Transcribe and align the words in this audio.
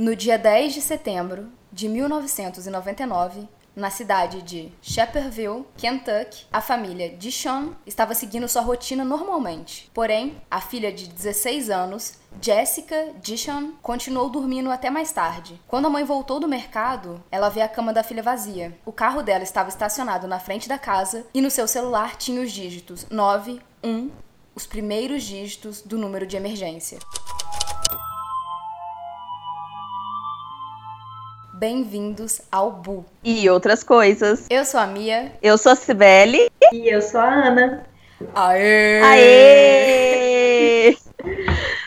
No 0.00 0.16
dia 0.16 0.38
10 0.38 0.72
de 0.72 0.80
setembro 0.80 1.52
de 1.70 1.86
1999, 1.86 3.46
na 3.76 3.90
cidade 3.90 4.40
de 4.40 4.72
Shepherdville, 4.80 5.66
Kentucky, 5.76 6.46
a 6.50 6.62
família 6.62 7.10
Dishon 7.10 7.74
estava 7.84 8.14
seguindo 8.14 8.48
sua 8.48 8.62
rotina 8.62 9.04
normalmente. 9.04 9.90
Porém, 9.92 10.40
a 10.50 10.58
filha 10.58 10.90
de 10.90 11.06
16 11.06 11.68
anos, 11.68 12.14
Jessica 12.40 13.12
Dishon, 13.20 13.72
continuou 13.82 14.30
dormindo 14.30 14.70
até 14.70 14.88
mais 14.88 15.12
tarde. 15.12 15.60
Quando 15.68 15.84
a 15.84 15.90
mãe 15.90 16.02
voltou 16.02 16.40
do 16.40 16.48
mercado, 16.48 17.22
ela 17.30 17.50
vê 17.50 17.60
a 17.60 17.68
cama 17.68 17.92
da 17.92 18.02
filha 18.02 18.22
vazia. 18.22 18.78
O 18.86 18.92
carro 18.92 19.22
dela 19.22 19.44
estava 19.44 19.68
estacionado 19.68 20.26
na 20.26 20.40
frente 20.40 20.66
da 20.66 20.78
casa 20.78 21.26
e 21.34 21.42
no 21.42 21.50
seu 21.50 21.68
celular 21.68 22.16
tinha 22.16 22.40
os 22.40 22.50
dígitos 22.50 23.06
91, 23.10 24.10
os 24.54 24.66
primeiros 24.66 25.24
dígitos 25.24 25.82
do 25.82 25.98
número 25.98 26.26
de 26.26 26.38
emergência. 26.38 26.98
Bem-vindos 31.60 32.40
ao 32.50 32.72
Bu. 32.72 33.04
E 33.22 33.50
outras 33.50 33.84
coisas. 33.84 34.46
Eu 34.48 34.64
sou 34.64 34.80
a 34.80 34.86
Mia. 34.86 35.30
Eu 35.42 35.58
sou 35.58 35.72
a 35.72 35.76
Cibele. 35.76 36.50
E 36.72 36.88
eu 36.88 37.02
sou 37.02 37.20
a 37.20 37.26
Ana. 37.30 37.86
Aê! 38.34 39.02
Aê! 39.02 40.96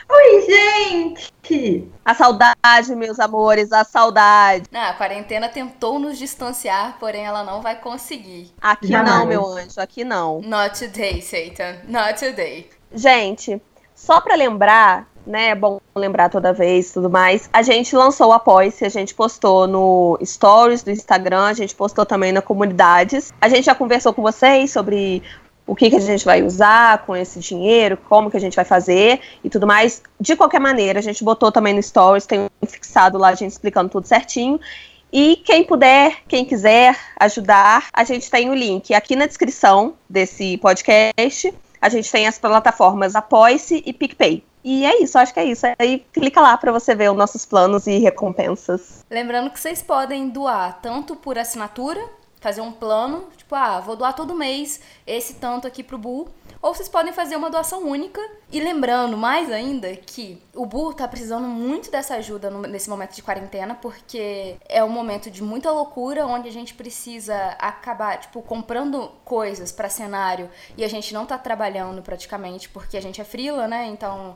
Oi, 0.08 0.46
gente! 0.46 1.90
A 2.04 2.14
saudade, 2.14 2.94
meus 2.94 3.18
amores, 3.18 3.72
a 3.72 3.82
saudade. 3.82 4.68
Ah, 4.72 4.90
a 4.90 4.94
quarentena 4.94 5.48
tentou 5.48 5.98
nos 5.98 6.18
distanciar, 6.18 6.96
porém 7.00 7.26
ela 7.26 7.42
não 7.42 7.60
vai 7.60 7.74
conseguir. 7.74 8.52
Aqui 8.60 8.86
Jamais. 8.86 9.12
não, 9.12 9.26
meu 9.26 9.44
anjo, 9.44 9.80
aqui 9.80 10.04
não. 10.04 10.40
Not 10.40 10.78
today, 10.78 11.20
Satan. 11.20 11.78
Not 11.88 12.20
today. 12.20 12.70
Gente, 12.92 13.60
só 13.92 14.20
pra 14.20 14.36
lembrar, 14.36 15.08
né, 15.26 15.48
é 15.48 15.54
bom 15.54 15.80
lembrar 15.94 16.28
toda 16.28 16.52
vez 16.52 16.92
tudo 16.92 17.08
mais, 17.10 17.48
a 17.52 17.62
gente 17.62 17.94
lançou 17.96 18.28
o 18.28 18.32
Apoia-se, 18.32 18.84
a 18.84 18.88
gente 18.88 19.14
postou 19.14 19.66
no 19.66 20.18
Stories 20.24 20.82
do 20.82 20.90
Instagram, 20.90 21.46
a 21.46 21.52
gente 21.52 21.74
postou 21.74 22.04
também 22.04 22.32
na 22.32 22.42
Comunidades. 22.42 23.32
A 23.40 23.48
gente 23.48 23.64
já 23.64 23.74
conversou 23.74 24.12
com 24.12 24.22
vocês 24.22 24.70
sobre 24.70 25.22
o 25.66 25.74
que, 25.74 25.88
que 25.88 25.96
a 25.96 26.00
gente 26.00 26.24
vai 26.24 26.42
usar 26.42 27.04
com 27.06 27.16
esse 27.16 27.40
dinheiro, 27.40 27.96
como 28.08 28.30
que 28.30 28.36
a 28.36 28.40
gente 28.40 28.54
vai 28.54 28.64
fazer 28.64 29.20
e 29.42 29.48
tudo 29.48 29.66
mais. 29.66 30.02
De 30.20 30.36
qualquer 30.36 30.60
maneira, 30.60 30.98
a 30.98 31.02
gente 31.02 31.24
botou 31.24 31.50
também 31.50 31.74
no 31.74 31.82
Stories, 31.82 32.26
tem 32.26 32.40
um 32.40 32.66
fixado 32.66 33.16
lá, 33.16 33.28
a 33.28 33.34
gente 33.34 33.52
explicando 33.52 33.88
tudo 33.88 34.06
certinho. 34.06 34.60
E 35.12 35.36
quem 35.36 35.64
puder, 35.64 36.18
quem 36.26 36.44
quiser 36.44 36.98
ajudar, 37.20 37.88
a 37.92 38.02
gente 38.04 38.30
tem 38.30 38.50
o 38.50 38.54
link 38.54 38.92
aqui 38.92 39.14
na 39.14 39.26
descrição 39.26 39.94
desse 40.10 40.58
podcast. 40.58 41.54
A 41.80 41.88
gente 41.88 42.10
tem 42.10 42.26
as 42.26 42.38
plataformas 42.38 43.14
Apoie-se 43.14 43.82
e 43.86 43.92
PicPay. 43.92 44.42
E 44.64 44.86
é 44.86 45.02
isso, 45.02 45.18
acho 45.18 45.34
que 45.34 45.40
é 45.40 45.44
isso. 45.44 45.66
Aí 45.78 46.04
clica 46.10 46.40
lá 46.40 46.56
para 46.56 46.72
você 46.72 46.94
ver 46.94 47.10
os 47.10 47.16
nossos 47.16 47.44
planos 47.44 47.86
e 47.86 47.98
recompensas. 47.98 49.04
Lembrando 49.10 49.50
que 49.50 49.60
vocês 49.60 49.82
podem 49.82 50.30
doar 50.30 50.80
tanto 50.80 51.14
por 51.14 51.36
assinatura, 51.36 52.00
fazer 52.40 52.62
um 52.62 52.72
plano, 52.72 53.28
tipo, 53.36 53.54
ah, 53.54 53.80
vou 53.80 53.94
doar 53.94 54.14
todo 54.14 54.34
mês 54.34 54.80
esse 55.06 55.34
tanto 55.34 55.66
aqui 55.66 55.82
pro 55.82 55.98
Bu, 55.98 56.28
ou 56.64 56.74
vocês 56.74 56.88
podem 56.88 57.12
fazer 57.12 57.36
uma 57.36 57.50
doação 57.50 57.86
única. 57.86 58.18
E 58.50 58.58
lembrando 58.58 59.18
mais 59.18 59.52
ainda 59.52 59.94
que 59.94 60.40
o 60.54 60.64
Bu 60.64 60.94
tá 60.94 61.06
precisando 61.06 61.46
muito 61.46 61.90
dessa 61.90 62.14
ajuda 62.14 62.50
nesse 62.50 62.88
momento 62.88 63.14
de 63.14 63.22
quarentena, 63.22 63.74
porque 63.74 64.56
é 64.66 64.82
um 64.82 64.88
momento 64.88 65.30
de 65.30 65.42
muita 65.42 65.70
loucura, 65.70 66.26
onde 66.26 66.48
a 66.48 66.52
gente 66.52 66.72
precisa 66.72 67.36
acabar, 67.58 68.18
tipo, 68.18 68.40
comprando 68.40 69.10
coisas 69.26 69.70
pra 69.70 69.90
cenário 69.90 70.48
e 70.74 70.82
a 70.82 70.88
gente 70.88 71.12
não 71.12 71.26
tá 71.26 71.36
trabalhando 71.36 72.00
praticamente, 72.00 72.66
porque 72.70 72.96
a 72.96 73.02
gente 73.02 73.20
é 73.20 73.24
frila, 73.24 73.68
né? 73.68 73.84
Então 73.86 74.34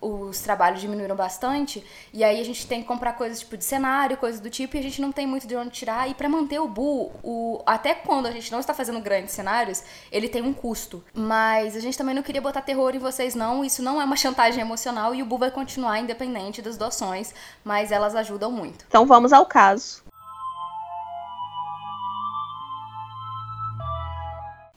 os 0.00 0.40
trabalhos 0.40 0.80
diminuíram 0.80 1.14
bastante 1.14 1.84
e 2.12 2.24
aí 2.24 2.40
a 2.40 2.44
gente 2.44 2.66
tem 2.66 2.80
que 2.80 2.88
comprar 2.88 3.12
coisas 3.12 3.40
tipo 3.40 3.56
de 3.56 3.64
cenário, 3.64 4.16
coisas 4.16 4.40
do 4.40 4.48
tipo, 4.48 4.76
e 4.76 4.80
a 4.80 4.82
gente 4.82 5.00
não 5.00 5.12
tem 5.12 5.26
muito 5.26 5.46
de 5.46 5.54
onde 5.54 5.70
tirar. 5.70 6.08
E 6.08 6.14
pra 6.14 6.28
manter 6.28 6.58
o 6.58 6.68
Bu, 6.68 7.12
o, 7.22 7.62
até 7.66 7.94
quando 7.94 8.26
a 8.26 8.30
gente 8.30 8.50
não 8.50 8.60
está 8.60 8.72
fazendo 8.72 9.00
grandes 9.00 9.32
cenários, 9.34 9.82
ele 10.10 10.28
tem 10.28 10.42
um 10.42 10.52
custo. 10.52 11.04
Mas 11.12 11.76
a 11.76 11.80
gente 11.80 11.98
também 11.98 12.14
não 12.14 12.22
queria 12.22 12.40
botar 12.40 12.62
terror 12.62 12.94
em 12.94 12.98
vocês, 12.98 13.34
não. 13.34 13.64
Isso 13.64 13.82
não 13.82 14.00
é 14.00 14.04
uma 14.04 14.16
chantagem 14.16 14.60
emocional 14.60 15.14
e 15.14 15.22
o 15.22 15.26
Bu 15.26 15.38
vai 15.38 15.50
continuar 15.50 15.98
independente 15.98 16.62
das 16.62 16.76
doações, 16.76 17.34
mas 17.64 17.92
elas 17.92 18.14
ajudam 18.14 18.50
muito. 18.50 18.84
Então 18.88 19.06
vamos 19.06 19.32
ao 19.32 19.44
caso. 19.44 20.09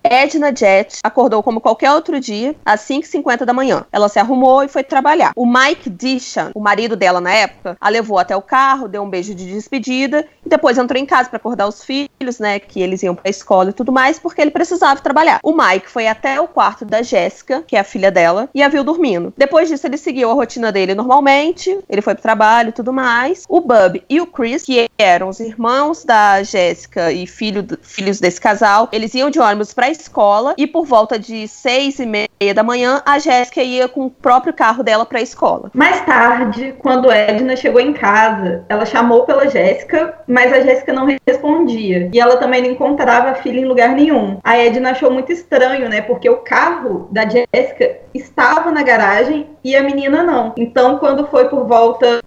Edna 0.04 0.54
Jet 0.56 1.00
acordou 1.04 1.42
como 1.42 1.62
qualquer 1.62 1.92
outro 1.92 2.20
dia, 2.20 2.56
às 2.66 2.82
5h50 2.82 3.46
da 3.46 3.54
manhã. 3.54 3.86
Ela 3.92 4.10
se 4.10 4.20
arrumou 4.20 4.64
e 4.64 4.68
foi 4.68 4.84
trabalhar. 4.84 5.32
O 5.36 5.46
Mike 5.46 5.90
Dishan, 5.90 6.52
o 6.54 6.60
marido 6.60 6.96
dela 6.96 7.22
na 7.22 7.32
época, 7.32 7.78
a 7.80 7.90
levou 7.90 8.20
até 8.20 8.36
o 8.36 8.42
carro, 8.42 8.88
deu 8.88 9.02
um 9.02 9.10
beijo 9.10 9.34
de 9.34 9.46
despedida 9.46 10.26
e 10.46 10.50
depois 10.50 10.78
entrou 10.78 11.02
em 11.02 11.06
casa 11.06 11.30
para 11.30 11.38
acordar 11.38 11.68
os 11.68 11.84
filhos, 11.84 12.40
né, 12.40 12.60
que 12.60 12.82
eles 12.82 13.02
iam 13.02 13.16
pra 13.16 13.30
escola 13.30 13.70
e 13.70 13.74
tudo 13.74 13.92
mais, 13.92 14.20
porque 14.20 14.42
ele 14.42 14.52
precisava 14.52 15.00
trabalhar. 15.00 15.40
O 15.44 15.56
Mike 15.56 15.90
foi 15.90 16.08
até 16.08 16.40
o 16.40 16.48
quarto 16.48 16.84
da 16.84 17.02
Jéssica, 17.02 17.64
que 17.66 17.76
é 17.76 17.80
a 17.80 17.84
filha 17.84 18.12
dela, 18.12 18.50
e 18.54 18.62
a 18.62 18.68
viu 18.68 18.84
dormindo. 18.84 19.34
Depois 19.38 19.70
disso, 19.70 19.88
ele 19.88 19.98
seguiu 19.98 20.30
a 20.30 20.34
rotina 20.34 20.72
dele 20.72 20.94
normalmente, 20.94 21.78
ele 21.90 22.02
foi 22.02 22.14
pro 22.14 22.24
trabalho 22.24 22.70
e 22.70 22.74
tudo 22.74 22.92
mais. 22.92 23.44
O 23.48 23.62
Bub 23.62 24.04
e 24.10 24.20
o 24.20 24.28
Chris, 24.28 24.64
que 24.64 24.90
eram 24.98 25.30
os 25.30 25.40
irmãos 25.40 26.04
da 26.04 26.44
Jéssica 26.44 27.12
e 27.12 27.26
filho 27.26 27.66
filhos 27.82 28.20
desse 28.20 28.42
casal, 28.42 28.90
eles 28.92 29.14
iam 29.14 29.30
de 29.30 29.40
ônibus 29.40 29.74
pra 29.74 29.93
escola 29.94 30.54
e 30.58 30.68
por 30.68 30.86
volta 30.86 31.18
de 31.18 31.48
seis 31.48 32.00
e 32.00 32.06
meia 32.06 32.54
da 32.54 32.64
manhã, 32.64 33.02
a 33.06 33.18
Jéssica 33.20 33.62
ia 33.62 33.88
com 33.88 34.06
o 34.06 34.12
próprio 34.12 34.54
carro 34.54 34.84
dela 34.84 35.06
pra 35.06 35.22
escola. 35.22 35.72
Mais 35.74 36.02
tarde, 36.02 36.76
quando 36.80 37.10
Edna 37.10 37.56
chegou 37.56 37.80
em 37.80 37.94
casa, 37.94 38.66
ela 38.68 38.86
chamou 38.86 39.24
pela 39.24 39.48
Jéssica, 39.48 40.14
mas 40.28 40.52
a 40.52 40.60
Jéssica 40.60 40.92
não 40.92 41.08
respondia. 41.26 42.10
E 42.14 42.20
ela 42.20 42.38
também 42.38 42.62
não 42.62 42.72
encontrava 42.72 43.30
a 43.30 43.36
filha 43.36 43.60
em 43.60 43.66
lugar 43.66 43.90
nenhum. 43.90 44.38
A 44.44 44.58
Edna 44.58 44.92
achou 44.92 45.12
muito 45.12 45.32
estranho, 45.32 45.88
né? 45.88 46.02
Porque 46.02 46.30
o 46.30 46.38
carro 46.38 47.08
da 47.12 47.24
Jéssica 47.26 47.98
estava 48.14 48.72
na 48.72 48.84
garagem 48.84 49.48
e 49.64 49.76
a 49.76 49.84
menina 49.84 50.24
não. 50.24 50.54
Então, 50.58 50.98
quando 50.98 51.26
foi 51.28 51.48
por 51.48 51.66
volta 51.66 52.20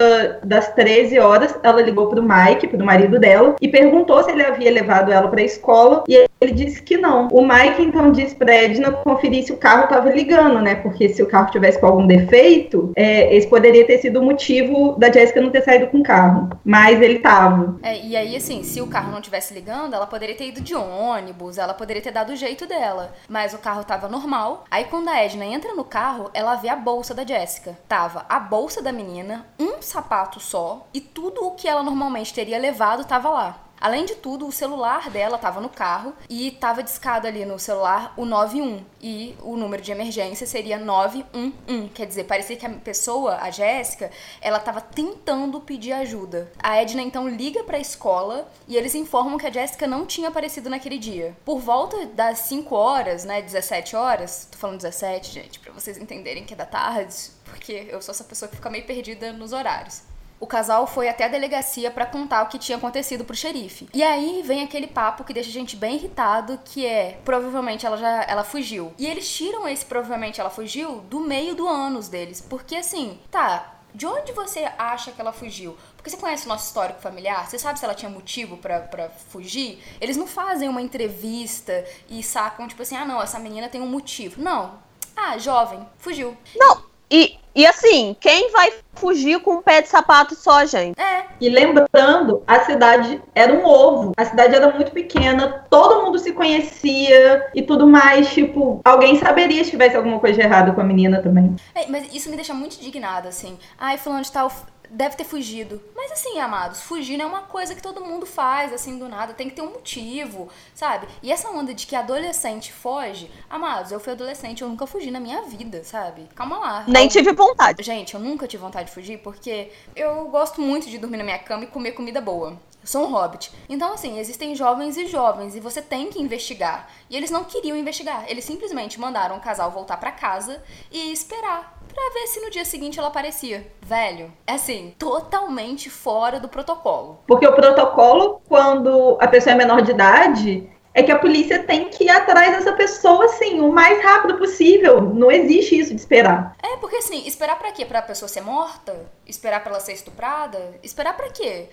das 0.43 0.72
13 0.72 1.19
horas, 1.19 1.55
ela 1.62 1.82
ligou 1.82 2.06
pro 2.06 2.22
Mike, 2.22 2.69
pro 2.69 2.84
marido 2.84 3.19
dela, 3.19 3.55
e 3.60 3.69
perguntou 3.69 4.22
se 4.22 4.31
ele 4.31 4.44
havia 4.44 4.71
levado 4.71 5.12
ela 5.12 5.28
pra 5.28 5.43
escola. 5.43 6.05
E 6.09 6.26
ele 6.41 6.53
disse 6.53 6.82
que 6.82 6.97
não. 6.97 7.28
O 7.28 7.43
Mike 7.43 7.56
então 7.65 8.12
disse 8.12 8.34
pra 8.34 8.55
Edna 8.55 8.93
conferir 8.93 9.44
se 9.44 9.53
o 9.53 9.56
carro 9.56 9.84
estava 9.84 10.11
ligando, 10.11 10.61
né? 10.61 10.75
Porque 10.75 11.09
se 11.09 11.22
o 11.22 11.27
carro 11.27 11.50
tivesse 11.50 11.78
com 11.78 11.87
algum 11.87 12.06
defeito, 12.06 12.93
é, 12.97 13.34
esse 13.34 13.47
poderia 13.47 13.87
ter 13.87 13.99
sido 13.99 14.21
o 14.21 14.25
motivo 14.25 14.97
da 14.99 15.11
Jéssica 15.11 15.41
não 15.41 15.50
ter 15.50 15.62
saído 15.62 15.87
com 15.87 15.99
o 15.99 16.03
carro. 16.03 16.50
Mas 16.65 17.00
ele 17.00 17.21
tava. 17.21 17.78
É, 17.83 17.99
e 18.05 18.17
aí, 18.17 18.37
assim, 18.37 18.62
se 18.62 18.81
o 18.81 18.87
carro 18.87 19.12
não 19.12 19.21
tivesse 19.21 19.55
ligando, 19.55 19.94
ela 19.94 20.06
poderia 20.06 20.34
ter 20.34 20.49
ido 20.49 20.61
de 20.61 20.75
ônibus, 20.75 21.59
ela 21.59 21.72
poderia 21.72 22.03
ter 22.03 22.11
dado 22.11 22.33
o 22.33 22.37
jeito 22.37 22.67
dela. 22.67 23.12
Mas 23.28 23.55
o 23.55 23.59
carro 23.59 23.84
tava 23.84 24.09
normal. 24.09 24.65
Aí, 24.71 24.84
quando 24.84 25.09
a 25.09 25.23
Edna 25.23 25.44
entra 25.44 25.75
no 25.75 25.84
carro, 25.84 26.31
ela 26.34 26.56
vê 26.56 26.69
a 26.69 26.77
bolsa 26.77 27.15
da 27.15 27.25
Jéssica. 27.25 27.78
Tava 27.88 28.27
a 28.28 28.38
bolsa 28.38 28.83
da 28.83 28.93
menina, 28.93 29.47
um 29.59 29.81
sapato 29.81 30.41
só, 30.41 30.87
e 30.93 31.00
tudo 31.00 31.47
o 31.47 31.53
que 31.53 31.69
ela 31.69 31.83
normalmente 31.83 32.34
teria 32.34 32.59
levado 32.59 33.05
tava 33.05 33.31
lá. 33.31 33.66
Além 33.81 34.04
de 34.04 34.14
tudo, 34.16 34.47
o 34.47 34.53
celular 34.53 35.10
dela 35.10 35.38
tava 35.38 35.60
no 35.60 35.69
carro 35.69 36.14
e 36.28 36.50
tava 36.50 36.82
discado 36.82 37.26
ali 37.26 37.44
no 37.44 37.59
celular 37.59 38.14
o 38.16 38.25
91 38.25 38.84
e 39.00 39.37
o 39.42 39.56
número 39.56 39.82
de 39.82 39.92
emergência 39.92 40.47
seria 40.47 40.78
911. 40.78 41.88
Quer 41.94 42.06
dizer, 42.06 42.25
parecia 42.25 42.56
que 42.56 42.66
a 42.66 42.70
pessoa, 42.70 43.37
a 43.37 43.50
Jéssica, 43.50 44.10
ela 44.41 44.59
tava 44.59 44.81
tentando 44.81 45.60
pedir 45.60 45.92
ajuda. 45.92 46.50
A 46.59 46.76
Edna 46.76 47.03
então 47.03 47.28
liga 47.28 47.62
pra 47.64 47.78
escola 47.78 48.50
e 48.66 48.76
eles 48.76 48.94
informam 48.94 49.38
que 49.38 49.47
a 49.47 49.53
Jéssica 49.53 49.87
não 49.87 50.06
tinha 50.06 50.28
aparecido 50.28 50.70
naquele 50.70 50.98
dia. 50.98 51.37
Por 51.44 51.58
volta 51.58 52.06
das 52.06 52.41
5 52.41 52.75
horas, 52.75 53.25
né, 53.25 53.43
17 53.43 53.94
horas, 53.94 54.48
tô 54.50 54.58
falando 54.58 54.78
17, 54.78 55.32
gente, 55.32 55.60
pra 55.60 55.72
vocês 55.72 55.98
entenderem 55.98 56.44
que 56.44 56.54
é 56.54 56.56
da 56.56 56.66
tarde, 56.66 57.14
porque 57.44 57.87
eu 57.88 58.00
sou 58.00 58.12
essa 58.12 58.25
pessoa 58.25 58.48
que 58.48 58.56
fica 58.56 58.70
meio 58.70 58.87
perdida 58.87 59.32
nos 59.32 59.53
horários. 59.53 60.03
O 60.39 60.47
casal 60.47 60.87
foi 60.87 61.09
até 61.09 61.25
a 61.25 61.29
delegacia 61.29 61.91
pra 61.91 62.06
contar 62.06 62.43
o 62.43 62.49
que 62.49 62.59
tinha 62.59 62.77
acontecido 62.77 63.25
pro 63.25 63.35
xerife. 63.35 63.88
E 63.94 64.03
aí 64.03 64.43
vem 64.43 64.62
aquele 64.62 64.87
papo 64.87 65.25
que 65.25 65.33
deixa 65.33 65.49
a 65.49 65.53
gente 65.53 65.77
bem 65.77 65.97
irritado, 65.97 66.61
que 66.65 66.85
é 66.85 67.19
provavelmente 67.25 67.87
ela 67.87 67.97
já 67.97 68.25
ela 68.25 68.44
fugiu. 68.44 68.93
E 68.99 69.06
eles 69.06 69.29
tiram 69.35 69.69
esse 69.69 69.85
provavelmente 69.85 70.41
ela 70.41 70.50
fugiu 70.50 71.00
do 71.03 71.21
meio 71.21 71.55
do 71.55 71.67
ânus 71.67 72.09
deles, 72.09 72.41
porque 72.41 72.77
assim, 72.77 73.19
tá, 73.31 73.77
de 73.94 74.06
onde 74.06 74.33
você 74.33 74.71
acha 74.77 75.11
que 75.11 75.21
ela 75.21 75.33
fugiu? 75.33 75.75
Porque 75.97 76.11
você 76.11 76.19
conhece 76.19 76.44
o 76.44 76.49
nosso 76.49 76.67
histórico 76.67 77.00
familiar? 77.00 77.49
Você 77.49 77.59
sabe 77.59 77.79
se 77.79 77.85
ela 77.85 77.94
tinha 77.94 78.11
motivo 78.11 78.59
pra 78.59 79.09
fugir? 79.31 79.82
Eles 79.99 80.19
não 80.19 80.27
fazem 80.27 80.69
uma 80.69 80.82
entrevista 80.82 81.82
e 82.11 82.23
sacam, 82.23 82.69
tipo 82.69 82.82
assim, 82.82 82.94
ah, 82.94 83.06
não, 83.06 83.23
essa 83.23 83.39
menina 83.39 83.71
tem 83.71 83.81
um 83.81 83.87
motivo. 83.87 84.43
Não. 84.43 84.79
Ah, 85.17 85.39
jovem, 85.39 85.81
fugiu. 85.97 86.37
Não, 86.55 86.82
e, 87.11 87.37
e 87.55 87.67
assim, 87.67 88.17
quem 88.20 88.50
vai 88.50 88.73
fugir 88.94 89.41
com 89.41 89.55
um 89.55 89.62
pé 89.62 89.82
de 89.82 89.88
sapato 89.88 90.35
só, 90.35 90.64
gente? 90.64 90.99
É, 91.00 91.25
E 91.41 91.49
lembrando, 91.49 92.43
a 92.47 92.61
cidade 92.61 93.20
era 93.35 93.53
um 93.53 93.64
ovo. 93.64 94.12
A 94.17 94.25
cidade 94.25 94.55
era 94.55 94.73
muito 94.73 94.91
pequena, 94.91 95.64
todo 95.70 96.05
mundo 96.05 96.19
se 96.19 96.32
conhecia 96.32 97.47
e 97.55 97.62
tudo 97.62 97.87
mais. 97.87 98.32
Tipo, 98.32 98.81
alguém 98.85 99.19
saberia 99.19 99.62
se 99.64 99.70
tivesse 99.70 99.97
alguma 99.97 100.19
coisa 100.19 100.35
de 100.38 100.43
errado 100.47 100.75
com 100.75 100.81
a 100.81 100.85
menina 100.85 101.23
também. 101.23 101.55
É, 101.75 101.87
mas 101.88 102.12
isso 102.14 102.31
me 102.31 102.37
deixa 102.37 102.55
muito 102.55 102.76
indignada, 102.79 103.29
assim. 103.29 103.58
Ai, 103.79 103.99
fulano 103.99 104.23
de 104.23 104.32
tal 104.32 104.50
deve 104.91 105.17
ter 105.17 105.25
fugido. 105.25 105.83
Mas 105.94 106.12
assim, 106.12 106.38
amados, 106.38 106.83
fugir 106.83 107.17
não 107.17 107.27
é 107.27 107.29
uma 107.29 107.43
coisa 107.43 107.75
que 107.75 107.83
todo 107.83 108.05
mundo 108.05 108.27
faz, 108.27 108.73
assim, 108.73 108.99
do 108.99 109.09
nada. 109.09 109.35
Tem 109.35 109.49
que 109.49 109.55
ter 109.55 109.62
um 109.62 109.73
motivo, 109.73 110.49
sabe? 110.75 111.06
E 111.23 111.33
essa 111.33 111.49
onda 111.50 111.75
de 111.75 111.87
que 111.87 111.97
adolescente 111.97 112.73
foge, 112.73 113.31
amados, 113.49 113.93
eu 113.93 114.00
fui 114.00 114.12
adolescente, 114.12 114.62
eu 114.62 114.69
nunca 114.69 114.87
fugi 114.87 115.11
na 115.11 115.21
minha 115.21 115.43
vida, 115.43 115.83
sabe? 115.85 116.29
Calma 116.35 116.59
lá. 116.59 116.85
Nem 116.87 117.09
tive 117.09 117.33
vontade. 117.33 117.83
Gente, 117.83 118.15
eu 118.15 118.21
nunca 118.21 118.47
tive 118.47 118.62
vontade 118.62 118.88
de 118.88 118.94
fugir 118.94 119.19
porque 119.19 119.73
eu 119.94 120.29
gosto 120.29 120.61
muito 120.61 120.89
de 120.89 120.99
dormir 120.99 121.17
na 121.17 121.25
minha 121.25 121.39
cama 121.39 121.65
e 121.65 121.67
comer 121.67 121.93
comida 121.93 122.21
boa. 122.21 122.59
Eu 122.87 122.89
sou 122.89 123.05
um 123.05 123.11
hobbit. 123.11 123.50
Então, 123.69 123.93
assim, 123.93 124.19
existem 124.21 124.55
jovens 124.55 124.97
e 124.97 125.09
jovens 125.09 125.56
e 125.56 125.61
você 125.61 125.82
tem 125.82 126.09
que 126.09 126.23
investigar. 126.23 126.89
E 127.11 127.17
eles 127.17 127.32
não 127.32 127.43
queriam 127.43 127.77
investigar. 127.77 128.25
Eles 128.29 128.44
simplesmente 128.44 129.00
mandaram 129.00 129.37
o 129.37 129.41
casal 129.41 129.73
voltar 129.73 129.97
para 129.97 130.12
casa 130.12 130.62
e 130.91 131.12
esperar 131.12 131.75
pra 131.96 132.10
ver 132.12 132.26
se 132.26 132.40
no 132.40 132.50
dia 132.50 132.64
seguinte 132.64 132.98
ela 132.98 133.08
aparecia. 133.08 133.66
Velho, 133.81 134.31
é 134.46 134.52
assim, 134.52 134.94
totalmente 134.98 135.88
fora 135.88 136.38
do 136.38 136.48
protocolo. 136.48 137.19
Porque 137.26 137.46
o 137.46 137.54
protocolo, 137.54 138.43
quando 138.46 139.16
a 139.19 139.26
pessoa 139.26 139.54
é 139.54 139.56
menor 139.56 139.81
de 139.81 139.93
idade, 139.93 140.70
é 140.93 141.02
que 141.02 141.10
a 141.10 141.19
polícia 141.19 141.62
tem 141.62 141.88
que 141.88 142.04
ir 142.04 142.10
atrás 142.10 142.54
dessa 142.56 142.72
pessoa, 142.75 143.25
assim, 143.25 143.60
o 143.60 143.72
mais 143.72 144.02
rápido 144.02 144.37
possível. 144.37 145.00
Não 145.00 145.31
existe 145.31 145.78
isso 145.78 145.94
de 145.94 146.00
esperar. 146.00 146.54
É, 146.62 146.76
porque 146.76 146.96
assim, 146.96 147.26
esperar 147.26 147.58
para 147.58 147.72
quê? 147.72 147.87
Pra 147.87 148.02
pessoa 148.02 148.28
ser 148.28 148.43
morta? 148.43 149.06
Esperar 149.26 149.60
pra 149.62 149.72
ela 149.72 149.81
ser 149.81 149.94
estuprada? 149.94 150.78
Esperar 150.82 151.16
para 151.16 151.31
quê? 151.31 151.69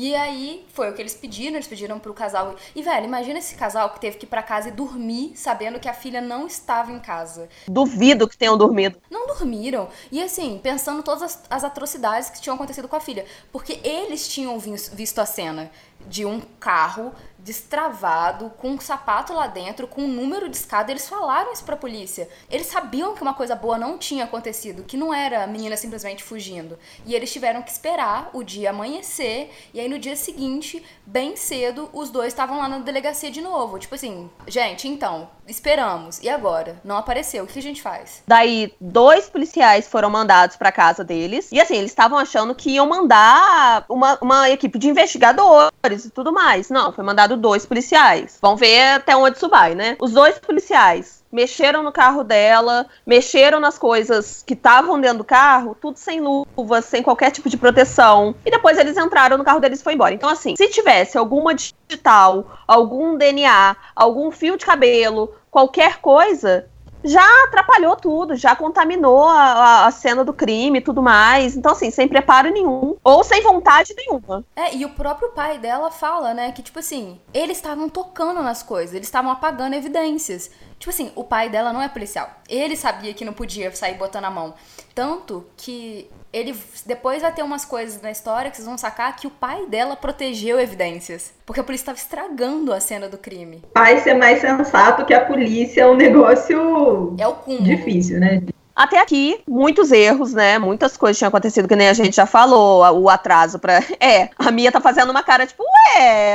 E 0.00 0.14
aí 0.14 0.64
foi 0.72 0.88
o 0.88 0.94
que 0.94 1.02
eles 1.02 1.16
pediram, 1.16 1.56
eles 1.56 1.66
pediram 1.66 1.98
pro 1.98 2.14
casal. 2.14 2.54
E, 2.72 2.80
velho, 2.84 3.06
imagina 3.06 3.40
esse 3.40 3.56
casal 3.56 3.90
que 3.90 3.98
teve 3.98 4.16
que 4.16 4.26
ir 4.26 4.28
pra 4.28 4.44
casa 4.44 4.68
e 4.68 4.70
dormir 4.70 5.32
sabendo 5.34 5.80
que 5.80 5.88
a 5.88 5.92
filha 5.92 6.20
não 6.20 6.46
estava 6.46 6.92
em 6.92 7.00
casa. 7.00 7.48
Duvido 7.66 8.28
que 8.28 8.38
tenham 8.38 8.56
dormido. 8.56 9.02
Não 9.10 9.26
dormiram. 9.26 9.88
E 10.12 10.22
assim, 10.22 10.60
pensando 10.62 11.02
todas 11.02 11.22
as, 11.22 11.42
as 11.50 11.64
atrocidades 11.64 12.30
que 12.30 12.40
tinham 12.40 12.54
acontecido 12.54 12.86
com 12.86 12.94
a 12.94 13.00
filha. 13.00 13.26
Porque 13.50 13.80
eles 13.82 14.28
tinham 14.28 14.56
visto 14.60 15.18
a 15.18 15.26
cena 15.26 15.68
de 16.06 16.24
um 16.24 16.40
carro 16.60 17.12
destravado, 17.38 18.50
com 18.58 18.70
um 18.72 18.80
sapato 18.80 19.32
lá 19.32 19.46
dentro, 19.46 19.86
com 19.86 20.02
um 20.02 20.08
número 20.08 20.48
de 20.48 20.56
escada. 20.56 20.90
Eles 20.90 21.08
falaram 21.08 21.52
isso 21.52 21.64
pra 21.64 21.76
polícia. 21.76 22.28
Eles 22.50 22.66
sabiam 22.66 23.14
que 23.14 23.22
uma 23.22 23.32
coisa 23.32 23.54
boa 23.54 23.78
não 23.78 23.96
tinha 23.96 24.24
acontecido, 24.24 24.82
que 24.82 24.96
não 24.96 25.14
era 25.14 25.44
a 25.44 25.46
menina 25.46 25.76
simplesmente 25.76 26.22
fugindo. 26.22 26.78
E 27.06 27.14
eles 27.14 27.32
tiveram 27.32 27.62
que 27.62 27.70
esperar 27.70 28.30
o 28.34 28.42
dia 28.42 28.70
amanhecer. 28.70 29.50
E 29.72 29.80
aí 29.80 29.88
no 29.88 29.98
dia 29.98 30.16
seguinte, 30.16 30.84
bem 31.06 31.36
cedo, 31.36 31.88
os 31.92 32.10
dois 32.10 32.28
estavam 32.28 32.58
lá 32.58 32.68
na 32.68 32.80
delegacia 32.80 33.30
de 33.30 33.40
novo. 33.40 33.78
Tipo 33.78 33.94
assim, 33.94 34.28
gente, 34.46 34.88
então, 34.88 35.30
esperamos. 35.46 36.20
E 36.22 36.28
agora? 36.28 36.80
Não 36.84 36.98
apareceu. 36.98 37.44
O 37.44 37.46
que 37.46 37.58
a 37.58 37.62
gente 37.62 37.80
faz? 37.80 38.22
Daí, 38.26 38.74
dois 38.80 39.28
policiais 39.28 39.86
foram 39.86 40.10
mandados 40.10 40.56
pra 40.56 40.72
casa 40.72 41.04
deles. 41.04 41.50
E 41.52 41.60
assim, 41.60 41.76
eles 41.76 41.92
estavam 41.92 42.18
achando 42.18 42.54
que 42.54 42.70
iam 42.70 42.86
mandar 42.86 43.86
uma, 43.88 44.18
uma 44.20 44.50
equipe 44.50 44.78
de 44.78 44.88
investigadores 44.88 45.97
e 46.04 46.10
tudo 46.10 46.32
mais. 46.32 46.70
Não, 46.70 46.92
foi 46.92 47.04
mandado 47.04 47.36
dois 47.36 47.64
policiais. 47.66 48.38
Vamos 48.40 48.60
ver 48.60 48.94
até 48.94 49.16
onde 49.16 49.36
isso 49.36 49.48
vai, 49.48 49.74
né? 49.74 49.96
Os 50.00 50.12
dois 50.12 50.38
policiais 50.38 51.18
mexeram 51.30 51.82
no 51.82 51.92
carro 51.92 52.24
dela, 52.24 52.86
mexeram 53.06 53.60
nas 53.60 53.78
coisas 53.78 54.42
que 54.46 54.54
estavam 54.54 55.00
dentro 55.00 55.18
do 55.18 55.24
carro, 55.24 55.76
tudo 55.80 55.98
sem 55.98 56.20
luvas, 56.20 56.84
sem 56.86 57.02
qualquer 57.02 57.30
tipo 57.30 57.48
de 57.48 57.56
proteção. 57.56 58.34
E 58.44 58.50
depois 58.50 58.78
eles 58.78 58.96
entraram 58.96 59.36
no 59.36 59.44
carro 59.44 59.60
deles 59.60 59.80
e 59.80 59.84
foi 59.84 59.94
embora. 59.94 60.14
Então, 60.14 60.28
assim, 60.28 60.54
se 60.56 60.68
tivesse 60.68 61.18
alguma 61.18 61.54
digital, 61.54 62.58
algum 62.66 63.16
DNA, 63.16 63.76
algum 63.94 64.30
fio 64.30 64.56
de 64.56 64.64
cabelo, 64.64 65.34
qualquer 65.50 65.98
coisa, 65.98 66.66
já 67.04 67.24
atrapalhou 67.44 67.96
tudo, 67.96 68.36
já 68.36 68.54
contaminou 68.56 69.24
a, 69.28 69.86
a, 69.86 69.90
cena 69.90 70.24
do 70.24 70.32
crime 70.32 70.78
e 70.78 70.82
tudo 70.82 71.02
mais. 71.02 71.56
Então, 71.56 71.72
assim, 71.72 71.90
sem 71.90 72.08
preparo 72.08 72.50
nenhum, 72.50 72.96
ou 73.02 73.24
sem 73.24 73.42
vontade 73.42 73.94
nenhuma. 73.96 74.44
É, 74.56 74.74
e 74.74 74.84
o 74.84 74.90
próprio 74.90 75.30
pai 75.30 75.58
dela 75.58 75.90
fala, 75.90 76.34
né, 76.34 76.52
que, 76.52 76.62
tipo 76.62 76.78
assim, 76.78 77.20
eles 77.32 77.58
estavam 77.58 77.88
tocando 77.88 78.42
nas 78.42 78.62
coisas, 78.62 78.94
eles 78.94 79.08
estavam 79.08 79.30
apagando 79.30 79.74
evidências. 79.74 80.50
Tipo 80.78 80.90
assim, 80.90 81.10
o 81.14 81.24
pai 81.24 81.48
dela 81.48 81.72
não 81.72 81.82
é 81.82 81.88
policial. 81.88 82.30
Ele 82.48 82.76
sabia 82.76 83.12
que 83.12 83.24
não 83.24 83.32
podia 83.32 83.74
sair 83.74 83.94
botando 83.94 84.24
a 84.24 84.30
mão. 84.30 84.54
Tanto 84.94 85.44
que 85.56 86.08
ele 86.32 86.54
depois 86.86 87.22
vai 87.22 87.32
ter 87.32 87.42
umas 87.42 87.64
coisas 87.64 88.00
na 88.00 88.10
história 88.10 88.50
que 88.50 88.56
vocês 88.56 88.68
vão 88.68 88.78
sacar 88.78 89.16
que 89.16 89.26
o 89.26 89.30
pai 89.30 89.66
dela 89.66 89.96
protegeu 89.96 90.60
evidências. 90.60 91.32
Porque 91.44 91.60
a 91.60 91.64
polícia 91.64 91.82
estava 91.82 91.98
estragando 91.98 92.72
a 92.72 92.80
cena 92.80 93.08
do 93.08 93.18
crime. 93.18 93.62
Pai 93.74 93.98
ser 94.00 94.14
mais 94.14 94.40
sensato 94.40 95.04
que 95.04 95.14
a 95.14 95.24
polícia 95.24 95.82
é 95.82 95.86
um 95.86 95.96
negócio 95.96 97.16
é 97.18 97.26
o 97.26 97.34
cúmulo. 97.34 97.64
difícil, 97.64 98.20
né? 98.20 98.42
Até 98.78 99.00
aqui, 99.00 99.40
muitos 99.48 99.90
erros, 99.90 100.32
né? 100.32 100.56
Muitas 100.56 100.96
coisas 100.96 101.18
tinham 101.18 101.30
acontecido 101.30 101.66
que 101.66 101.74
nem 101.74 101.88
a 101.88 101.92
gente 101.92 102.14
já 102.14 102.26
falou. 102.26 102.84
O 103.00 103.08
atraso 103.08 103.58
pra. 103.58 103.82
É, 103.98 104.30
a 104.38 104.52
Mia 104.52 104.70
tá 104.70 104.80
fazendo 104.80 105.10
uma 105.10 105.22
cara 105.24 105.44
tipo, 105.44 105.64
ué, 105.64 105.68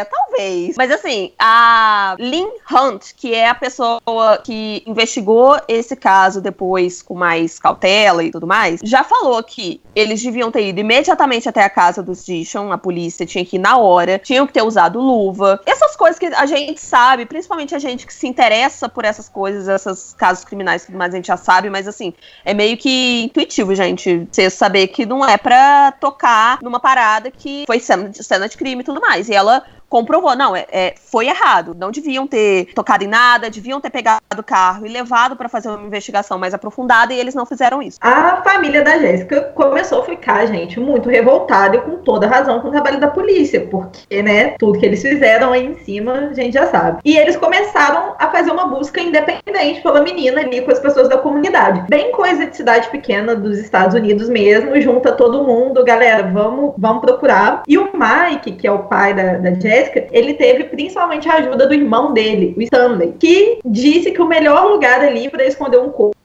talvez. 0.09 0.75
Mas 0.77 0.91
assim, 0.91 1.31
a 1.39 2.15
Lynn 2.19 2.50
Hunt, 2.71 3.13
que 3.15 3.33
é 3.33 3.50
a 3.50 3.55
pessoa 3.55 4.01
que 4.44 4.83
investigou 4.85 5.59
esse 5.67 5.95
caso 5.95 6.41
depois 6.41 7.01
com 7.01 7.13
mais 7.13 7.59
cautela 7.59 8.23
e 8.23 8.31
tudo 8.31 8.47
mais, 8.47 8.79
já 8.83 9.03
falou 9.03 9.41
que 9.44 9.81
eles 9.95 10.21
deviam 10.21 10.51
ter 10.51 10.67
ido 10.67 10.79
imediatamente 10.79 11.47
até 11.47 11.63
a 11.63 11.69
casa 11.69 12.01
dos 12.01 12.25
Dishon, 12.25 12.71
a 12.71 12.77
polícia 12.77 13.25
tinha 13.25 13.45
que 13.45 13.57
ir 13.57 13.59
na 13.59 13.77
hora, 13.77 14.19
tinham 14.19 14.47
que 14.47 14.53
ter 14.53 14.63
usado 14.63 15.00
luva. 15.00 15.61
Essas 15.65 15.95
coisas 15.95 16.17
que 16.17 16.25
a 16.25 16.45
gente 16.45 16.81
sabe, 16.81 17.25
principalmente 17.25 17.75
a 17.75 17.79
gente 17.79 18.05
que 18.05 18.13
se 18.13 18.27
interessa 18.27 18.89
por 18.89 19.05
essas 19.05 19.29
coisas, 19.29 19.67
esses 19.67 20.13
casos 20.13 20.44
criminais, 20.44 20.85
tudo 20.85 20.97
mais 20.97 21.13
a 21.13 21.17
gente 21.17 21.27
já 21.27 21.38
sabe, 21.38 21.69
mas 21.69 21.88
assim, 21.88 22.13
é 22.44 22.53
meio 22.53 22.77
que 22.77 23.23
intuitivo, 23.23 23.75
gente. 23.75 24.27
Você 24.31 24.50
saber 24.50 24.88
que 24.88 25.05
não 25.05 25.23
é 25.25 25.38
pra 25.38 25.91
tocar 25.94 26.59
numa 26.61 26.79
parada 26.79 27.29
que 27.29 27.63
foi 27.65 27.79
cena 27.79 28.09
de, 28.09 28.23
cena 28.23 28.47
de 28.47 28.57
crime 28.57 28.81
e 28.81 28.85
tudo 28.85 29.01
mais. 29.01 29.29
E 29.29 29.33
ela 29.33 29.42
Cinderella 29.43 29.65
comprovou, 29.93 30.35
não, 30.35 30.55
é, 30.55 30.65
é, 30.71 30.95
foi 30.97 31.27
errado. 31.27 31.75
Não 31.77 31.91
deviam 31.91 32.25
ter 32.25 32.73
tocado 32.73 33.03
em 33.03 33.07
nada, 33.07 33.47
deviam 33.47 33.79
ter 33.79 33.91
pegado 33.91 34.23
o 34.35 34.43
carro 34.43 34.87
e 34.87 34.89
levado 34.89 35.35
para 35.35 35.47
fazer 35.47 35.69
uma 35.69 35.85
investigação 35.85 36.39
mais 36.39 36.51
aprofundada 36.51 37.13
e 37.13 37.19
eles 37.19 37.35
não 37.35 37.45
fizeram 37.45 37.79
isso. 37.79 37.99
A 38.01 38.41
família 38.41 38.81
da 38.81 38.97
Jéssica 38.97 39.51
começou 39.53 40.01
a 40.01 40.05
ficar, 40.05 40.47
gente, 40.47 40.79
muito 40.79 41.09
revoltada 41.09 41.77
e 41.77 41.81
com 41.81 41.97
toda 41.97 42.25
razão 42.25 42.59
com 42.59 42.69
o 42.69 42.71
trabalho 42.71 42.99
da 42.99 43.07
polícia, 43.07 43.67
porque, 43.69 44.23
né, 44.23 44.55
tudo 44.57 44.79
que 44.79 44.85
eles 44.87 44.99
fizeram 44.99 45.53
aí 45.53 45.63
em 45.63 45.77
cima, 45.83 46.29
a 46.31 46.33
gente 46.33 46.53
já 46.53 46.65
sabe. 46.65 46.99
E 47.05 47.15
eles 47.15 47.37
começaram 47.37 48.15
a 48.17 48.31
fazer 48.31 48.49
uma 48.49 48.65
busca 48.65 48.99
independente 48.99 49.81
pela 49.83 50.01
menina 50.01 50.41
ali 50.41 50.61
com 50.61 50.71
as 50.71 50.79
pessoas 50.79 51.07
da 51.07 51.19
comunidade. 51.19 51.85
Bem 51.87 52.11
coisa 52.13 52.47
de 52.47 52.57
cidade 52.57 52.89
pequena 52.89 53.35
dos 53.35 53.59
Estados 53.59 53.93
Unidos 53.95 54.27
mesmo, 54.27 54.81
junta 54.81 55.11
todo 55.11 55.43
mundo, 55.43 55.85
galera, 55.85 56.23
vamos, 56.23 56.73
vamos 56.79 57.01
procurar. 57.01 57.61
E 57.67 57.77
o 57.77 57.91
Mike, 57.93 58.53
que 58.53 58.65
é 58.65 58.71
o 58.71 58.85
pai 58.85 59.13
da, 59.13 59.33
da 59.33 59.53
Jéssica, 59.53 59.82
Ele 60.11 60.33
teve 60.33 60.65
principalmente 60.65 61.27
a 61.29 61.35
ajuda 61.35 61.67
do 61.67 61.73
irmão 61.73 62.13
dele, 62.13 62.53
o 62.57 62.61
Stanley, 62.61 63.13
que 63.19 63.59
disse 63.65 64.11
que 64.11 64.21
o 64.21 64.27
melhor 64.27 64.71
lugar 64.71 65.01
ali 65.01 65.29
para 65.29 65.45
esconder 65.45 65.79
um 65.79 65.89
corpo 65.89 66.23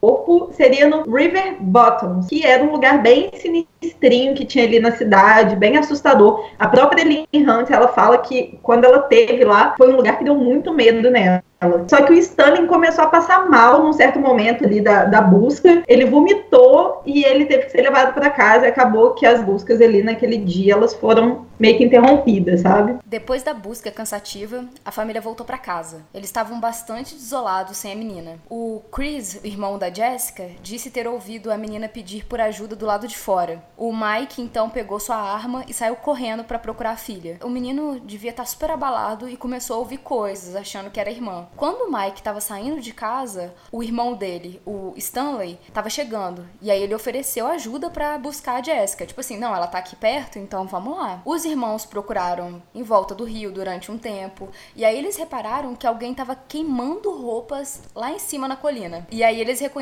seria 0.51 0.87
no 0.87 1.03
River 1.03 1.57
Bottoms, 1.59 2.27
que 2.27 2.45
era 2.45 2.63
um 2.63 2.71
lugar 2.71 3.01
bem 3.01 3.31
sinistrinho 3.33 4.35
que 4.35 4.45
tinha 4.45 4.65
ali 4.65 4.79
na 4.79 4.91
cidade, 4.91 5.55
bem 5.55 5.77
assustador. 5.77 6.45
A 6.57 6.67
própria 6.67 7.03
Lynn 7.03 7.25
Hunt, 7.33 7.69
ela 7.69 7.87
fala 7.87 8.17
que 8.17 8.59
quando 8.61 8.85
ela 8.85 8.99
teve 8.99 9.43
lá, 9.43 9.75
foi 9.77 9.91
um 9.91 9.95
lugar 9.95 10.17
que 10.17 10.23
deu 10.23 10.35
muito 10.35 10.73
medo 10.73 11.09
nela. 11.09 11.43
Só 11.89 12.01
que 12.03 12.13
o 12.13 12.17
Stanley 12.17 12.67
começou 12.67 13.03
a 13.03 13.07
passar 13.07 13.49
mal 13.49 13.83
num 13.83 13.91
certo 13.91 14.17
momento 14.17 14.63
ali 14.63 14.79
da, 14.79 15.03
da 15.03 15.21
busca. 15.21 15.83
Ele 15.87 16.05
vomitou 16.05 17.01
e 17.05 17.25
ele 17.25 17.45
teve 17.45 17.65
que 17.65 17.71
ser 17.71 17.81
levado 17.81 18.13
para 18.13 18.29
casa. 18.29 18.65
E 18.65 18.69
acabou 18.69 19.13
que 19.13 19.25
as 19.25 19.43
buscas 19.43 19.81
ali 19.81 20.01
naquele 20.01 20.37
dia 20.37 20.73
elas 20.73 20.93
foram 20.93 21.45
meio 21.59 21.77
que 21.77 21.83
interrompidas, 21.83 22.61
sabe? 22.61 22.99
Depois 23.05 23.43
da 23.43 23.53
busca 23.53 23.91
cansativa, 23.91 24.63
a 24.85 24.91
família 24.91 25.19
voltou 25.19 25.45
para 25.45 25.57
casa. 25.57 26.03
Eles 26.13 26.29
estavam 26.29 26.61
bastante 26.61 27.13
desolados 27.13 27.75
sem 27.75 27.91
a 27.91 27.95
menina. 27.95 28.37
O 28.49 28.81
Chris, 28.89 29.43
irmão 29.43 29.77
da 29.77 29.88
Jessica, 29.93 30.49
disse 30.61 30.91
ter 30.91 31.07
ouvido 31.07 31.51
a 31.51 31.57
menina 31.57 31.87
pedir 31.87 32.25
por 32.25 32.39
ajuda 32.39 32.75
do 32.75 32.85
lado 32.85 33.07
de 33.07 33.17
fora. 33.17 33.63
O 33.77 33.93
Mike 33.93 34.41
então 34.41 34.69
pegou 34.69 34.99
sua 34.99 35.15
arma 35.15 35.63
e 35.67 35.73
saiu 35.73 35.95
correndo 35.95 36.43
para 36.43 36.59
procurar 36.59 36.91
a 36.91 36.97
filha. 36.97 37.39
O 37.43 37.49
menino 37.49 37.99
devia 37.99 38.31
estar 38.31 38.43
tá 38.43 38.49
super 38.49 38.71
abalado 38.71 39.27
e 39.29 39.35
começou 39.35 39.75
a 39.75 39.79
ouvir 39.79 39.97
coisas, 39.97 40.55
achando 40.55 40.89
que 40.89 40.99
era 40.99 41.09
a 41.09 41.13
irmã. 41.13 41.47
Quando 41.55 41.83
o 41.83 41.91
Mike 41.91 42.19
estava 42.19 42.39
saindo 42.39 42.79
de 42.79 42.93
casa, 42.93 43.53
o 43.71 43.83
irmão 43.83 44.13
dele, 44.13 44.61
o 44.65 44.93
Stanley, 44.97 45.59
estava 45.67 45.89
chegando. 45.89 46.47
E 46.61 46.69
aí 46.69 46.81
ele 46.81 46.95
ofereceu 46.95 47.47
ajuda 47.47 47.89
para 47.89 48.17
buscar 48.17 48.59
a 48.59 48.63
Jessica. 48.63 49.05
Tipo 49.05 49.21
assim, 49.21 49.37
não, 49.37 49.55
ela 49.55 49.67
tá 49.67 49.77
aqui 49.77 49.95
perto, 49.95 50.39
então 50.39 50.65
vamos 50.65 50.97
lá. 50.97 51.21
Os 51.25 51.45
irmãos 51.45 51.85
procuraram 51.85 52.61
em 52.73 52.83
volta 52.83 53.15
do 53.15 53.23
rio 53.23 53.51
durante 53.51 53.91
um 53.91 53.97
tempo. 53.97 54.49
E 54.75 54.85
aí 54.85 54.97
eles 54.97 55.17
repararam 55.17 55.75
que 55.75 55.87
alguém 55.87 56.11
estava 56.11 56.35
queimando 56.35 57.11
roupas 57.11 57.81
lá 57.95 58.11
em 58.11 58.19
cima 58.19 58.47
na 58.47 58.55
colina. 58.55 59.07
E 59.11 59.23
aí 59.23 59.39
eles 59.39 59.59
reconheceram 59.59 59.78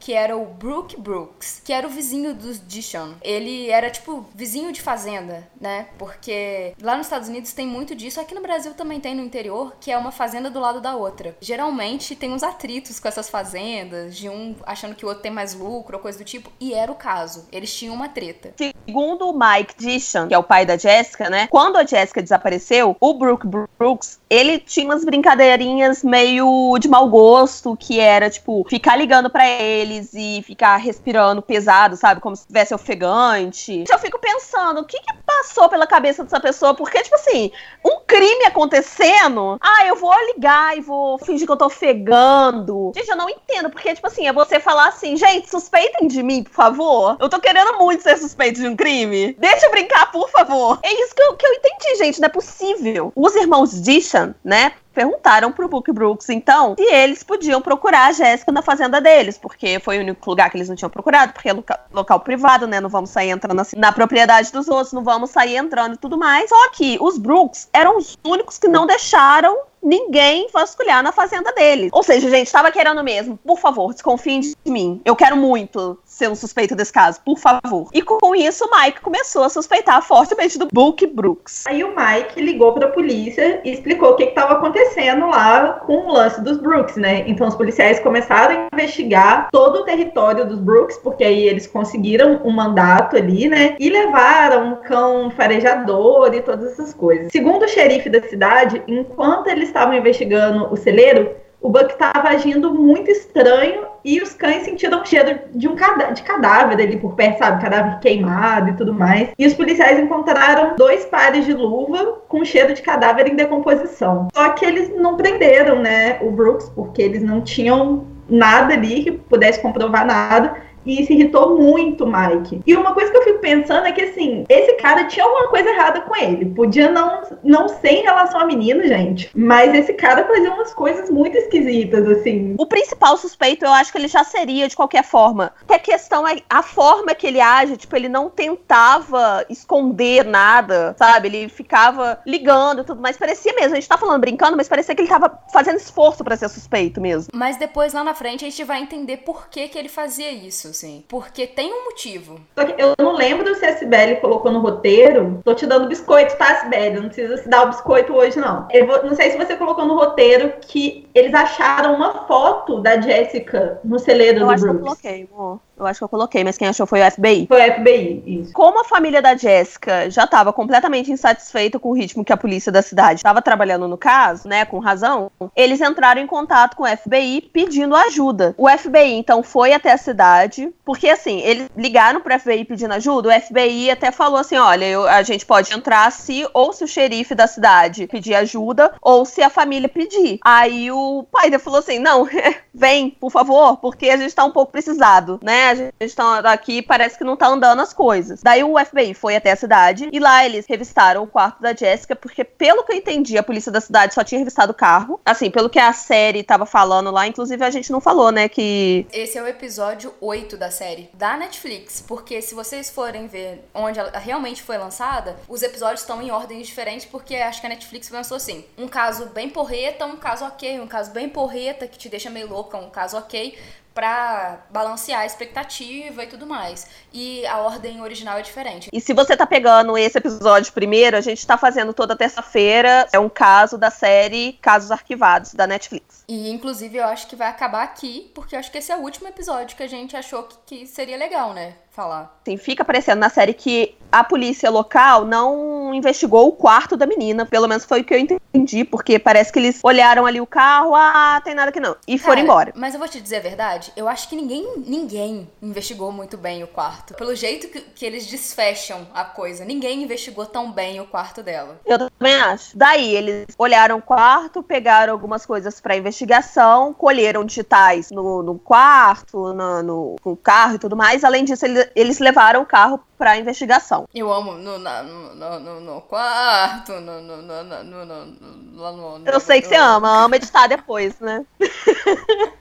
que 0.00 0.12
era 0.12 0.36
o 0.36 0.46
Brooke 0.46 1.00
Brooks, 1.00 1.60
que 1.64 1.72
era 1.72 1.86
o 1.86 1.90
vizinho 1.90 2.34
dos 2.34 2.60
Dishon. 2.66 3.14
Ele 3.22 3.70
era 3.70 3.90
tipo 3.90 4.26
vizinho 4.34 4.72
de 4.72 4.80
fazenda, 4.80 5.46
né? 5.60 5.86
Porque 5.98 6.74
lá 6.80 6.96
nos 6.96 7.06
Estados 7.06 7.28
Unidos 7.28 7.52
tem 7.52 7.66
muito 7.66 7.94
disso, 7.94 8.20
aqui 8.20 8.34
no 8.34 8.40
Brasil 8.40 8.74
também 8.74 9.00
tem 9.00 9.14
no 9.14 9.22
interior, 9.22 9.74
que 9.80 9.90
é 9.90 9.98
uma 9.98 10.10
fazenda 10.10 10.50
do 10.50 10.60
lado 10.60 10.80
da 10.80 10.96
outra. 10.96 11.36
Geralmente 11.40 12.16
tem 12.16 12.32
uns 12.32 12.42
atritos 12.42 12.98
com 12.98 13.08
essas 13.08 13.28
fazendas, 13.28 14.16
de 14.16 14.28
um 14.28 14.54
achando 14.64 14.94
que 14.94 15.04
o 15.04 15.08
outro 15.08 15.22
tem 15.22 15.32
mais 15.32 15.54
lucro 15.54 15.96
ou 15.96 16.02
coisa 16.02 16.18
do 16.18 16.24
tipo, 16.24 16.50
e 16.60 16.72
era 16.74 16.90
o 16.90 16.94
caso. 16.94 17.46
Eles 17.52 17.74
tinham 17.74 17.94
uma 17.94 18.08
treta. 18.08 18.52
Segundo 18.56 19.28
o 19.28 19.38
Mike 19.38 19.74
Dishon, 19.76 20.28
que 20.28 20.34
é 20.34 20.38
o 20.38 20.42
pai 20.42 20.64
da 20.64 20.76
Jessica, 20.76 21.28
né? 21.28 21.46
Quando 21.48 21.76
a 21.76 21.84
Jessica 21.84 22.22
desapareceu, 22.22 22.96
o 23.00 23.14
Brooke 23.14 23.46
Brooks, 23.46 24.20
ele 24.30 24.58
tinha 24.58 24.86
umas 24.86 25.04
brincadeirinhas 25.04 26.02
meio 26.02 26.76
de 26.78 26.88
mau 26.88 27.08
gosto, 27.08 27.76
que 27.76 28.00
era, 28.00 28.30
tipo, 28.30 28.64
ficar 28.68 28.96
ligando 28.96 29.17
para 29.28 29.48
eles 29.48 30.10
e 30.14 30.42
ficar 30.46 30.76
respirando 30.76 31.42
pesado, 31.42 31.96
sabe? 31.96 32.20
Como 32.20 32.36
se 32.36 32.42
estivesse 32.42 32.72
ofegante. 32.72 33.84
Eu 33.90 33.98
fico 33.98 34.18
pensando, 34.18 34.80
o 34.80 34.84
que 34.84 35.00
que 35.00 35.14
passou 35.26 35.68
pela 35.68 35.86
cabeça 35.86 36.22
dessa 36.22 36.38
pessoa? 36.38 36.74
Porque, 36.74 37.02
tipo 37.02 37.16
assim, 37.16 37.50
um 37.84 38.00
crime 38.06 38.44
acontecendo, 38.46 39.58
ah, 39.60 39.86
eu 39.86 39.96
vou 39.96 40.14
ligar 40.34 40.76
e 40.76 40.80
vou 40.80 41.18
fingir 41.18 41.46
que 41.46 41.52
eu 41.52 41.56
tô 41.56 41.66
ofegando. 41.66 42.92
Gente, 42.94 43.08
eu 43.08 43.16
não 43.16 43.28
entendo, 43.28 43.70
porque, 43.70 43.94
tipo 43.94 44.06
assim, 44.06 44.26
é 44.26 44.32
você 44.32 44.60
falar 44.60 44.88
assim, 44.88 45.16
gente, 45.16 45.50
suspeitem 45.50 46.06
de 46.06 46.22
mim, 46.22 46.42
por 46.42 46.52
favor. 46.52 47.16
Eu 47.18 47.28
tô 47.28 47.40
querendo 47.40 47.78
muito 47.78 48.02
ser 48.02 48.16
suspeito 48.16 48.60
de 48.60 48.68
um 48.68 48.76
crime. 48.76 49.34
Deixa 49.38 49.66
eu 49.66 49.70
brincar, 49.70 50.10
por 50.12 50.28
favor. 50.30 50.78
É 50.82 50.92
isso 50.92 51.14
que 51.14 51.22
eu, 51.22 51.36
que 51.36 51.46
eu 51.46 51.52
entendi, 51.54 51.96
gente, 51.96 52.20
não 52.20 52.26
é 52.26 52.30
possível. 52.30 53.12
Os 53.16 53.34
irmãos 53.34 53.80
Dishan, 53.82 54.34
né, 54.44 54.72
perguntaram 54.92 55.52
pro 55.52 55.68
Book 55.68 55.92
Brooks, 55.92 56.28
então, 56.28 56.74
se 56.76 56.82
eles 56.82 57.22
podiam 57.22 57.60
procurar 57.60 58.08
a 58.08 58.12
Jéssica 58.12 58.50
na 58.50 58.62
fazenda 58.62 59.00
deles, 59.00 59.38
porque 59.38 59.78
foi 59.80 59.98
o 59.98 60.00
único 60.00 60.28
lugar 60.28 60.50
que 60.50 60.56
eles 60.56 60.68
não 60.68 60.76
tinham 60.76 60.90
procurado, 60.90 61.32
porque 61.32 61.48
é 61.48 61.52
local, 61.52 61.78
local 61.92 62.20
privado, 62.20 62.66
né? 62.66 62.80
Não 62.80 62.88
vamos 62.88 63.10
sair 63.10 63.30
entrando 63.30 63.60
assim 63.60 63.76
na 63.76 63.92
propriedade 63.92 64.52
dos 64.52 64.68
outros, 64.68 64.92
não 64.92 65.04
vamos 65.04 65.30
sair 65.30 65.56
entrando 65.56 65.94
e 65.94 65.98
tudo 65.98 66.18
mais. 66.18 66.48
Só 66.48 66.70
que 66.70 66.98
os 67.00 67.18
Brooks 67.18 67.68
eram 67.72 67.96
os 67.96 68.18
únicos 68.24 68.58
que 68.58 68.68
não 68.68 68.86
deixaram 68.86 69.56
ninguém 69.82 70.48
vasculhar 70.52 71.02
na 71.02 71.12
fazenda 71.12 71.52
dele. 71.52 71.88
Ou 71.92 72.02
seja, 72.02 72.28
gente, 72.28 72.46
estava 72.46 72.70
querendo 72.70 73.02
mesmo. 73.02 73.38
Por 73.38 73.58
favor, 73.58 73.92
desconfiem 73.92 74.40
de 74.40 74.54
mim. 74.66 75.00
Eu 75.04 75.14
quero 75.14 75.36
muito 75.36 75.98
ser 76.18 76.28
um 76.28 76.34
suspeito 76.34 76.74
desse 76.74 76.92
caso, 76.92 77.20
por 77.24 77.38
favor. 77.38 77.88
E 77.94 78.02
com 78.02 78.34
isso, 78.34 78.64
o 78.64 78.70
Mike 78.76 79.00
começou 79.00 79.44
a 79.44 79.48
suspeitar 79.48 80.02
fortemente 80.02 80.58
do 80.58 80.66
Book 80.66 81.06
Brooks. 81.06 81.64
Aí 81.66 81.84
o 81.84 81.94
Mike 81.94 82.40
ligou 82.40 82.72
para 82.72 82.86
a 82.86 82.90
polícia 82.90 83.60
e 83.64 83.70
explicou 83.70 84.10
o 84.10 84.16
que 84.16 84.24
estava 84.24 84.54
acontecendo 84.54 85.26
lá 85.26 85.74
com 85.86 86.08
o 86.08 86.12
lance 86.12 86.40
dos 86.42 86.58
Brooks, 86.58 86.96
né? 86.96 87.24
Então 87.28 87.46
os 87.46 87.54
policiais 87.54 88.00
começaram 88.00 88.68
a 88.72 88.74
investigar 88.74 89.48
todo 89.52 89.80
o 89.80 89.84
território 89.84 90.44
dos 90.44 90.58
Brooks, 90.58 90.98
porque 90.98 91.22
aí 91.22 91.46
eles 91.46 91.68
conseguiram 91.68 92.40
um 92.44 92.50
mandato 92.50 93.16
ali, 93.16 93.48
né? 93.48 93.76
E 93.78 93.88
levaram 93.88 94.72
um 94.72 94.76
cão 94.76 95.30
farejador 95.30 96.34
e 96.34 96.42
todas 96.42 96.72
essas 96.72 96.92
coisas. 96.92 97.30
Segundo 97.30 97.64
o 97.64 97.68
xerife 97.68 98.10
da 98.10 98.20
cidade, 98.22 98.82
enquanto 98.88 99.46
eles 99.46 99.68
estavam 99.68 99.94
investigando 99.94 100.72
o 100.72 100.76
celeiro, 100.76 101.30
o 101.60 101.70
Buck 101.70 101.92
estava 101.92 102.28
agindo 102.28 102.72
muito 102.72 103.10
estranho 103.10 103.86
e 104.04 104.20
os 104.20 104.32
cães 104.32 104.62
sentiram 104.62 105.02
um 105.02 105.04
cheiro 105.04 105.38
de 105.54 105.68
um 105.68 105.74
cada 105.74 106.10
de 106.12 106.22
cadáver 106.22 106.80
ali 106.80 106.96
por 106.96 107.14
perto, 107.14 107.38
sabe? 107.38 107.62
Cadáver 107.62 107.98
queimado 108.00 108.70
e 108.70 108.72
tudo 108.74 108.94
mais. 108.94 109.30
E 109.36 109.46
os 109.46 109.54
policiais 109.54 109.98
encontraram 109.98 110.76
dois 110.76 111.04
pares 111.04 111.44
de 111.44 111.52
luva 111.52 112.22
com 112.28 112.44
cheiro 112.44 112.74
de 112.74 112.82
cadáver 112.82 113.26
em 113.26 113.34
decomposição. 113.34 114.28
Só 114.32 114.50
que 114.50 114.64
eles 114.64 114.94
não 114.94 115.16
prenderam, 115.16 115.80
né, 115.80 116.18
o 116.22 116.30
Brooks, 116.30 116.68
porque 116.70 117.02
eles 117.02 117.22
não 117.22 117.40
tinham 117.40 118.06
nada 118.28 118.74
ali 118.74 119.04
que 119.04 119.12
pudesse 119.12 119.60
comprovar 119.60 120.06
nada. 120.06 120.67
E 120.88 121.02
isso 121.02 121.12
irritou 121.12 121.58
muito 121.58 122.04
o 122.04 122.06
Mike. 122.10 122.62
E 122.66 122.74
uma 122.74 122.94
coisa 122.94 123.12
que 123.12 123.18
eu 123.18 123.22
fico 123.22 123.40
pensando 123.40 123.86
é 123.86 123.92
que, 123.92 124.00
assim, 124.00 124.46
esse 124.48 124.72
cara 124.76 125.04
tinha 125.04 125.26
alguma 125.26 125.48
coisa 125.48 125.68
errada 125.68 126.00
com 126.00 126.16
ele. 126.16 126.46
Podia 126.46 126.90
não, 126.90 127.20
não 127.44 127.68
ser 127.68 127.90
em 127.90 128.02
relação 128.02 128.40
a 128.40 128.46
menino, 128.46 128.82
gente. 128.86 129.30
Mas 129.34 129.74
esse 129.74 129.92
cara 129.92 130.26
fazia 130.26 130.50
umas 130.50 130.72
coisas 130.72 131.10
muito 131.10 131.36
esquisitas, 131.36 132.08
assim. 132.08 132.54
O 132.58 132.64
principal 132.64 133.18
suspeito, 133.18 133.66
eu 133.66 133.72
acho 133.72 133.92
que 133.92 133.98
ele 133.98 134.08
já 134.08 134.24
seria 134.24 134.66
de 134.66 134.74
qualquer 134.74 135.04
forma. 135.04 135.52
A 135.68 135.78
questão 135.78 136.26
é 136.26 136.38
a 136.48 136.62
forma 136.62 137.14
que 137.14 137.26
ele 137.26 137.40
age. 137.40 137.76
Tipo, 137.76 137.94
ele 137.94 138.08
não 138.08 138.30
tentava 138.30 139.44
esconder 139.50 140.24
nada, 140.24 140.96
sabe? 140.98 141.28
Ele 141.28 141.48
ficava 141.50 142.18
ligando 142.26 142.80
e 142.80 142.84
tudo 142.84 143.02
mais. 143.02 143.18
Parecia 143.18 143.52
mesmo. 143.52 143.72
A 143.72 143.80
gente 143.80 143.88
tá 143.88 143.98
falando 143.98 144.22
brincando, 144.22 144.56
mas 144.56 144.68
parecia 144.68 144.94
que 144.94 145.02
ele 145.02 145.08
tava 145.08 145.38
fazendo 145.52 145.76
esforço 145.76 146.24
para 146.24 146.34
ser 146.34 146.48
suspeito 146.48 146.98
mesmo. 146.98 147.30
Mas 147.34 147.58
depois, 147.58 147.92
lá 147.92 148.02
na 148.02 148.14
frente, 148.14 148.46
a 148.46 148.48
gente 148.48 148.64
vai 148.64 148.80
entender 148.80 149.18
por 149.18 149.50
que, 149.50 149.68
que 149.68 149.76
ele 149.76 149.90
fazia 149.90 150.32
isso 150.32 150.77
assim. 150.78 151.04
Porque 151.08 151.46
tem 151.46 151.72
um 151.72 151.84
motivo. 151.86 152.40
Eu 152.78 152.94
não 152.98 153.14
lembro 153.14 153.54
se 153.54 153.64
a 153.64 153.76
Sibeli 153.76 154.16
colocou 154.16 154.52
no 154.52 154.60
roteiro. 154.60 155.40
Tô 155.44 155.54
te 155.54 155.66
dando 155.66 155.88
biscoito, 155.88 156.36
tá, 156.36 156.60
Sibeli? 156.60 157.00
Não 157.00 157.08
precisa 157.08 157.36
se 157.36 157.48
dar 157.48 157.64
o 157.64 157.68
biscoito 157.68 158.14
hoje, 158.14 158.38
não. 158.38 158.68
Eu 158.70 158.86
vou, 158.86 159.02
não 159.04 159.14
sei 159.14 159.30
se 159.30 159.36
você 159.36 159.56
colocou 159.56 159.84
no 159.84 159.94
roteiro 159.94 160.54
que 160.60 161.08
eles 161.14 161.34
acharam 161.34 161.94
uma 161.94 162.26
foto 162.26 162.80
da 162.80 163.00
Jessica 163.00 163.80
no 163.84 163.98
celeiro 163.98 164.40
eu 164.40 164.46
do 164.46 164.50
acho 164.50 164.62
Bruce. 164.64 164.76
Que 164.76 164.78
eu 164.78 164.84
coloquei, 164.84 165.28
amor. 165.32 165.60
Eu 165.78 165.86
acho 165.86 166.00
que 166.00 166.04
eu 166.04 166.08
coloquei, 166.08 166.42
mas 166.42 166.58
quem 166.58 166.68
achou 166.68 166.86
foi 166.86 167.00
o 167.00 167.10
FBI. 167.10 167.46
Foi 167.46 167.60
o 167.60 167.74
FBI, 167.74 168.22
isso. 168.26 168.52
Como 168.52 168.80
a 168.80 168.84
família 168.84 169.22
da 169.22 169.36
Jéssica 169.36 170.10
já 170.10 170.24
estava 170.24 170.52
completamente 170.52 171.12
insatisfeita 171.12 171.78
com 171.78 171.90
o 171.90 171.94
ritmo 171.94 172.24
que 172.24 172.32
a 172.32 172.36
polícia 172.36 172.72
da 172.72 172.82
cidade 172.82 173.20
estava 173.20 173.40
trabalhando 173.40 173.86
no 173.86 173.96
caso, 173.96 174.48
né, 174.48 174.64
com 174.64 174.78
razão, 174.78 175.30
eles 175.54 175.80
entraram 175.80 176.20
em 176.20 176.26
contato 176.26 176.76
com 176.76 176.82
o 176.82 176.96
FBI 176.96 177.50
pedindo 177.52 177.94
ajuda. 177.94 178.54
O 178.56 178.68
FBI 178.68 179.14
então 179.14 179.42
foi 179.42 179.72
até 179.72 179.92
a 179.92 179.98
cidade, 179.98 180.72
porque 180.84 181.08
assim, 181.08 181.40
eles 181.40 181.68
ligaram 181.76 182.20
pro 182.20 182.38
FBI 182.38 182.64
pedindo 182.64 182.94
ajuda, 182.94 183.28
o 183.28 183.40
FBI 183.40 183.90
até 183.90 184.10
falou 184.10 184.38
assim, 184.38 184.56
olha, 184.56 184.84
eu, 184.84 185.06
a 185.06 185.22
gente 185.22 185.46
pode 185.46 185.72
entrar 185.72 186.10
se 186.10 186.46
ou 186.52 186.72
se 186.72 186.84
o 186.84 186.88
xerife 186.88 187.34
da 187.34 187.46
cidade 187.46 188.06
pedir 188.06 188.34
ajuda 188.34 188.92
ou 189.00 189.24
se 189.24 189.42
a 189.42 189.50
família 189.50 189.88
pedir. 189.88 190.38
Aí 190.44 190.90
o 190.90 191.24
pai 191.30 191.50
falou 191.58 191.78
assim, 191.78 191.98
não, 191.98 192.28
vem, 192.74 193.10
por 193.10 193.30
favor, 193.30 193.76
porque 193.78 194.08
a 194.10 194.16
gente 194.16 194.34
tá 194.34 194.44
um 194.44 194.50
pouco 194.50 194.72
precisado, 194.72 195.38
né? 195.42 195.67
A 195.68 195.74
gente 195.74 196.16
tá 196.16 196.38
aqui 196.50 196.80
parece 196.80 197.18
que 197.18 197.24
não 197.24 197.36
tá 197.36 197.46
andando 197.46 197.80
as 197.80 197.92
coisas. 197.92 198.42
Daí 198.42 198.64
o 198.64 198.78
FBI 198.78 199.12
foi 199.12 199.36
até 199.36 199.52
a 199.52 199.56
cidade 199.56 200.08
e 200.10 200.18
lá 200.18 200.44
eles 200.44 200.66
revistaram 200.66 201.22
o 201.22 201.26
quarto 201.26 201.60
da 201.60 201.74
Jessica, 201.74 202.16
porque 202.16 202.42
pelo 202.42 202.84
que 202.84 202.92
eu 202.92 202.96
entendi, 202.96 203.36
a 203.36 203.42
polícia 203.42 203.70
da 203.70 203.80
cidade 203.80 204.14
só 204.14 204.24
tinha 204.24 204.38
revistado 204.38 204.72
o 204.72 204.74
carro. 204.74 205.20
Assim, 205.24 205.50
pelo 205.50 205.68
que 205.68 205.78
a 205.78 205.92
série 205.92 206.42
tava 206.42 206.64
falando 206.64 207.10
lá, 207.10 207.26
inclusive 207.26 207.62
a 207.62 207.70
gente 207.70 207.92
não 207.92 208.00
falou, 208.00 208.30
né, 208.32 208.48
que... 208.48 209.06
Esse 209.12 209.36
é 209.36 209.42
o 209.42 209.46
episódio 209.46 210.14
8 210.20 210.56
da 210.56 210.70
série, 210.70 211.10
da 211.12 211.36
Netflix, 211.36 212.02
porque 212.06 212.40
se 212.40 212.54
vocês 212.54 212.88
forem 212.88 213.26
ver 213.26 213.68
onde 213.74 213.98
ela 213.98 214.18
realmente 214.18 214.62
foi 214.62 214.78
lançada, 214.78 215.36
os 215.48 215.62
episódios 215.62 216.00
estão 216.00 216.22
em 216.22 216.30
ordens 216.30 216.66
diferentes, 216.66 217.06
porque 217.06 217.36
acho 217.36 217.60
que 217.60 217.66
a 217.66 217.70
Netflix 217.70 218.08
pensou 218.08 218.36
assim, 218.36 218.64
um 218.76 218.88
caso 218.88 219.26
bem 219.26 219.48
porreta, 219.48 220.06
um 220.06 220.16
caso 220.16 220.44
ok, 220.44 220.80
um 220.80 220.86
caso 220.86 221.10
bem 221.10 221.28
porreta 221.28 221.86
que 221.86 221.98
te 221.98 222.08
deixa 222.08 222.30
meio 222.30 222.48
louca, 222.48 222.78
um 222.78 222.90
caso 222.90 223.16
ok, 223.16 223.56
pra 223.98 224.60
balancear 224.70 225.22
a 225.22 225.26
expectativa 225.26 226.22
e 226.22 226.28
tudo 226.28 226.46
mais. 226.46 226.86
E 227.12 227.44
a 227.48 227.58
ordem 227.58 228.00
original 228.00 228.38
é 228.38 228.42
diferente. 228.42 228.88
E 228.92 229.00
se 229.00 229.12
você 229.12 229.36
tá 229.36 229.44
pegando 229.44 229.98
esse 229.98 230.16
episódio 230.16 230.72
primeiro, 230.72 231.16
a 231.16 231.20
gente 231.20 231.44
tá 231.44 231.58
fazendo 231.58 231.92
toda 231.92 232.14
terça-feira. 232.14 233.08
É 233.12 233.18
um 233.18 233.28
caso 233.28 233.76
da 233.76 233.90
série 233.90 234.52
Casos 234.62 234.92
Arquivados, 234.92 235.52
da 235.52 235.66
Netflix. 235.66 236.22
E, 236.28 236.48
inclusive, 236.48 236.96
eu 236.96 237.06
acho 237.06 237.26
que 237.26 237.34
vai 237.34 237.48
acabar 237.48 237.82
aqui, 237.82 238.30
porque 238.36 238.54
eu 238.54 238.60
acho 238.60 238.70
que 238.70 238.78
esse 238.78 238.92
é 238.92 238.96
o 238.96 239.00
último 239.00 239.26
episódio 239.26 239.76
que 239.76 239.82
a 239.82 239.88
gente 239.88 240.16
achou 240.16 240.44
que, 240.44 240.56
que 240.64 240.86
seria 240.86 241.16
legal, 241.16 241.52
né? 241.52 241.74
Falar. 241.90 242.38
Sim, 242.44 242.56
fica 242.56 242.84
aparecendo 242.84 243.18
na 243.18 243.28
série 243.28 243.52
que 243.52 243.97
a 244.10 244.24
polícia 244.24 244.70
local 244.70 245.24
não 245.24 245.94
investigou 245.94 246.48
o 246.48 246.52
quarto 246.52 246.96
da 246.96 247.06
menina. 247.06 247.46
Pelo 247.46 247.68
menos 247.68 247.84
foi 247.84 248.00
o 248.00 248.04
que 248.04 248.14
eu 248.14 248.18
entendi, 248.18 248.84
porque 248.84 249.18
parece 249.18 249.52
que 249.52 249.58
eles 249.58 249.80
olharam 249.82 250.26
ali 250.26 250.40
o 250.40 250.46
carro, 250.46 250.94
ah, 250.94 251.40
tem 251.44 251.54
nada 251.54 251.70
aqui 251.70 251.80
não. 251.80 251.96
E 252.06 252.18
Cara, 252.18 252.28
foram 252.28 252.42
embora. 252.42 252.72
Mas 252.74 252.94
eu 252.94 253.00
vou 253.00 253.08
te 253.08 253.20
dizer 253.20 253.36
a 253.36 253.40
verdade, 253.40 253.92
eu 253.96 254.08
acho 254.08 254.28
que 254.28 254.36
ninguém, 254.36 254.66
ninguém 254.86 255.48
investigou 255.62 256.10
muito 256.10 256.36
bem 256.36 256.62
o 256.62 256.66
quarto. 256.66 257.14
Pelo 257.14 257.34
jeito 257.34 257.68
que, 257.68 257.80
que 257.80 258.04
eles 258.06 258.26
desfecham 258.26 259.06
a 259.14 259.24
coisa, 259.24 259.64
ninguém 259.64 260.02
investigou 260.02 260.46
tão 260.46 260.72
bem 260.72 261.00
o 261.00 261.06
quarto 261.06 261.42
dela. 261.42 261.80
Eu 261.84 261.98
também 261.98 262.34
acho. 262.34 262.76
Daí, 262.76 263.14
eles 263.14 263.46
olharam 263.58 263.98
o 263.98 264.02
quarto, 264.02 264.62
pegaram 264.62 265.12
algumas 265.12 265.44
coisas 265.44 265.80
pra 265.80 265.96
investigação, 265.96 266.94
colheram 266.94 267.44
digitais 267.44 268.10
no, 268.10 268.42
no 268.42 268.58
quarto, 268.58 269.52
no, 269.52 269.82
no, 269.82 270.16
no 270.24 270.36
carro 270.36 270.74
e 270.74 270.78
tudo 270.78 270.96
mais. 270.96 271.24
Além 271.24 271.44
disso, 271.44 271.64
eles, 271.64 271.90
eles 271.94 272.18
levaram 272.18 272.62
o 272.62 272.66
carro 272.66 273.00
pra 273.18 273.36
investigação. 273.36 273.97
Eu 274.14 274.32
amo 274.32 274.52
no, 274.52 274.78
na- 274.78 275.02
no, 275.02 275.34
no, 275.60 275.80
no- 275.80 276.00
quarto, 276.02 276.92
no, 276.92 277.20
no, 277.20 277.36
no, 277.42 277.64
no, 277.64 277.84
no, 277.84 278.04
no, 278.06 278.80
lá 278.82 278.92
no- 278.92 279.20
Eu 279.26 279.40
sei 279.40 279.60
que 279.60 279.68
você 279.68 279.76
ama, 279.76 280.24
ama 280.24 280.36
editar 280.36 280.66
depois, 280.66 281.18
né? 281.20 281.44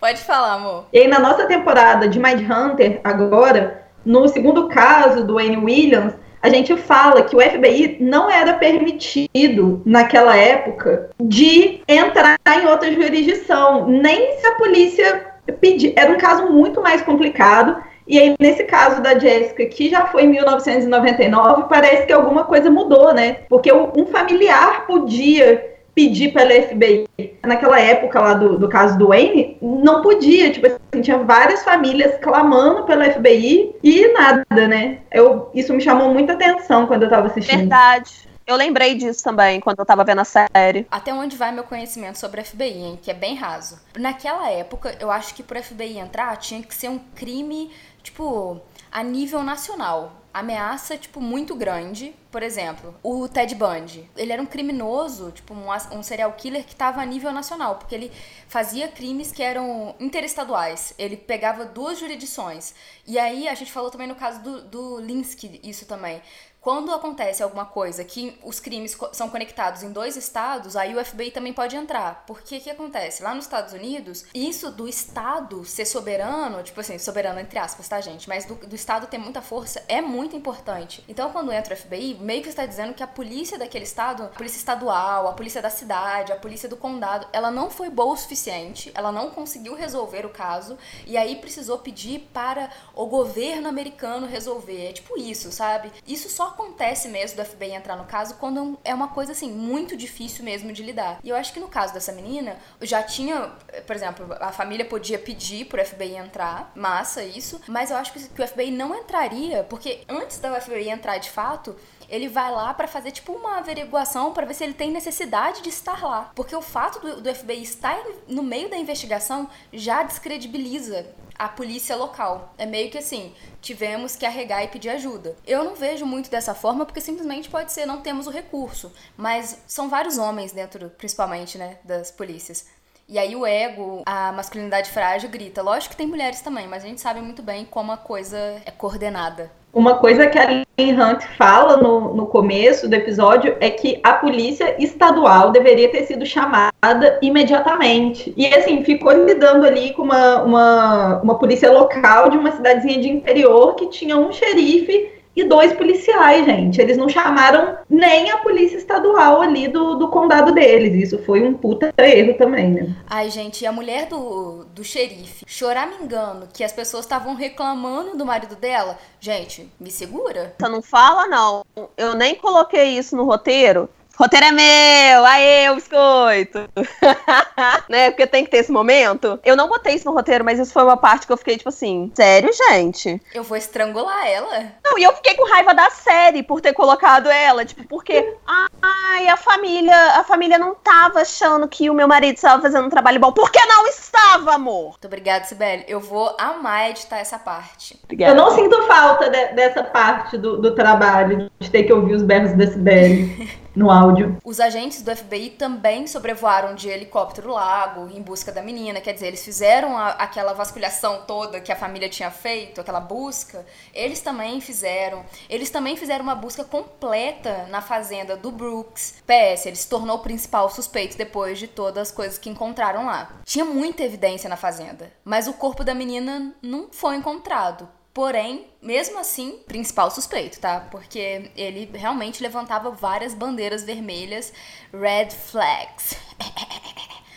Pode 0.00 0.20
falar, 0.22 0.54
amor. 0.54 0.86
E 0.92 0.98
aí, 0.98 1.06
na 1.08 1.20
nossa 1.20 1.46
temporada 1.46 2.08
de 2.08 2.18
Mind 2.18 2.40
Hunter, 2.50 3.00
agora, 3.04 3.84
no 4.04 4.26
segundo 4.28 4.68
caso 4.68 5.24
do 5.24 5.38
Anne 5.38 5.56
Williams, 5.58 6.14
a 6.42 6.48
gente 6.48 6.76
fala 6.76 7.22
que 7.22 7.36
o 7.36 7.40
FBI 7.40 7.98
não 8.00 8.28
era 8.28 8.54
permitido 8.54 9.80
naquela 9.86 10.36
época 10.36 11.10
de 11.20 11.82
entrar 11.86 12.36
em 12.48 12.66
outra 12.66 12.92
jurisdição, 12.92 13.86
nem 13.86 14.38
se 14.40 14.46
a 14.48 14.56
polícia 14.56 15.34
pedir. 15.60 15.92
Era 15.96 16.10
um 16.12 16.18
caso 16.18 16.46
muito 16.46 16.80
mais 16.82 17.00
complicado. 17.02 17.80
E 18.06 18.18
aí, 18.18 18.34
nesse 18.38 18.64
caso 18.64 19.00
da 19.00 19.18
Jéssica, 19.18 19.64
que 19.66 19.88
já 19.88 20.06
foi 20.06 20.24
em 20.24 20.28
1999, 20.28 21.64
parece 21.68 22.06
que 22.06 22.12
alguma 22.12 22.44
coisa 22.44 22.70
mudou, 22.70 23.14
né? 23.14 23.38
Porque 23.48 23.72
um 23.72 24.06
familiar 24.06 24.86
podia 24.86 25.72
pedir 25.94 26.32
pela 26.32 26.50
FBI. 26.50 27.06
Naquela 27.44 27.78
época 27.80 28.20
lá 28.20 28.34
do, 28.34 28.58
do 28.58 28.68
caso 28.68 28.98
do 28.98 29.08
Wayne, 29.08 29.58
não 29.60 30.02
podia, 30.02 30.50
tipo 30.50 30.66
assim, 30.66 31.02
tinha 31.02 31.18
várias 31.18 31.62
famílias 31.62 32.18
clamando 32.20 32.84
pela 32.84 33.10
FBI 33.10 33.74
e 33.82 34.12
nada, 34.12 34.68
né? 34.68 34.98
Eu, 35.10 35.50
isso 35.54 35.72
me 35.72 35.80
chamou 35.80 36.12
muita 36.12 36.32
atenção 36.32 36.86
quando 36.86 37.04
eu 37.04 37.10
tava 37.10 37.26
assistindo. 37.26 37.58
Verdade. 37.58 38.32
Eu 38.44 38.56
lembrei 38.56 38.96
disso 38.96 39.22
também 39.22 39.60
quando 39.60 39.78
eu 39.78 39.86
tava 39.86 40.02
vendo 40.02 40.20
a 40.20 40.24
série. 40.24 40.86
Até 40.90 41.14
onde 41.14 41.36
vai 41.36 41.52
meu 41.52 41.62
conhecimento 41.62 42.18
sobre 42.18 42.40
a 42.40 42.44
FBI, 42.44 42.72
hein? 42.72 42.98
Que 43.00 43.10
é 43.10 43.14
bem 43.14 43.36
raso. 43.36 43.78
Naquela 43.96 44.50
época, 44.50 44.96
eu 44.98 45.10
acho 45.10 45.34
que 45.34 45.42
pro 45.42 45.62
FBI 45.62 45.98
entrar 45.98 46.36
tinha 46.36 46.60
que 46.60 46.74
ser 46.74 46.88
um 46.88 46.98
crime, 47.14 47.70
tipo, 48.02 48.60
a 48.90 49.02
nível 49.02 49.42
nacional 49.42 50.22
ameaça, 50.32 50.96
tipo, 50.96 51.20
muito 51.20 51.54
grande. 51.54 52.14
Por 52.30 52.42
exemplo, 52.42 52.94
o 53.02 53.28
Ted 53.28 53.54
Bundy. 53.54 54.08
Ele 54.16 54.32
era 54.32 54.40
um 54.40 54.46
criminoso, 54.46 55.30
tipo, 55.30 55.52
um, 55.52 55.66
um 55.92 56.02
serial 56.02 56.32
killer 56.32 56.64
que 56.64 56.72
estava 56.72 57.02
a 57.02 57.04
nível 57.04 57.30
nacional, 57.32 57.76
porque 57.76 57.94
ele 57.94 58.10
fazia 58.48 58.88
crimes 58.88 59.30
que 59.30 59.42
eram 59.42 59.94
interestaduais. 60.00 60.94
Ele 60.98 61.16
pegava 61.16 61.66
duas 61.66 61.98
jurisdições. 61.98 62.74
E 63.06 63.18
aí, 63.18 63.46
a 63.48 63.54
gente 63.54 63.70
falou 63.70 63.90
também 63.90 64.06
no 64.06 64.14
caso 64.14 64.40
do, 64.42 64.62
do 64.62 65.00
Linsky, 65.00 65.60
isso 65.62 65.84
também. 65.84 66.22
Quando 66.62 66.94
acontece 66.94 67.42
alguma 67.42 67.66
coisa 67.66 68.04
que 68.04 68.38
os 68.44 68.60
crimes 68.60 68.96
são 69.12 69.28
conectados 69.28 69.82
em 69.82 69.90
dois 69.90 70.16
estados, 70.16 70.76
aí 70.76 70.94
o 70.94 71.04
FBI 71.04 71.32
também 71.32 71.52
pode 71.52 71.74
entrar. 71.74 72.22
Porque 72.24 72.56
o 72.56 72.60
que 72.60 72.70
acontece? 72.70 73.20
Lá 73.20 73.34
nos 73.34 73.46
Estados 73.46 73.72
Unidos, 73.72 74.26
isso 74.32 74.70
do 74.70 74.86
estado 74.86 75.64
ser 75.64 75.84
soberano, 75.84 76.62
tipo 76.62 76.80
assim, 76.80 76.96
soberano 77.00 77.40
entre 77.40 77.58
aspas, 77.58 77.88
tá, 77.88 78.00
gente? 78.00 78.28
Mas 78.28 78.44
do, 78.44 78.54
do 78.54 78.76
estado 78.76 79.08
ter 79.08 79.18
muita 79.18 79.42
força 79.42 79.82
é 79.88 80.00
muito 80.00 80.36
importante. 80.36 81.02
Então, 81.08 81.32
quando 81.32 81.50
entra 81.50 81.74
o 81.74 81.76
FBI, 81.76 82.14
meio 82.20 82.44
que 82.44 82.50
está 82.50 82.64
dizendo 82.64 82.94
que 82.94 83.02
a 83.02 83.08
polícia 83.08 83.58
daquele 83.58 83.84
estado, 83.84 84.22
a 84.22 84.28
polícia 84.28 84.58
estadual, 84.58 85.26
a 85.26 85.32
polícia 85.32 85.60
da 85.60 85.68
cidade, 85.68 86.30
a 86.30 86.36
polícia 86.36 86.68
do 86.68 86.76
condado, 86.76 87.26
ela 87.32 87.50
não 87.50 87.70
foi 87.70 87.90
boa 87.90 88.14
o 88.14 88.16
suficiente, 88.16 88.92
ela 88.94 89.10
não 89.10 89.30
conseguiu 89.30 89.74
resolver 89.74 90.24
o 90.24 90.30
caso, 90.30 90.78
e 91.08 91.16
aí 91.16 91.34
precisou 91.34 91.80
pedir 91.80 92.20
para 92.32 92.70
o 92.94 93.06
governo 93.06 93.68
americano 93.68 94.28
resolver. 94.28 94.90
É 94.90 94.92
tipo 94.92 95.18
isso, 95.18 95.50
sabe? 95.50 95.90
Isso 96.06 96.28
só 96.28 96.51
acontece 96.52 97.08
mesmo 97.08 97.36
do 97.36 97.44
FBI 97.44 97.72
entrar 97.72 97.96
no 97.96 98.04
caso 98.04 98.34
quando 98.36 98.78
é 98.84 98.94
uma 98.94 99.08
coisa 99.08 99.32
assim 99.32 99.50
muito 99.50 99.96
difícil 99.96 100.44
mesmo 100.44 100.72
de 100.72 100.82
lidar. 100.82 101.18
E 101.22 101.28
eu 101.28 101.36
acho 101.36 101.52
que 101.52 101.60
no 101.60 101.68
caso 101.68 101.92
dessa 101.92 102.12
menina, 102.12 102.56
já 102.80 103.02
tinha, 103.02 103.50
por 103.86 103.96
exemplo, 103.96 104.26
a 104.40 104.52
família 104.52 104.84
podia 104.84 105.18
pedir 105.18 105.66
pro 105.66 105.84
FBI 105.84 106.16
entrar, 106.16 106.72
massa 106.74 107.22
isso, 107.22 107.60
mas 107.66 107.90
eu 107.90 107.96
acho 107.96 108.12
que 108.12 108.42
o 108.42 108.46
FBI 108.46 108.70
não 108.70 108.94
entraria, 108.94 109.64
porque 109.64 110.02
antes 110.08 110.38
da 110.38 110.60
FBI 110.60 110.88
entrar 110.88 111.18
de 111.18 111.30
fato, 111.30 111.76
ele 112.12 112.28
vai 112.28 112.52
lá 112.52 112.74
para 112.74 112.86
fazer 112.86 113.10
tipo 113.10 113.32
uma 113.32 113.56
averiguação 113.56 114.34
para 114.34 114.44
ver 114.44 114.52
se 114.52 114.62
ele 114.62 114.74
tem 114.74 114.90
necessidade 114.90 115.62
de 115.62 115.70
estar 115.70 116.04
lá. 116.04 116.30
Porque 116.34 116.54
o 116.54 116.60
fato 116.60 117.00
do, 117.00 117.22
do 117.22 117.34
FBI 117.34 117.62
estar 117.62 117.98
no 118.28 118.42
meio 118.42 118.68
da 118.68 118.76
investigação 118.76 119.48
já 119.72 120.02
descredibiliza 120.02 121.06
a 121.38 121.48
polícia 121.48 121.96
local. 121.96 122.52
É 122.58 122.66
meio 122.66 122.90
que 122.90 122.98
assim, 122.98 123.34
tivemos 123.62 124.14
que 124.14 124.26
arregar 124.26 124.62
e 124.62 124.68
pedir 124.68 124.90
ajuda. 124.90 125.34
Eu 125.46 125.64
não 125.64 125.74
vejo 125.74 126.04
muito 126.04 126.30
dessa 126.30 126.54
forma 126.54 126.84
porque 126.84 127.00
simplesmente 127.00 127.48
pode 127.48 127.72
ser 127.72 127.86
não 127.86 128.02
temos 128.02 128.26
o 128.26 128.30
recurso, 128.30 128.92
mas 129.16 129.58
são 129.66 129.88
vários 129.88 130.18
homens 130.18 130.52
dentro, 130.52 130.90
principalmente, 130.90 131.56
né, 131.56 131.78
das 131.82 132.10
polícias. 132.10 132.66
E 133.08 133.18
aí 133.18 133.34
o 133.34 133.46
ego, 133.46 134.02
a 134.04 134.32
masculinidade 134.32 134.90
frágil 134.90 135.30
grita. 135.30 135.62
Lógico 135.62 135.92
que 135.92 135.96
tem 135.96 136.06
mulheres 136.06 136.42
também, 136.42 136.68
mas 136.68 136.84
a 136.84 136.86
gente 136.86 137.00
sabe 137.00 137.22
muito 137.22 137.42
bem 137.42 137.64
como 137.64 137.90
a 137.90 137.96
coisa 137.96 138.36
é 138.66 138.70
coordenada. 138.70 139.50
Uma 139.72 139.94
coisa 139.94 140.26
que 140.26 140.38
a 140.38 140.46
Lynn 140.46 141.00
Hunt 141.00 141.22
fala 141.38 141.78
no, 141.78 142.14
no 142.14 142.26
começo 142.26 142.86
do 142.86 142.94
episódio 142.94 143.56
é 143.58 143.70
que 143.70 143.98
a 144.02 144.12
polícia 144.12 144.76
estadual 144.78 145.50
deveria 145.50 145.90
ter 145.90 146.04
sido 146.04 146.26
chamada 146.26 147.18
imediatamente. 147.22 148.34
E 148.36 148.46
assim, 148.46 148.84
ficou 148.84 149.12
lidando 149.12 149.64
ali 149.66 149.94
com 149.94 150.02
uma, 150.02 150.42
uma, 150.42 151.20
uma 151.22 151.38
polícia 151.38 151.72
local 151.72 152.28
de 152.28 152.36
uma 152.36 152.52
cidadezinha 152.52 153.00
de 153.00 153.08
interior 153.08 153.74
que 153.74 153.88
tinha 153.88 154.18
um 154.18 154.30
xerife 154.30 155.10
e 155.34 155.44
dois 155.44 155.72
policiais, 155.72 156.44
gente. 156.44 156.80
Eles 156.80 156.96
não 156.96 157.08
chamaram 157.08 157.76
nem 157.88 158.30
a 158.30 158.38
polícia 158.38 158.76
estadual 158.76 159.40
ali 159.40 159.68
do, 159.68 159.94
do 159.94 160.08
condado 160.08 160.52
deles. 160.52 160.94
Isso 160.94 161.22
foi 161.24 161.42
um 161.42 161.54
puta 161.54 161.92
erro 161.98 162.34
também, 162.34 162.70
né? 162.70 162.96
Ai, 163.08 163.30
gente, 163.30 163.62
e 163.62 163.66
a 163.66 163.72
mulher 163.72 164.06
do, 164.06 164.64
do 164.74 164.84
xerife 164.84 165.44
chorar 165.46 165.86
me 165.86 165.96
engano 166.02 166.48
que 166.52 166.64
as 166.64 166.72
pessoas 166.72 167.04
estavam 167.04 167.34
reclamando 167.34 168.16
do 168.16 168.26
marido 168.26 168.56
dela. 168.56 168.98
Gente, 169.20 169.70
me 169.78 169.90
segura. 169.90 170.54
Você 170.58 170.68
não 170.68 170.82
fala, 170.82 171.26
não. 171.26 171.64
Eu 171.96 172.14
nem 172.14 172.34
coloquei 172.34 172.98
isso 172.98 173.16
no 173.16 173.24
roteiro, 173.24 173.88
roteiro 174.16 174.46
é 174.46 174.52
meu, 174.52 175.24
aê, 175.24 175.70
o 175.70 175.74
biscoito. 175.74 176.68
né? 177.88 178.10
Porque 178.10 178.26
tem 178.26 178.44
que 178.44 178.50
ter 178.50 178.58
esse 178.58 178.72
momento. 178.72 179.38
Eu 179.44 179.56
não 179.56 179.68
botei 179.68 179.94
isso 179.94 180.06
no 180.06 180.14
roteiro, 180.14 180.44
mas 180.44 180.58
isso 180.58 180.72
foi 180.72 180.82
uma 180.82 180.96
parte 180.96 181.26
que 181.26 181.32
eu 181.32 181.36
fiquei 181.36 181.56
tipo 181.56 181.68
assim, 181.68 182.10
sério, 182.14 182.50
gente? 182.52 183.20
Eu 183.34 183.42
vou 183.42 183.56
estrangular 183.56 184.26
ela? 184.26 184.72
Não, 184.84 184.98
e 184.98 185.02
eu 185.02 185.12
fiquei 185.14 185.34
com 185.34 185.48
raiva 185.48 185.74
da 185.74 185.90
série 185.90 186.42
por 186.42 186.60
ter 186.60 186.72
colocado 186.72 187.28
ela, 187.28 187.64
tipo, 187.64 187.84
porque 187.84 188.36
ai, 188.46 189.28
a 189.28 189.36
família, 189.36 189.96
a 190.18 190.24
família 190.24 190.58
não 190.58 190.74
tava 190.74 191.20
achando 191.20 191.66
que 191.68 191.90
o 191.90 191.94
meu 191.94 192.08
marido 192.08 192.36
estava 192.36 192.62
fazendo 192.62 192.86
um 192.86 192.90
trabalho 192.90 193.20
bom. 193.20 193.32
Por 193.32 193.50
que 193.50 193.64
não 193.66 193.86
estava, 193.86 194.54
amor? 194.54 194.90
Muito 194.90 195.06
obrigada, 195.06 195.44
Sibeli. 195.44 195.84
Eu 195.88 196.00
vou 196.00 196.34
amar 196.38 196.90
editar 196.90 197.18
essa 197.18 197.38
parte. 197.38 197.98
Obrigada. 198.04 198.32
Eu 198.32 198.36
não 198.36 198.50
sinto 198.50 198.82
falta 198.82 199.30
de, 199.30 199.46
dessa 199.54 199.82
parte 199.82 200.36
do, 200.36 200.60
do 200.60 200.74
trabalho, 200.74 201.50
de 201.58 201.70
ter 201.70 201.84
que 201.84 201.92
ouvir 201.92 202.14
os 202.14 202.22
berros 202.22 202.52
da 202.52 202.66
Sibeli. 202.66 203.50
no 203.74 203.90
áudio. 203.90 204.38
Os 204.44 204.60
agentes 204.60 205.02
do 205.02 205.14
FBI 205.14 205.50
também 205.50 206.06
sobrevoaram 206.06 206.74
de 206.74 206.88
helicóptero 206.88 207.50
o 207.50 207.54
lago 207.54 208.08
em 208.14 208.22
busca 208.22 208.52
da 208.52 208.62
menina, 208.62 209.00
quer 209.00 209.14
dizer, 209.14 209.28
eles 209.28 209.44
fizeram 209.44 209.96
a, 209.96 210.10
aquela 210.10 210.52
vasculhação 210.52 211.22
toda 211.26 211.60
que 211.60 211.72
a 211.72 211.76
família 211.76 212.08
tinha 212.08 212.30
feito, 212.30 212.80
aquela 212.80 213.00
busca, 213.00 213.64
eles 213.94 214.20
também 214.20 214.60
fizeram. 214.60 215.24
Eles 215.48 215.70
também 215.70 215.96
fizeram 215.96 216.22
uma 216.22 216.34
busca 216.34 216.64
completa 216.64 217.66
na 217.70 217.80
fazenda 217.80 218.36
do 218.36 218.50
Brooks. 218.50 219.22
PS, 219.26 219.66
ele 219.66 219.76
se 219.76 219.88
tornou 219.88 220.16
o 220.16 220.22
principal 220.22 220.68
suspeito 220.70 221.16
depois 221.16 221.58
de 221.58 221.66
todas 221.66 222.08
as 222.08 222.14
coisas 222.14 222.38
que 222.38 222.50
encontraram 222.50 223.06
lá. 223.06 223.30
Tinha 223.44 223.64
muita 223.64 224.02
evidência 224.02 224.48
na 224.48 224.56
fazenda, 224.56 225.12
mas 225.24 225.46
o 225.46 225.52
corpo 225.52 225.84
da 225.84 225.94
menina 225.94 226.54
não 226.62 226.88
foi 226.90 227.16
encontrado. 227.16 227.88
Porém, 228.14 228.66
mesmo 228.80 229.18
assim, 229.18 229.58
principal 229.66 230.10
suspeito, 230.10 230.60
tá? 230.60 230.86
Porque 230.90 231.50
ele 231.56 231.90
realmente 231.94 232.42
levantava 232.42 232.90
várias 232.90 233.32
bandeiras 233.32 233.84
vermelhas, 233.84 234.52
red 234.92 235.30
flags. 235.30 236.16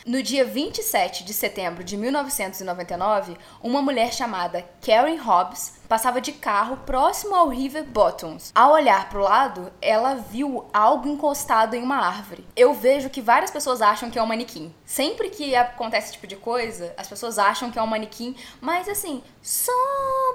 No 0.05 0.21
dia 0.21 0.45
27 0.45 1.23
de 1.23 1.33
setembro 1.33 1.83
de 1.83 1.97
1999, 1.97 3.35
uma 3.59 3.81
mulher 3.81 4.13
chamada 4.13 4.63
Karen 4.79 5.15
Hobbs 5.15 5.79
passava 5.87 6.21
de 6.21 6.31
carro 6.31 6.77
próximo 6.85 7.35
ao 7.35 7.47
River 7.47 7.83
Bottoms. 7.85 8.51
Ao 8.53 8.73
olhar 8.73 9.09
para 9.09 9.19
o 9.19 9.23
lado, 9.23 9.71
ela 9.81 10.15
viu 10.15 10.65
algo 10.73 11.07
encostado 11.07 11.75
em 11.75 11.83
uma 11.83 11.97
árvore. 11.97 12.45
Eu 12.55 12.73
vejo 12.73 13.09
que 13.09 13.21
várias 13.21 13.51
pessoas 13.51 13.81
acham 13.81 14.09
que 14.09 14.19
é 14.19 14.23
um 14.23 14.27
manequim. 14.27 14.73
Sempre 14.85 15.29
que 15.29 15.55
acontece 15.55 16.07
esse 16.07 16.13
tipo 16.13 16.27
de 16.27 16.35
coisa, 16.35 16.93
as 16.97 17.07
pessoas 17.07 17.39
acham 17.39 17.71
que 17.71 17.79
é 17.79 17.81
um 17.81 17.87
manequim, 17.87 18.35
mas 18.61 18.87
assim, 18.87 19.23
só 19.41 19.71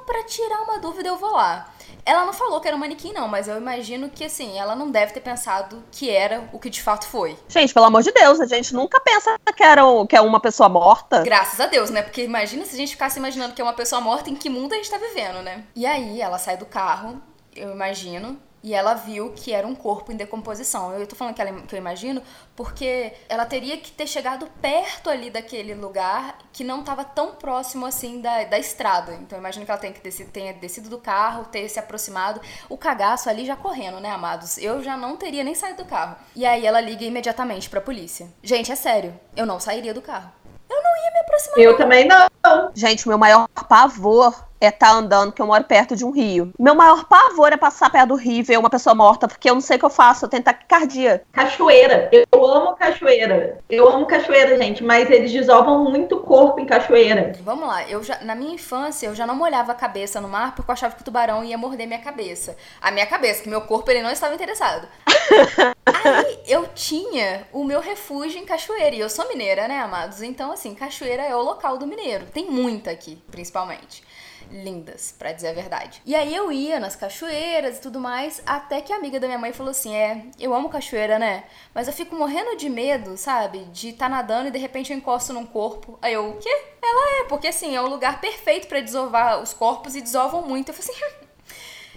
para 0.06 0.24
tirar 0.24 0.62
uma 0.62 0.78
dúvida 0.78 1.08
eu 1.08 1.16
vou 1.16 1.32
lá. 1.32 1.68
Ela 2.04 2.24
não 2.24 2.32
falou 2.32 2.60
que 2.60 2.66
era 2.66 2.76
um 2.76 2.80
manequim, 2.80 3.12
não, 3.12 3.28
mas 3.28 3.48
eu 3.48 3.56
imagino 3.56 4.08
que, 4.08 4.24
assim, 4.24 4.58
ela 4.58 4.74
não 4.74 4.90
deve 4.90 5.12
ter 5.12 5.20
pensado 5.20 5.82
que 5.90 6.10
era 6.10 6.48
o 6.52 6.58
que 6.58 6.70
de 6.70 6.82
fato 6.82 7.06
foi. 7.06 7.36
Gente, 7.48 7.74
pelo 7.74 7.86
amor 7.86 8.02
de 8.02 8.12
Deus, 8.12 8.40
a 8.40 8.46
gente 8.46 8.74
nunca 8.74 9.00
pensa 9.00 9.38
que, 9.54 9.62
era 9.62 9.86
um, 9.86 10.06
que 10.06 10.16
é 10.16 10.20
uma 10.20 10.40
pessoa 10.40 10.68
morta. 10.68 11.22
Graças 11.22 11.60
a 11.60 11.66
Deus, 11.66 11.90
né? 11.90 12.02
Porque 12.02 12.22
imagina 12.24 12.64
se 12.64 12.74
a 12.74 12.78
gente 12.78 12.92
ficasse 12.92 13.18
imaginando 13.18 13.54
que 13.54 13.60
é 13.60 13.64
uma 13.64 13.72
pessoa 13.72 14.00
morta, 14.00 14.30
em 14.30 14.34
que 14.34 14.48
mundo 14.48 14.72
a 14.72 14.76
gente 14.76 14.90
tá 14.90 14.98
vivendo, 14.98 15.39
né? 15.42 15.64
E 15.74 15.86
aí, 15.86 16.20
ela 16.20 16.38
sai 16.38 16.56
do 16.56 16.66
carro, 16.66 17.20
eu 17.54 17.72
imagino, 17.72 18.40
e 18.62 18.74
ela 18.74 18.94
viu 18.94 19.32
que 19.32 19.52
era 19.52 19.66
um 19.66 19.74
corpo 19.74 20.12
em 20.12 20.16
decomposição. 20.16 20.92
Eu 20.92 21.06
tô 21.06 21.16
falando 21.16 21.34
que, 21.34 21.40
ela, 21.40 21.52
que 21.62 21.74
eu 21.74 21.78
imagino 21.78 22.22
porque 22.54 23.12
ela 23.28 23.46
teria 23.46 23.76
que 23.78 23.90
ter 23.90 24.06
chegado 24.06 24.46
perto 24.60 25.08
ali 25.08 25.30
daquele 25.30 25.74
lugar 25.74 26.36
que 26.52 26.62
não 26.62 26.80
estava 26.80 27.04
tão 27.04 27.32
próximo 27.32 27.86
assim 27.86 28.20
da, 28.20 28.44
da 28.44 28.58
estrada. 28.58 29.14
Então 29.14 29.38
eu 29.38 29.40
imagino 29.40 29.64
que 29.64 29.70
ela 29.70 29.80
tenha, 29.80 29.92
que 29.92 30.00
descer, 30.00 30.26
tenha 30.26 30.52
descido 30.52 30.90
do 30.90 30.98
carro, 30.98 31.44
ter 31.44 31.68
se 31.68 31.78
aproximado. 31.78 32.40
O 32.68 32.76
cagaço 32.76 33.30
ali 33.30 33.46
já 33.46 33.56
correndo, 33.56 33.98
né, 33.98 34.10
amados? 34.10 34.58
Eu 34.58 34.82
já 34.82 34.96
não 34.96 35.16
teria 35.16 35.42
nem 35.42 35.54
saído 35.54 35.82
do 35.82 35.88
carro. 35.88 36.16
E 36.36 36.44
aí 36.44 36.66
ela 36.66 36.80
liga 36.80 37.04
imediatamente 37.04 37.70
pra 37.70 37.80
polícia. 37.80 38.28
Gente, 38.42 38.70
é 38.70 38.76
sério, 38.76 39.18
eu 39.34 39.46
não 39.46 39.58
sairia 39.58 39.94
do 39.94 40.02
carro. 40.02 40.30
Eu 40.68 40.82
não 40.82 40.96
ia 41.04 41.10
me 41.12 41.18
aproximar. 41.20 41.58
Eu 41.58 41.76
também 41.76 42.06
não. 42.06 42.28
Gente, 42.74 43.06
o 43.06 43.08
meu 43.08 43.18
maior 43.18 43.48
pavor 43.68 44.49
é 44.60 44.68
estar 44.68 44.90
tá 44.90 44.92
andando, 44.92 45.32
que 45.32 45.40
eu 45.40 45.46
moro 45.46 45.64
perto 45.64 45.96
de 45.96 46.04
um 46.04 46.10
rio. 46.10 46.52
Meu 46.58 46.74
maior 46.74 47.04
pavor 47.04 47.52
é 47.52 47.56
passar 47.56 47.90
perto 47.90 48.08
do 48.08 48.14
rio 48.14 48.40
e 48.40 48.42
ver 48.42 48.58
uma 48.58 48.68
pessoa 48.68 48.94
morta, 48.94 49.26
porque 49.26 49.48
eu 49.48 49.54
não 49.54 49.60
sei 49.60 49.76
o 49.76 49.78
que 49.78 49.84
eu 49.86 49.90
faço, 49.90 50.24
eu 50.24 50.28
tenho 50.28 50.42
taquicardia. 50.42 51.22
Cachoeira. 51.32 52.10
Eu 52.12 52.44
amo 52.46 52.76
cachoeira. 52.76 53.58
Eu 53.68 53.88
amo 53.88 54.06
cachoeira, 54.06 54.56
gente, 54.58 54.84
mas 54.84 55.10
eles 55.10 55.32
desovam 55.32 55.84
muito 55.84 56.16
o 56.16 56.20
corpo 56.20 56.60
em 56.60 56.66
cachoeira. 56.66 57.32
Vamos 57.42 57.66
lá, 57.66 57.88
eu 57.88 58.02
já, 58.02 58.20
na 58.20 58.34
minha 58.34 58.54
infância, 58.54 59.06
eu 59.06 59.14
já 59.14 59.26
não 59.26 59.34
molhava 59.34 59.72
a 59.72 59.74
cabeça 59.74 60.20
no 60.20 60.28
mar 60.28 60.54
porque 60.54 60.70
eu 60.70 60.74
achava 60.74 60.94
que 60.94 61.00
o 61.00 61.04
tubarão 61.04 61.42
ia 61.42 61.56
morder 61.56 61.86
minha 61.86 62.00
cabeça. 62.00 62.56
A 62.80 62.90
minha 62.90 63.06
cabeça, 63.06 63.42
que 63.42 63.48
meu 63.48 63.62
corpo 63.62 63.90
ele 63.90 64.02
não 64.02 64.10
estava 64.10 64.34
interessado. 64.34 64.86
Aí 66.04 66.38
eu 66.46 66.68
tinha 66.74 67.46
o 67.52 67.64
meu 67.64 67.80
refúgio 67.80 68.38
em 68.38 68.44
cachoeira. 68.44 68.94
E 68.94 69.00
eu 69.00 69.08
sou 69.08 69.26
mineira, 69.28 69.66
né, 69.66 69.78
amados? 69.80 70.22
Então, 70.22 70.52
assim, 70.52 70.74
cachoeira 70.74 71.22
é 71.22 71.34
o 71.34 71.42
local 71.42 71.78
do 71.78 71.86
mineiro. 71.86 72.26
Tem 72.26 72.50
muita 72.50 72.90
aqui, 72.90 73.18
principalmente 73.30 74.02
lindas, 74.50 75.14
para 75.18 75.32
dizer 75.32 75.48
a 75.48 75.52
verdade. 75.52 76.02
E 76.04 76.14
aí 76.14 76.34
eu 76.34 76.50
ia 76.50 76.80
nas 76.80 76.96
cachoeiras 76.96 77.78
e 77.78 77.80
tudo 77.80 78.00
mais, 78.00 78.42
até 78.44 78.80
que 78.80 78.92
a 78.92 78.96
amiga 78.96 79.20
da 79.20 79.26
minha 79.26 79.38
mãe 79.38 79.52
falou 79.52 79.70
assim: 79.70 79.94
"É, 79.94 80.24
eu 80.38 80.52
amo 80.54 80.68
cachoeira, 80.68 81.18
né? 81.18 81.44
Mas 81.74 81.86
eu 81.86 81.92
fico 81.92 82.14
morrendo 82.14 82.56
de 82.56 82.68
medo, 82.68 83.16
sabe? 83.16 83.64
De 83.66 83.90
estar 83.90 84.06
tá 84.06 84.16
nadando 84.16 84.48
e 84.48 84.50
de 84.50 84.58
repente 84.58 84.92
eu 84.92 84.98
encosto 84.98 85.32
num 85.32 85.46
corpo". 85.46 85.98
Aí 86.02 86.12
eu: 86.12 86.30
"O 86.30 86.38
quê?". 86.38 86.64
Ela 86.82 87.20
é, 87.20 87.24
porque 87.28 87.48
assim, 87.48 87.76
é 87.76 87.80
o 87.80 87.88
lugar 87.88 88.20
perfeito 88.20 88.66
para 88.66 88.80
desovar 88.80 89.40
os 89.42 89.52
corpos 89.52 89.94
e 89.94 90.00
desovam 90.00 90.42
muito. 90.42 90.70
Eu 90.70 90.74
falei 90.74 90.90
assim: 90.90 91.14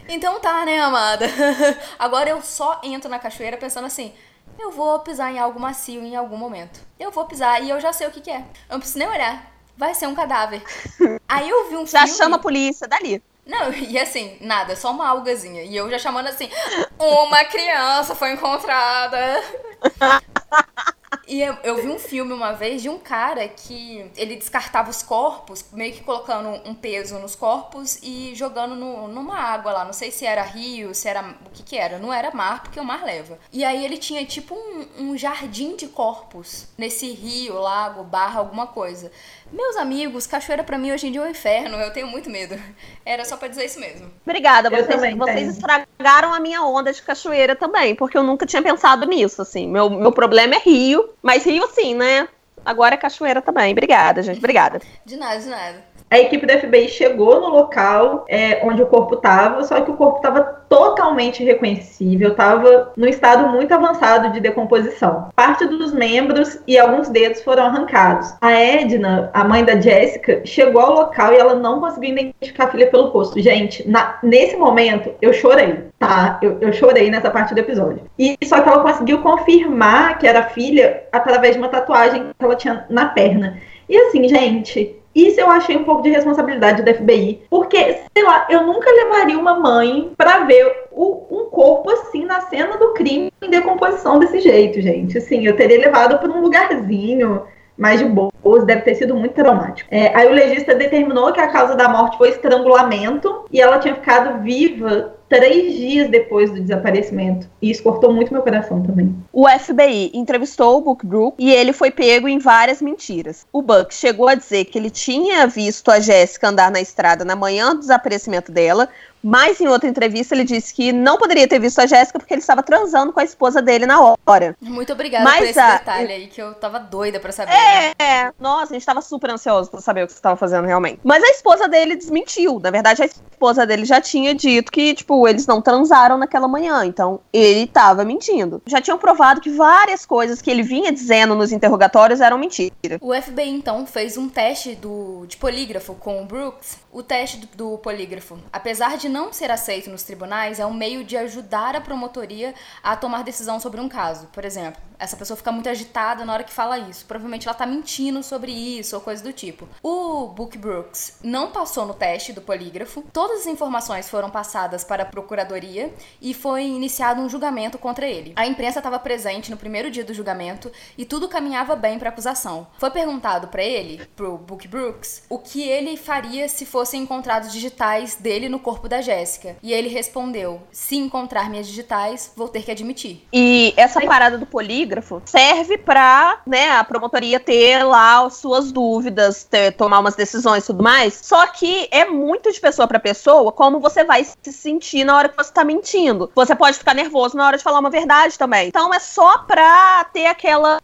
"Então 0.07 0.39
tá, 0.39 0.65
né, 0.65 0.79
amada? 0.79 1.25
Agora 1.97 2.29
eu 2.29 2.41
só 2.41 2.79
entro 2.83 3.09
na 3.09 3.19
cachoeira 3.19 3.57
pensando 3.57 3.85
assim: 3.85 4.13
eu 4.59 4.71
vou 4.71 4.99
pisar 4.99 5.31
em 5.31 5.39
algo 5.39 5.59
macio 5.59 6.01
em 6.01 6.15
algum 6.15 6.37
momento. 6.37 6.79
Eu 6.99 7.11
vou 7.11 7.25
pisar 7.25 7.61
e 7.61 7.69
eu 7.69 7.79
já 7.79 7.91
sei 7.91 8.07
o 8.07 8.11
que, 8.11 8.21
que 8.21 8.31
é. 8.31 8.39
Eu 8.39 8.73
não 8.73 8.79
preciso 8.79 8.99
nem 8.99 9.07
olhar 9.07 9.52
vai 9.77 9.93
ser 9.93 10.07
um 10.07 10.15
cadáver. 10.15 10.61
Aí 11.27 11.49
eu 11.49 11.69
vi 11.69 11.77
um 11.77 11.85
já 11.85 12.01
filme... 12.01 12.07
Já 12.07 12.23
chama 12.23 12.35
a 12.37 12.39
polícia 12.39 12.87
dali. 12.87 13.21
Não, 13.45 13.73
e 13.73 13.99
assim, 13.99 14.37
nada, 14.39 14.75
só 14.75 14.91
uma 14.91 15.07
algazinha. 15.09 15.63
E 15.63 15.75
eu 15.75 15.89
já 15.89 15.99
chamando 15.99 16.27
assim, 16.27 16.49
uma 16.97 17.43
criança 17.45 18.15
foi 18.15 18.31
encontrada. 18.31 19.17
E 21.27 21.41
eu, 21.41 21.57
eu, 21.63 21.81
vi 21.81 21.87
um 21.87 21.97
filme 21.97 22.33
uma 22.33 22.51
vez 22.51 22.81
de 22.81 22.89
um 22.89 22.99
cara 22.99 23.47
que 23.47 24.11
ele 24.15 24.35
descartava 24.35 24.89
os 24.89 25.01
corpos, 25.01 25.63
meio 25.71 25.93
que 25.93 26.03
colocando 26.03 26.49
um 26.67 26.75
peso 26.75 27.17
nos 27.17 27.33
corpos 27.33 27.97
e 28.03 28.35
jogando 28.35 28.75
no, 28.75 29.07
numa 29.07 29.37
água 29.37 29.71
lá. 29.71 29.85
Não 29.85 29.93
sei 29.93 30.11
se 30.11 30.25
era 30.25 30.43
rio, 30.43 30.93
se 30.93 31.07
era. 31.07 31.21
O 31.45 31.49
que 31.51 31.63
que 31.63 31.77
era? 31.77 31.97
Não 31.97 32.11
era 32.11 32.33
mar, 32.35 32.63
porque 32.63 32.79
o 32.79 32.83
mar 32.83 33.05
leva. 33.05 33.39
E 33.51 33.63
aí 33.63 33.85
ele 33.85 33.97
tinha 33.97 34.25
tipo 34.25 34.53
um, 34.53 34.85
um 34.99 35.17
jardim 35.17 35.75
de 35.75 35.87
corpos 35.87 36.67
nesse 36.77 37.11
rio, 37.11 37.59
lago, 37.59 38.03
barra, 38.03 38.39
alguma 38.39 38.67
coisa. 38.67 39.11
Meus 39.53 39.77
amigos, 39.77 40.25
cachoeira 40.25 40.63
para 40.63 40.79
mim 40.79 40.91
hoje 40.91 41.07
em 41.07 41.11
dia 41.11 41.21
é 41.21 41.25
um 41.25 41.29
inferno, 41.29 41.77
eu 41.77 41.93
tenho 41.93 42.07
muito 42.07 42.27
medo. 42.27 42.59
Era 43.05 43.23
só 43.23 43.37
para 43.37 43.49
dizer 43.49 43.65
isso 43.65 43.79
mesmo. 43.79 44.11
Obrigada, 44.25 44.67
vocês, 44.67 45.15
vocês 45.15 45.49
estragaram 45.49 46.33
a 46.33 46.39
minha 46.39 46.63
onda 46.63 46.91
de 46.91 46.99
cachoeira 46.99 47.55
também, 47.55 47.93
porque 47.93 48.17
eu 48.17 48.23
nunca 48.23 48.47
tinha 48.47 48.63
pensado 48.63 49.05
nisso, 49.05 49.43
assim. 49.43 49.67
Meu, 49.67 49.91
meu 49.91 50.11
problema 50.11 50.55
é 50.55 50.57
rio, 50.57 51.07
mas 51.21 51.45
rio 51.45 51.67
sim, 51.71 51.93
né? 51.93 52.27
Agora 52.65 52.95
é 52.95 52.97
cachoeira 52.97 53.43
também. 53.43 53.73
Obrigada, 53.73 54.23
gente, 54.23 54.39
obrigada. 54.39 54.81
De 55.05 55.15
nada, 55.17 55.39
de 55.39 55.47
nada. 55.47 55.85
A 56.13 56.19
equipe 56.19 56.45
da 56.45 56.59
FBI 56.59 56.89
chegou 56.89 57.41
no 57.41 57.49
local 57.49 58.23
é, 58.29 58.63
onde 58.63 58.83
o 58.83 58.85
corpo 58.85 59.15
estava, 59.15 59.63
só 59.63 59.81
que 59.81 59.89
o 59.89 59.95
corpo 59.95 60.17
estava 60.17 60.43
totalmente 60.69 61.43
reconhecível, 61.43 62.29
estava 62.29 62.93
num 62.95 63.07
estado 63.07 63.49
muito 63.49 63.73
avançado 63.73 64.31
de 64.31 64.39
decomposição. 64.39 65.29
Parte 65.35 65.65
dos 65.65 65.91
membros 65.91 66.59
e 66.67 66.77
alguns 66.77 67.09
dedos 67.09 67.41
foram 67.41 67.65
arrancados. 67.65 68.31
A 68.39 68.51
Edna, 68.51 69.31
a 69.33 69.43
mãe 69.43 69.65
da 69.65 69.81
Jessica, 69.81 70.45
chegou 70.45 70.81
ao 70.81 70.93
local 70.93 71.33
e 71.33 71.37
ela 71.37 71.55
não 71.55 71.79
conseguiu 71.79 72.11
identificar 72.11 72.65
a 72.65 72.71
filha 72.71 72.91
pelo 72.91 73.07
rosto. 73.07 73.41
Gente, 73.41 73.89
na, 73.89 74.19
nesse 74.21 74.55
momento 74.55 75.15
eu 75.19 75.33
chorei, 75.33 75.79
tá? 75.97 76.37
Eu, 76.43 76.59
eu 76.61 76.71
chorei 76.71 77.09
nessa 77.09 77.31
parte 77.31 77.55
do 77.55 77.59
episódio. 77.59 78.03
E 78.19 78.37
só 78.43 78.61
que 78.61 78.69
ela 78.69 78.83
conseguiu 78.83 79.17
confirmar 79.23 80.19
que 80.19 80.27
era 80.27 80.43
filha 80.43 81.05
através 81.11 81.55
de 81.55 81.57
uma 81.57 81.69
tatuagem 81.69 82.27
que 82.37 82.45
ela 82.45 82.55
tinha 82.55 82.85
na 82.87 83.07
perna. 83.07 83.57
E 83.89 83.97
assim, 83.97 84.27
gente, 84.29 85.02
isso 85.15 85.39
eu 85.39 85.49
achei 85.49 85.77
um 85.77 85.83
pouco 85.83 86.01
de 86.01 86.09
responsabilidade 86.09 86.81
da 86.81 86.93
FBI, 86.93 87.43
porque, 87.49 87.99
sei 88.15 88.23
lá, 88.23 88.47
eu 88.49 88.65
nunca 88.65 88.89
levaria 88.91 89.37
uma 89.37 89.59
mãe 89.59 90.11
para 90.17 90.39
ver 90.45 90.87
o, 90.91 91.25
um 91.29 91.45
corpo 91.45 91.89
assim 91.91 92.25
na 92.25 92.41
cena 92.41 92.77
do 92.77 92.93
crime 92.93 93.31
em 93.41 93.49
decomposição 93.49 94.19
desse 94.19 94.39
jeito, 94.39 94.81
gente. 94.81 95.17
Assim, 95.17 95.45
eu 95.45 95.55
teria 95.55 95.79
levado 95.79 96.17
para 96.17 96.31
um 96.31 96.41
lugarzinho 96.41 97.43
mais 97.77 97.99
de 97.99 98.05
boas, 98.05 98.65
deve 98.65 98.81
ter 98.81 98.95
sido 98.95 99.15
muito 99.15 99.33
traumático. 99.33 99.89
É, 99.91 100.15
aí 100.15 100.27
o 100.27 100.33
legista 100.33 100.75
determinou 100.75 101.31
que 101.31 101.41
a 101.41 101.47
causa 101.47 101.75
da 101.75 101.89
morte 101.89 102.17
foi 102.17 102.29
estrangulamento 102.29 103.45
e 103.51 103.59
ela 103.59 103.79
tinha 103.79 103.95
ficado 103.95 104.41
viva 104.43 105.15
três 105.33 105.73
dias 105.73 106.09
depois 106.09 106.51
do 106.51 106.61
desaparecimento. 106.61 107.49
E 107.59 107.71
isso 107.71 107.81
cortou 107.81 108.13
muito 108.13 108.31
meu 108.31 108.43
coração 108.43 108.83
também. 108.83 109.15
O 109.33 109.49
FBI 109.49 110.11
entrevistou 110.13 110.77
o 110.77 110.81
Buck 110.81 111.03
Brook 111.03 111.35
e 111.39 111.51
ele 111.51 111.73
foi 111.73 111.89
pego 111.89 112.27
em 112.27 112.37
várias 112.37 112.81
mentiras. 112.81 113.47
O 113.51 113.63
Buck 113.63 113.91
chegou 113.91 114.27
a 114.27 114.35
dizer 114.35 114.65
que 114.65 114.77
ele 114.77 114.91
tinha 114.91 115.47
visto 115.47 115.89
a 115.89 115.99
Jéssica 115.99 116.49
andar 116.49 116.69
na 116.69 116.79
estrada 116.79 117.25
na 117.25 117.35
manhã 117.35 117.73
do 117.73 117.79
desaparecimento 117.79 118.51
dela, 118.51 118.87
mas 119.23 119.61
em 119.61 119.67
outra 119.67 119.89
entrevista 119.89 120.35
ele 120.35 120.43
disse 120.43 120.73
que 120.73 120.91
não 120.91 121.17
poderia 121.17 121.47
ter 121.47 121.59
visto 121.59 121.79
a 121.79 121.85
Jéssica 121.85 122.19
porque 122.19 122.33
ele 122.33 122.41
estava 122.41 122.61
transando 122.61 123.13
com 123.13 123.19
a 123.19 123.23
esposa 123.23 123.61
dele 123.61 123.85
na 123.85 124.17
hora. 124.25 124.55
Muito 124.59 124.91
obrigada 124.91 125.23
Mas 125.23 125.39
por 125.39 125.47
esse 125.47 125.59
a... 125.59 125.77
detalhe 125.77 126.11
aí 126.11 126.27
que 126.27 126.41
eu 126.41 126.53
tava 126.55 126.79
doida 126.79 127.19
para 127.19 127.31
saber. 127.31 127.53
É, 127.53 127.95
né? 127.99 128.33
nossa, 128.39 128.73
a 128.73 128.75
gente 128.75 128.85
tava 128.85 129.01
super 129.01 129.29
ansioso 129.29 129.69
pra 129.71 129.79
saber 129.79 130.03
o 130.03 130.07
que 130.07 130.13
você 130.13 130.21
tava 130.21 130.35
fazendo 130.35 130.65
realmente. 130.65 130.99
Mas 131.03 131.23
a 131.23 131.29
esposa 131.29 131.67
dele 131.67 131.95
desmentiu. 131.95 132.59
Na 132.59 132.71
verdade, 132.71 133.01
a 133.01 133.05
esposa 133.05 133.65
dele 133.65 133.85
já 133.85 134.01
tinha 134.01 134.33
dito 134.33 134.71
que, 134.71 134.93
tipo, 134.93 135.27
eles 135.27 135.47
não 135.47 135.61
transaram 135.61 136.17
naquela 136.17 136.47
manhã. 136.47 136.85
Então, 136.85 137.19
ele 137.31 137.67
tava 137.67 138.03
mentindo. 138.03 138.61
Já 138.65 138.81
tinham 138.81 138.97
provado 138.97 139.39
que 139.39 139.49
várias 139.49 140.05
coisas 140.05 140.41
que 140.41 140.51
ele 140.51 140.63
vinha 140.63 140.91
dizendo 140.91 141.35
nos 141.35 141.51
interrogatórios 141.51 142.21
eram 142.21 142.37
mentira. 142.37 142.73
O 143.01 143.13
FBI, 143.13 143.49
então, 143.49 143.85
fez 143.85 144.17
um 144.17 144.27
teste 144.27 144.75
do, 144.75 145.25
de 145.27 145.37
polígrafo 145.37 145.95
com 145.95 146.21
o 146.21 146.25
Brooks. 146.25 146.82
O 146.93 147.01
teste 147.01 147.37
do, 147.57 147.75
polígrafo, 147.79 148.37
apesar 148.51 148.97
de 148.97 149.09
não 149.09 149.33
ser 149.33 149.49
aceito 149.49 149.89
nos 149.89 150.03
tribunais 150.03 150.59
é 150.59 150.65
um 150.65 150.73
meio 150.75 151.03
de 151.03 151.17
ajudar 151.17 151.75
a 151.75 151.81
promotoria 151.81 152.53
a 152.83 152.95
tomar 152.95 153.23
decisão 153.23 153.59
sobre 153.59 153.81
um 153.81 153.89
caso. 153.89 154.27
Por 154.27 154.45
exemplo, 154.45 154.79
essa 155.03 155.17
pessoa 155.17 155.35
fica 155.35 155.51
muito 155.51 155.67
agitada 155.67 156.23
na 156.23 156.33
hora 156.33 156.43
que 156.43 156.53
fala 156.53 156.79
isso. 156.79 157.05
Provavelmente 157.05 157.47
ela 157.47 157.55
tá 157.55 157.65
mentindo 157.65 158.23
sobre 158.23 158.51
isso 158.51 158.95
ou 158.95 159.01
coisa 159.01 159.21
do 159.21 159.33
tipo. 159.33 159.67
O 159.83 160.27
Book 160.27 160.57
Brooks 160.57 161.19
não 161.21 161.51
passou 161.51 161.85
no 161.85 161.93
teste 161.93 162.31
do 162.31 162.41
polígrafo. 162.41 163.03
Todas 163.11 163.41
as 163.41 163.47
informações 163.47 164.09
foram 164.09 164.29
passadas 164.29 164.83
para 164.83 165.03
a 165.03 165.05
procuradoria 165.05 165.93
e 166.21 166.33
foi 166.33 166.63
iniciado 166.63 167.21
um 167.21 167.29
julgamento 167.29 167.77
contra 167.77 168.07
ele. 168.07 168.33
A 168.35 168.47
imprensa 168.47 168.79
estava 168.79 168.97
presente 168.97 169.51
no 169.51 169.57
primeiro 169.57 169.91
dia 169.91 170.05
do 170.05 170.13
julgamento 170.13 170.71
e 170.97 171.03
tudo 171.05 171.27
caminhava 171.27 171.75
bem 171.75 171.99
para 171.99 172.09
acusação. 172.09 172.67
Foi 172.77 172.89
perguntado 172.89 173.49
para 173.49 173.63
ele, 173.63 174.05
pro 174.15 174.37
Book 174.37 174.67
Brooks, 174.67 175.23
o 175.29 175.37
que 175.37 175.67
ele 175.67 175.97
faria 175.97 176.47
se 176.47 176.65
fossem 176.65 177.01
encontrados 177.01 177.51
digitais 177.51 178.15
dele 178.15 178.47
no 178.47 178.59
corpo 178.59 178.87
da 178.87 179.01
Jéssica. 179.01 179.57
E 179.61 179.73
ele 179.73 179.89
respondeu: 179.89 180.61
"Se 180.71 180.95
encontrar 180.95 181.49
minhas 181.49 181.67
digitais, 181.67 182.31
vou 182.35 182.47
ter 182.47 182.63
que 182.63 182.71
admitir". 182.71 183.25
E 183.33 183.73
essa 183.75 183.99
parada 184.01 184.37
do 184.37 184.45
polígrafo 184.45 184.92
serve 185.25 185.77
para, 185.77 186.39
né, 186.45 186.71
a 186.71 186.83
promotoria 186.83 187.39
ter 187.39 187.83
lá 187.83 188.29
suas 188.29 188.71
dúvidas, 188.71 189.43
ter, 189.43 189.71
tomar 189.73 189.99
umas 189.99 190.15
decisões 190.15 190.63
e 190.63 190.67
tudo 190.67 190.83
mais. 190.83 191.19
Só 191.23 191.47
que 191.47 191.87
é 191.91 192.05
muito 192.05 192.51
de 192.51 192.59
pessoa 192.59 192.87
para 192.87 192.99
pessoa 192.99 193.51
como 193.51 193.79
você 193.79 194.03
vai 194.03 194.23
se 194.23 194.53
sentir 194.53 195.03
na 195.03 195.17
hora 195.17 195.29
que 195.29 195.37
você 195.37 195.51
tá 195.51 195.63
mentindo. 195.63 196.31
Você 196.35 196.55
pode 196.55 196.77
ficar 196.77 196.93
nervoso 196.93 197.35
na 197.35 197.47
hora 197.47 197.57
de 197.57 197.63
falar 197.63 197.79
uma 197.79 197.89
verdade 197.89 198.37
também. 198.37 198.67
Então 198.67 198.93
é 198.93 198.99
só 198.99 199.39
pra 199.39 200.05
ter 200.05 200.25
aquela 200.27 200.79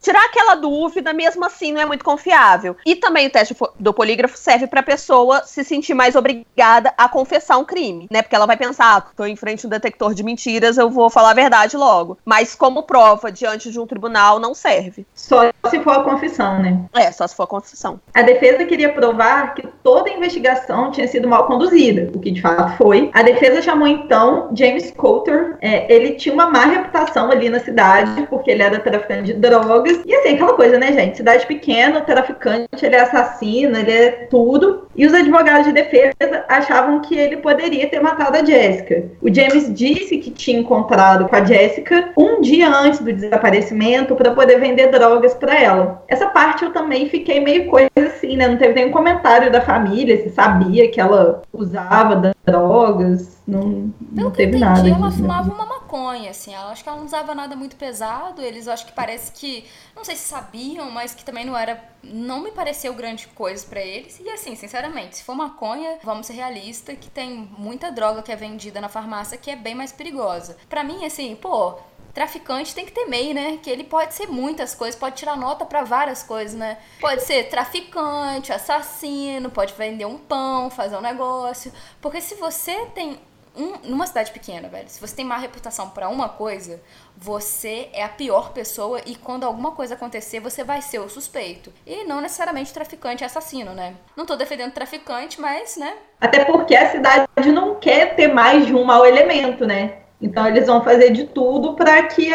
tirar 0.00 0.24
aquela 0.24 0.54
dúvida, 0.54 1.12
mesmo 1.12 1.44
assim 1.44 1.72
não 1.72 1.80
é 1.80 1.86
muito 1.86 2.04
confiável. 2.04 2.76
E 2.86 2.96
também 2.96 3.26
o 3.26 3.30
teste 3.30 3.56
do 3.78 3.92
polígrafo 3.92 4.36
serve 4.36 4.66
para 4.66 4.82
pessoa 4.82 5.42
se 5.44 5.64
sentir 5.64 5.94
mais 5.94 6.14
obrigada 6.14 6.92
a 6.96 7.08
confessar 7.08 7.58
um 7.58 7.64
crime, 7.64 8.06
né? 8.10 8.22
Porque 8.22 8.36
ela 8.36 8.46
vai 8.46 8.56
pensar, 8.56 8.96
ah, 8.96 9.00
tô 9.00 9.24
em 9.24 9.36
frente 9.36 9.64
a 9.64 9.68
um 9.68 9.70
detector 9.70 10.14
de 10.14 10.22
mentiras, 10.22 10.78
eu 10.78 10.90
vou 10.90 11.10
falar 11.10 11.30
a 11.30 11.34
verdade 11.34 11.76
logo. 11.76 12.18
Mas 12.24 12.54
como 12.54 12.82
prova 12.82 13.31
diante 13.32 13.70
de 13.70 13.78
um 13.78 13.86
tribunal 13.86 14.38
não 14.38 14.54
serve. 14.54 15.06
Só 15.14 15.50
se 15.68 15.80
for 15.80 15.92
a 15.92 16.02
confissão, 16.02 16.60
né? 16.60 16.80
É, 16.94 17.10
só 17.10 17.26
se 17.26 17.34
for 17.34 17.44
a 17.44 17.46
confissão. 17.46 18.00
A 18.14 18.22
defesa 18.22 18.64
queria 18.64 18.92
provar 18.92 19.54
que 19.54 19.66
toda 19.82 20.10
a 20.10 20.12
investigação 20.12 20.90
tinha 20.90 21.06
sido 21.08 21.28
mal 21.28 21.46
conduzida, 21.46 22.10
o 22.14 22.20
que 22.20 22.30
de 22.30 22.40
fato 22.40 22.76
foi. 22.76 23.10
A 23.12 23.22
defesa 23.22 23.62
chamou 23.62 23.88
então 23.88 24.50
James 24.54 24.90
Coulter. 24.92 25.56
É, 25.60 25.92
ele 25.92 26.12
tinha 26.12 26.34
uma 26.34 26.50
má 26.50 26.64
reputação 26.64 27.30
ali 27.30 27.48
na 27.48 27.60
cidade, 27.60 28.26
porque 28.28 28.50
ele 28.50 28.62
era 28.62 28.78
traficante 28.80 29.32
de 29.32 29.34
drogas. 29.34 30.00
E 30.04 30.14
assim, 30.14 30.34
aquela 30.34 30.54
coisa, 30.54 30.78
né, 30.78 30.92
gente? 30.92 31.16
Cidade 31.16 31.46
pequena, 31.46 32.00
traficante, 32.00 32.68
ele 32.84 32.96
é 32.96 33.00
assassino, 33.00 33.76
ele 33.76 33.90
é 33.90 34.10
tudo. 34.30 34.88
E 34.94 35.06
os 35.06 35.14
advogados 35.14 35.66
de 35.66 35.72
defesa 35.72 36.44
achavam 36.48 37.00
que 37.00 37.16
ele 37.16 37.38
poderia 37.38 37.88
ter 37.88 38.00
matado 38.00 38.36
a 38.36 38.44
Jessica. 38.44 39.04
O 39.20 39.32
James 39.32 39.72
disse 39.72 40.18
que 40.18 40.30
tinha 40.30 40.58
encontrado 40.58 41.28
com 41.28 41.36
a 41.36 41.44
Jessica 41.44 42.12
um 42.16 42.40
dia 42.40 42.68
antes 42.68 43.00
do 43.00 43.11
do 43.12 43.20
desaparecimento 43.20 44.14
para 44.14 44.32
poder 44.32 44.58
vender 44.58 44.88
drogas 44.90 45.34
para 45.34 45.58
ela. 45.58 46.04
Essa 46.08 46.28
parte 46.28 46.64
eu 46.64 46.72
também 46.72 47.08
fiquei 47.08 47.40
meio 47.40 47.68
coisa 47.68 47.90
assim, 47.96 48.36
né? 48.36 48.48
Não 48.48 48.56
teve 48.56 48.74
nenhum 48.74 48.90
comentário 48.90 49.50
da 49.50 49.60
família 49.60 50.22
se 50.22 50.30
sabia 50.30 50.90
que 50.90 51.00
ela 51.00 51.42
usava 51.52 52.34
drogas, 52.44 53.40
não, 53.46 53.92
Pelo 54.14 54.24
não 54.24 54.30
teve 54.30 54.56
que 54.58 54.64
eu 54.64 54.68
entendi, 54.68 54.90
nada. 54.90 55.00
ela 55.00 55.08
disso, 55.08 55.20
fumava 55.20 55.50
uma 55.50 55.66
maconha, 55.66 56.30
assim. 56.30 56.54
Ela 56.54 56.70
acho 56.70 56.82
que 56.82 56.88
ela 56.88 56.98
não 56.98 57.06
usava 57.06 57.34
nada 57.34 57.56
muito 57.56 57.76
pesado. 57.76 58.40
Eles 58.40 58.68
acho 58.68 58.86
que 58.86 58.92
parece 58.92 59.32
que. 59.32 59.64
Não 59.94 60.04
sei 60.04 60.16
se 60.16 60.28
sabiam, 60.28 60.90
mas 60.90 61.14
que 61.14 61.24
também 61.24 61.44
não 61.44 61.56
era. 61.56 61.82
Não 62.02 62.40
me 62.40 62.50
pareceu 62.50 62.94
grande 62.94 63.26
coisa 63.28 63.64
pra 63.68 63.80
eles. 63.80 64.20
E 64.20 64.28
assim, 64.30 64.54
sinceramente, 64.54 65.16
se 65.16 65.24
for 65.24 65.34
maconha, 65.34 65.98
vamos 66.02 66.26
ser 66.26 66.34
realistas, 66.34 66.96
que 67.00 67.10
tem 67.10 67.48
muita 67.58 67.90
droga 67.90 68.22
que 68.22 68.32
é 68.32 68.36
vendida 68.36 68.80
na 68.80 68.88
farmácia 68.88 69.38
que 69.38 69.50
é 69.50 69.56
bem 69.56 69.74
mais 69.74 69.92
perigosa. 69.92 70.56
Pra 70.68 70.82
mim, 70.84 71.04
assim, 71.04 71.36
pô. 71.36 71.74
Traficante 72.14 72.74
tem 72.74 72.84
que 72.84 72.92
ter 72.92 73.06
MEI, 73.06 73.32
né? 73.32 73.58
Que 73.62 73.70
ele 73.70 73.84
pode 73.84 74.14
ser 74.14 74.26
muitas 74.26 74.74
coisas, 74.74 74.98
pode 74.98 75.16
tirar 75.16 75.36
nota 75.36 75.64
pra 75.64 75.82
várias 75.82 76.22
coisas, 76.22 76.54
né? 76.54 76.78
Pode 77.00 77.22
ser 77.22 77.48
traficante, 77.48 78.52
assassino, 78.52 79.50
pode 79.50 79.72
vender 79.74 80.04
um 80.04 80.18
pão, 80.18 80.70
fazer 80.70 80.96
um 80.96 81.00
negócio. 81.00 81.72
Porque 82.00 82.20
se 82.20 82.34
você 82.34 82.86
tem 82.94 83.18
um, 83.56 83.90
numa 83.90 84.06
cidade 84.06 84.30
pequena, 84.30 84.68
velho, 84.68 84.88
se 84.88 85.00
você 85.00 85.14
tem 85.14 85.24
má 85.24 85.36
reputação 85.36 85.90
pra 85.90 86.08
uma 86.08 86.28
coisa, 86.28 86.80
você 87.16 87.88
é 87.92 88.02
a 88.02 88.08
pior 88.08 88.52
pessoa 88.52 89.00
e 89.04 89.14
quando 89.14 89.44
alguma 89.44 89.72
coisa 89.72 89.94
acontecer, 89.94 90.40
você 90.40 90.64
vai 90.64 90.80
ser 90.82 90.98
o 90.98 91.08
suspeito. 91.08 91.72
E 91.86 92.04
não 92.04 92.20
necessariamente 92.20 92.72
traficante 92.72 93.22
e 93.22 93.26
assassino, 93.26 93.72
né? 93.72 93.94
Não 94.16 94.26
tô 94.26 94.36
defendendo 94.36 94.72
traficante, 94.72 95.40
mas, 95.40 95.76
né? 95.76 95.96
Até 96.20 96.44
porque 96.44 96.74
a 96.74 96.90
cidade 96.90 97.52
não 97.52 97.74
quer 97.76 98.16
ter 98.16 98.28
mais 98.28 98.66
de 98.66 98.74
um 98.74 98.84
mau 98.84 99.04
elemento, 99.04 99.66
né? 99.66 100.01
Então 100.22 100.46
eles 100.46 100.66
vão 100.66 100.84
fazer 100.84 101.10
de 101.10 101.24
tudo 101.24 101.74
para 101.74 102.04
que 102.04 102.30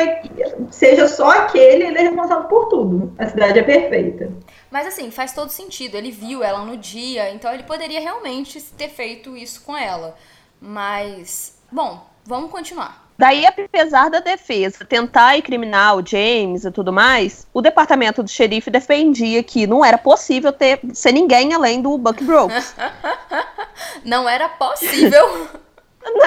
seja 0.70 1.08
só 1.08 1.30
aquele 1.32 1.86
ele 1.86 1.98
é 1.98 2.02
responsável 2.02 2.50
por 2.50 2.66
tudo. 2.66 3.16
A 3.18 3.28
cidade 3.28 3.60
é 3.60 3.64
perfeita. 3.64 4.30
Mas 4.70 4.86
assim, 4.86 5.10
faz 5.10 5.34
todo 5.34 5.50
sentido. 5.50 5.96
Ele 5.96 6.12
viu 6.12 6.44
ela 6.44 6.66
no 6.66 6.76
dia, 6.76 7.32
então 7.32 7.52
ele 7.54 7.64
poderia 7.64 8.02
realmente 8.02 8.62
ter 8.62 8.90
feito 8.90 9.38
isso 9.38 9.64
com 9.64 9.76
ela. 9.76 10.16
Mas, 10.60 11.58
bom, 11.72 12.06
vamos 12.26 12.52
continuar. 12.52 13.08
Daí, 13.18 13.48
apesar 13.48 14.12
da 14.12 14.20
defesa 14.20 14.86
tentar 14.86 15.38
incriminar 15.38 15.98
o 15.98 16.06
James 16.06 16.66
e 16.66 16.72
tudo 16.72 16.94
mais, 16.94 17.48
o 17.52 17.64
departamento 17.64 18.22
do 18.22 18.30
xerife 18.30 18.70
defendia 18.70 19.42
que 19.42 19.66
não 19.66 19.84
era 19.84 19.98
possível 19.98 20.54
ter 20.54 20.80
ser 20.94 21.14
ninguém 21.14 21.52
além 21.52 21.82
do 21.82 21.98
Buck 21.98 22.24
Brooks. 22.24 22.76
Não 24.06 24.28
era 24.28 24.48
possível. 24.50 25.48